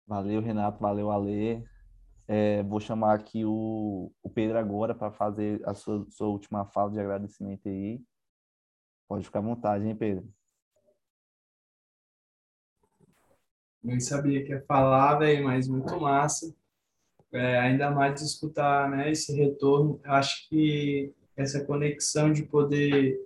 [0.06, 0.80] Valeu, Renato.
[0.80, 1.62] Valeu, Ale.
[2.26, 6.90] É, vou chamar aqui o, o Pedro agora para fazer a sua, sua última fala
[6.90, 8.00] de agradecimento aí.
[9.06, 10.26] Pode ficar à vontade, hein, Pedro?
[13.82, 16.55] Nem sabia que ia falar, velho, mas muito massa.
[17.32, 20.00] É, ainda mais escutar né, esse retorno.
[20.05, 23.20] Acho que essa conexão de poder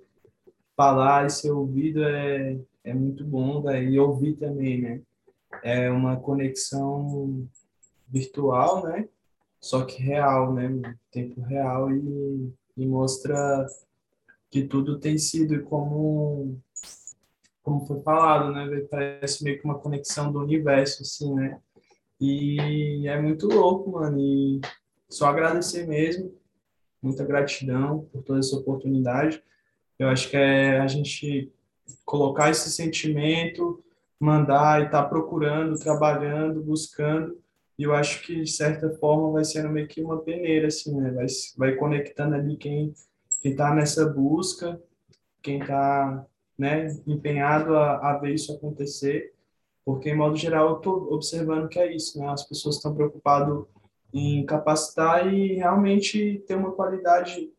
[0.77, 5.01] falar e ser ouvido é, é muito bom, e ouvir também, né?
[5.63, 7.47] É uma conexão
[8.09, 9.09] virtual, né?
[9.61, 10.97] Só que real, né?
[11.11, 13.67] Tempo real e, e mostra
[14.51, 16.59] que tudo tem sido como
[17.63, 18.87] como foi falado, né?
[18.91, 21.61] Parece meio que uma conexão do universo, assim, né?
[22.21, 24.19] E é muito louco, mano.
[24.21, 24.61] E
[25.09, 26.35] só agradecer mesmo.
[27.01, 29.43] Muita gratidão por toda essa oportunidade.
[29.99, 31.53] Eu acho que é a gente
[32.05, 33.83] colocar esse sentimento,
[34.19, 37.41] mandar e estar tá procurando, trabalhando, buscando.
[37.79, 41.11] E eu acho que, de certa forma, vai sendo meio que uma peneira, assim, né?
[41.11, 41.27] Vai,
[41.57, 42.95] vai conectando ali quem
[43.43, 44.81] está nessa busca,
[45.43, 46.25] quem está
[46.59, 49.33] né, empenhado a, a ver isso acontecer,
[49.85, 52.29] porque, em modo geral, eu estou observando que é isso, né?
[52.29, 53.65] As pessoas estão preocupadas
[54.15, 57.51] em capacitar e realmente ter uma qualidade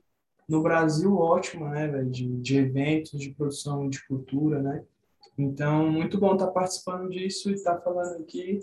[0.47, 4.85] no Brasil ótima, né, véio, de, de eventos, de produção de cultura, né?
[5.37, 8.59] Então, muito bom estar tá participando disso e estar tá falando aqui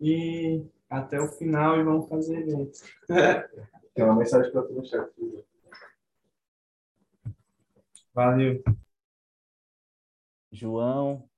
[0.00, 2.78] e até o final e vamos fazer evento.
[3.94, 5.10] Tem uma mensagem para tu no chat.
[8.14, 8.62] Valeu.
[10.54, 11.28] João,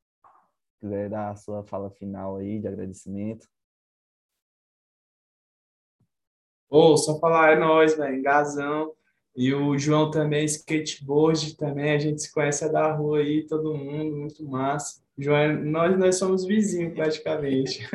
[0.78, 3.48] quiser dar a sua fala final aí de agradecimento.
[6.68, 8.92] Ô, oh, só falar, é nóis, velho, Gazão.
[9.34, 14.16] E o João também, skateboard também, a gente se conhece da rua aí, todo mundo,
[14.16, 15.02] muito massa.
[15.16, 17.86] João, nós, nós somos vizinhos praticamente.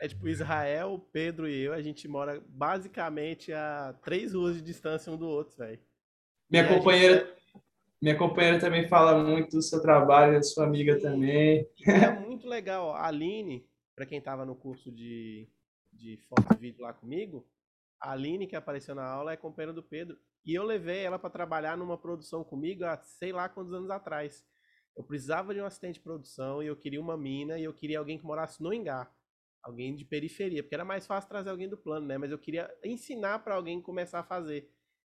[0.00, 5.12] É tipo Israel, Pedro e eu, a gente mora basicamente a três ruas de distância
[5.12, 5.80] um do outro, velho.
[6.48, 7.37] Minha e companheira, gente...
[8.00, 11.68] minha companheira também fala muito do seu trabalho, a sua amiga também.
[11.86, 12.92] É muito legal.
[12.92, 15.48] A Aline, para quem tava no curso de,
[15.92, 17.46] de foto e vídeo lá comigo,
[18.00, 20.16] a Aline, que apareceu na aula, é companheira do Pedro.
[20.44, 24.44] E eu levei ela para trabalhar numa produção comigo há sei lá quantos anos atrás.
[24.96, 27.98] Eu precisava de um assistente de produção e eu queria uma mina e eu queria
[27.98, 29.12] alguém que morasse no Engar.
[29.62, 32.16] Alguém de periferia, porque era mais fácil trazer alguém do plano, né?
[32.16, 34.70] Mas eu queria ensinar para alguém começar a fazer.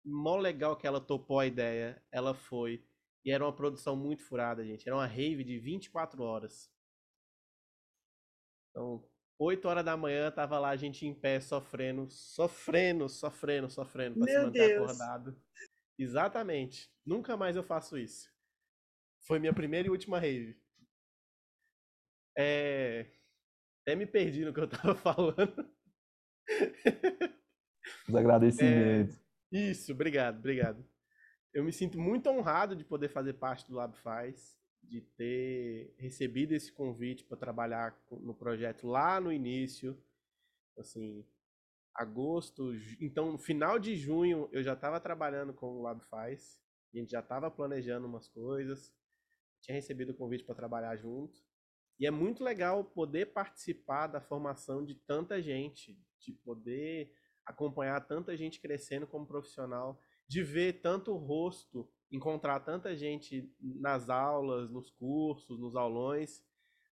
[0.04, 2.84] Mó legal que ela topou a ideia, ela foi.
[3.24, 4.88] E era uma produção muito furada, gente.
[4.88, 6.72] Era uma rave de 24 horas.
[8.72, 9.04] Então,
[9.38, 14.26] 8 horas da manhã, tava lá a gente em pé, sofrendo, sofrendo, sofrendo, sofrendo, pra
[14.26, 14.84] Meu se manter Deus.
[14.84, 15.42] acordado.
[15.98, 16.92] Exatamente.
[17.06, 18.30] Nunca mais eu faço isso.
[19.22, 20.58] Foi minha primeira e última rave.
[22.38, 23.06] É...
[23.82, 25.70] Até me perdi no que eu tava falando.
[28.08, 29.18] Os agradecimentos.
[29.18, 30.86] É, isso, obrigado, obrigado.
[31.54, 36.54] Eu me sinto muito honrado de poder fazer parte do Lab Faz, de ter recebido
[36.54, 39.98] esse convite para trabalhar no projeto lá no início,
[40.78, 41.26] assim,
[41.94, 42.72] agosto,
[43.02, 46.62] então no final de junho eu já estava trabalhando com o Lab Faz,
[46.94, 48.94] a gente já estava planejando umas coisas,
[49.62, 51.38] tinha recebido o convite para trabalhar junto.
[52.00, 57.14] E é muito legal poder participar da formação de tanta gente, de poder
[57.50, 64.70] acompanhar tanta gente crescendo como profissional, de ver tanto rosto, encontrar tanta gente nas aulas,
[64.70, 66.46] nos cursos, nos aulões,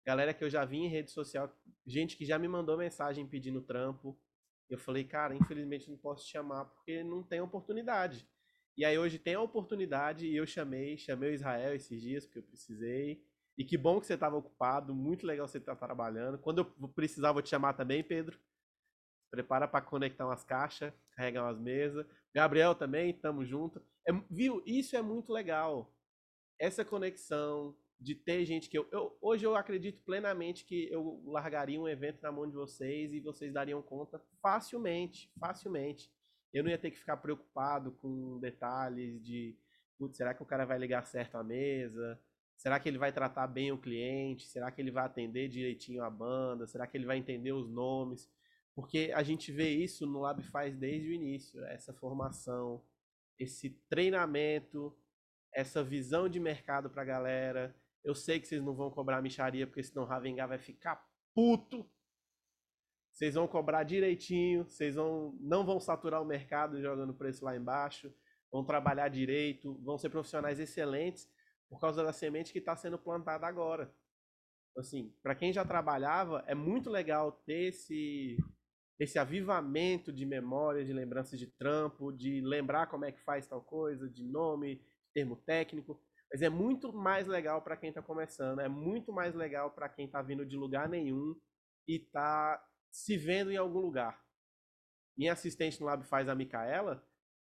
[0.04, 1.56] galera que eu já vi em rede social,
[1.86, 4.20] gente que já me mandou mensagem pedindo trampo.
[4.68, 8.28] Eu falei, cara, infelizmente não posso te chamar porque não tem oportunidade.
[8.76, 12.40] E aí hoje tem a oportunidade e eu chamei, chamei o Israel esses dias porque
[12.40, 13.24] eu precisei.
[13.58, 16.38] E que bom que você estava ocupado, muito legal você estar tá trabalhando.
[16.38, 18.40] Quando eu precisar, vou te chamar também, Pedro.
[19.30, 22.06] Prepara para conectar umas caixas, carregar umas mesas.
[22.34, 23.82] Gabriel também, tamo junto.
[24.08, 24.64] É, viu?
[24.66, 25.94] Isso é muito legal.
[26.60, 31.80] Essa conexão de ter gente que eu, eu, Hoje eu acredito plenamente que eu largaria
[31.80, 36.12] um evento na mão de vocês e vocês dariam conta facilmente, facilmente.
[36.54, 39.58] Eu não ia ter que ficar preocupado com detalhes de.
[39.98, 42.20] Putz, será que o cara vai ligar certo a mesa?
[42.56, 44.48] Será que ele vai tratar bem o cliente?
[44.48, 46.68] Será que ele vai atender direitinho a banda?
[46.68, 48.30] Será que ele vai entender os nomes?
[48.78, 52.80] Porque a gente vê isso no Lab faz desde o início, essa formação,
[53.40, 54.96] esse treinamento,
[55.52, 57.76] essa visão de mercado para a galera.
[58.04, 61.90] Eu sei que vocês não vão cobrar micharia, porque senão o Ravengar vai ficar puto.
[63.12, 68.14] vocês vão cobrar direitinho, vocês vão, não vão saturar o mercado jogando preço lá embaixo,
[68.52, 71.28] vão trabalhar direito, vão ser profissionais excelentes
[71.68, 73.92] por causa da semente que está sendo plantada agora.
[74.78, 78.38] Assim, para quem já trabalhava, é muito legal ter esse,
[79.00, 83.62] esse avivamento de memória, de lembranças de trampo, de lembrar como é que faz tal
[83.62, 84.82] coisa, de nome,
[85.14, 86.02] termo técnico.
[86.32, 90.06] Mas é muito mais legal para quem está começando, é muito mais legal para quem
[90.06, 91.40] está vindo de lugar nenhum
[91.88, 92.62] e está
[92.92, 94.22] se vendo em algum lugar.
[95.18, 97.04] Minha assistente no Lab faz a Micaela,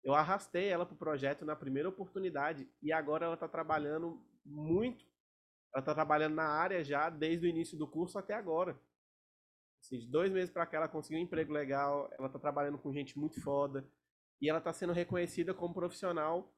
[0.04, 5.04] eu arrastei ela para o projeto na primeira oportunidade e agora ela está trabalhando muito.
[5.74, 8.80] Ela está trabalhando na área já desde o início do curso até agora.
[9.86, 12.92] Assim, de dois meses para cá ela conseguiu um emprego legal, ela está trabalhando com
[12.92, 13.88] gente muito foda
[14.42, 16.52] e ela está sendo reconhecida como profissional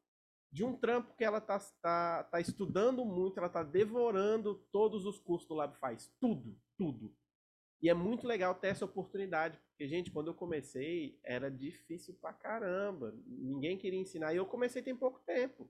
[0.49, 5.20] de um trampo que ela tá, tá, tá estudando muito, ela tá devorando todos os
[5.20, 7.14] cursos do Lab faz, tudo, tudo.
[7.82, 12.32] E é muito legal ter essa oportunidade, porque, gente, quando eu comecei, era difícil pra
[12.34, 13.14] caramba.
[13.28, 15.70] Ninguém queria ensinar, e eu comecei tem pouco tempo.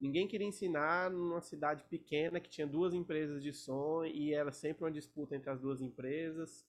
[0.00, 4.84] Ninguém queria ensinar numa cidade pequena que tinha duas empresas de som e era sempre
[4.84, 6.66] uma disputa entre as duas empresas.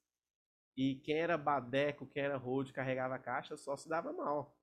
[0.75, 4.59] E quem era badeco, quem era road, carregava a caixa, só se dava mal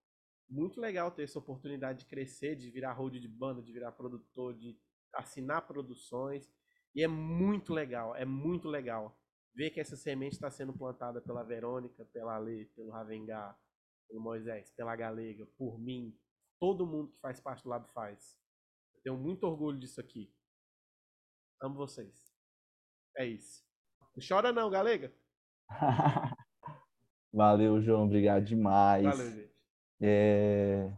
[0.49, 4.55] muito legal ter essa oportunidade de crescer, de virar hold de banda, de virar produtor,
[4.55, 4.79] de
[5.13, 6.51] assinar produções.
[6.95, 9.19] E é muito legal, é muito legal
[9.55, 13.57] ver que essa semente está sendo plantada pela Verônica, pela Lê, pelo Ravengá,
[14.09, 16.17] pelo Moisés, pela Galega, por mim,
[16.59, 18.39] todo mundo que faz parte do Lab faz.
[19.07, 20.29] Tenho muito orgulho disso aqui.
[21.63, 22.35] Amo vocês.
[23.17, 23.63] É isso.
[24.17, 25.15] Não chora não, Galega.
[27.33, 28.07] Valeu, João.
[28.07, 29.05] Obrigado demais.
[29.05, 29.55] Valeu, gente.
[30.01, 30.93] É...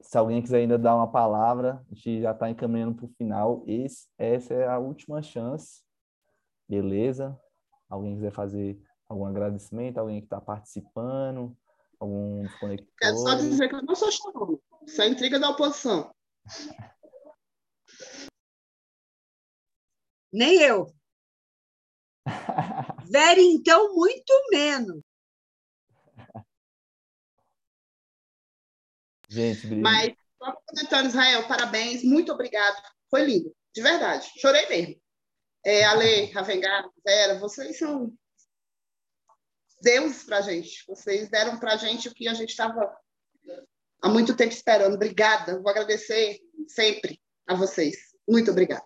[0.00, 3.62] Se alguém quiser ainda dar uma palavra, a gente já está encaminhando para o final.
[3.68, 5.84] Esse, essa é a última chance.
[6.68, 7.40] Beleza?
[7.88, 9.98] Alguém quiser fazer algum agradecimento?
[9.98, 11.56] Alguém que está participando?
[12.00, 12.88] Algum desconector?
[12.98, 14.58] Quero só dizer que eu não sou chorona.
[14.84, 16.12] Isso é intriga da oposição.
[20.32, 20.94] Nem eu.
[23.10, 25.02] Vera, então, muito menos.
[29.28, 29.82] Gente, obrigado.
[29.82, 32.80] Mas, só complementando, Israel, parabéns, muito obrigado.
[33.10, 34.30] Foi lindo, de verdade.
[34.38, 35.00] Chorei mesmo.
[35.64, 38.12] É, Ale, Ravengar, Vera, vocês são
[39.82, 40.84] deuses para a gente.
[40.86, 42.96] Vocês deram para a gente o que a gente estava
[44.02, 44.94] há muito tempo esperando.
[44.94, 45.60] Obrigada.
[45.60, 47.96] Vou agradecer sempre a vocês.
[48.28, 48.84] Muito obrigada.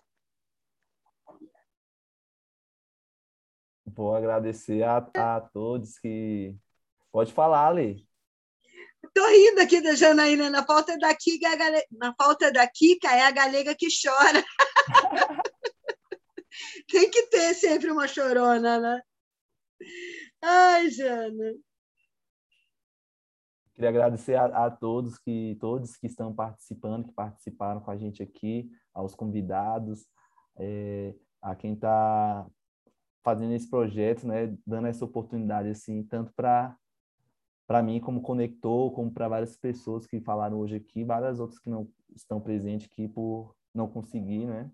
[3.87, 6.57] Vou agradecer a, a todos que.
[7.11, 8.07] Pode falar, Ale.
[9.13, 11.85] Tô rindo aqui da Janaína, na falta da Kika, é a gale...
[11.91, 14.45] na falta da Kika é a galega que chora.
[16.89, 19.01] Tem que ter sempre uma chorona, né?
[20.43, 21.55] Ai, Jana.
[23.81, 28.23] Queria agradecer a, a, todos que todos que estão participando, que participaram com a gente
[28.23, 30.07] aqui, aos convidados,
[30.59, 32.47] é, a quem está
[33.25, 36.77] fazendo esse projeto, né, dando essa oportunidade assim, tanto para
[37.67, 41.71] para mim como conector, como para várias pessoas que falaram hoje aqui, várias outras que
[41.71, 44.71] não estão presentes aqui por não conseguir, né?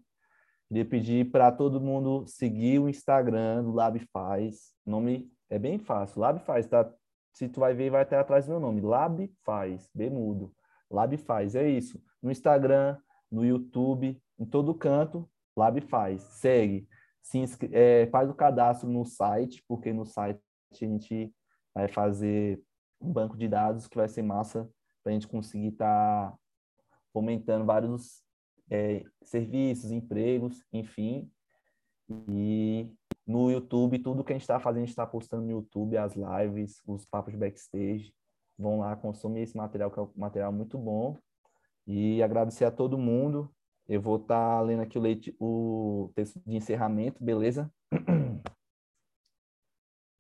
[0.66, 4.74] Queria pedir para todo mundo seguir o Instagram do Lab Faz.
[4.84, 6.92] O nome é bem fácil, Lab Faz, tá?
[7.36, 10.54] Se tu vai ver, vai até atrás do meu nome, Lab Faz, Bemudo.
[10.90, 12.02] Lab Faz, é isso.
[12.22, 12.96] No Instagram,
[13.30, 16.22] no YouTube, em todo canto, Lab Faz.
[16.22, 16.88] Segue,
[17.20, 20.40] se é, faz o cadastro no site, porque no site
[20.72, 21.30] a gente
[21.74, 22.58] vai fazer
[22.98, 24.66] um banco de dados que vai ser massa
[25.02, 26.38] para a gente conseguir estar tá
[27.12, 28.24] fomentando vários
[28.70, 31.30] é, serviços, empregos, enfim.
[32.30, 32.90] E
[33.26, 36.14] no YouTube, tudo que a gente está fazendo, a gente está postando no YouTube, as
[36.14, 38.14] lives, os papos backstage.
[38.58, 41.18] Vão lá consumir esse material, que é um material muito bom.
[41.86, 43.50] E agradecer a todo mundo.
[43.88, 47.70] Eu vou estar tá lendo aqui o, leite, o texto de encerramento, beleza?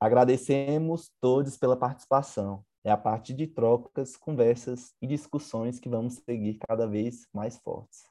[0.00, 2.64] Agradecemos todos pela participação.
[2.84, 8.04] É a partir de trocas, conversas e discussões que vamos seguir cada vez mais fortes.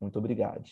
[0.00, 0.64] Muito obrigado.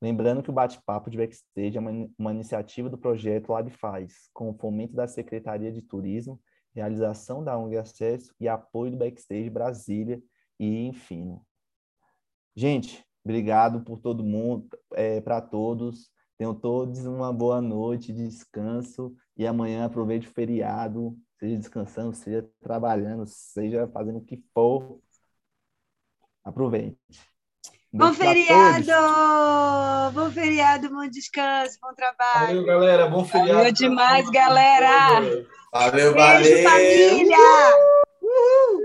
[0.00, 4.50] Lembrando que o Bate-Papo de Backstage é uma, uma iniciativa do projeto Lab Faz, com
[4.50, 6.40] o fomento da Secretaria de Turismo,
[6.74, 10.22] realização da ONG Acesso e apoio do Backstage Brasília
[10.58, 11.38] e Enfim.
[12.56, 16.10] Gente, obrigado por todo mundo, é, para todos.
[16.38, 22.48] Tenham todos uma boa noite de descanso e amanhã aproveite o feriado, seja descansando, seja
[22.60, 24.98] trabalhando, seja fazendo o que for.
[26.42, 26.98] Aproveite.
[27.92, 28.92] Bom Beijo feriado!
[30.12, 32.46] Bom feriado, bom descanso, bom trabalho.
[32.46, 33.06] Valeu, galera.
[33.08, 33.54] Bom feriado.
[33.58, 35.20] Valeu demais, galera.
[35.72, 36.70] Valeu, Beijo, valeu.
[36.70, 37.36] família!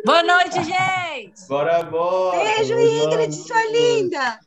[0.03, 1.47] Boa noite, gente!
[1.47, 2.39] Bora, bora.
[2.39, 4.39] Beijo, Ingrid, sua linda!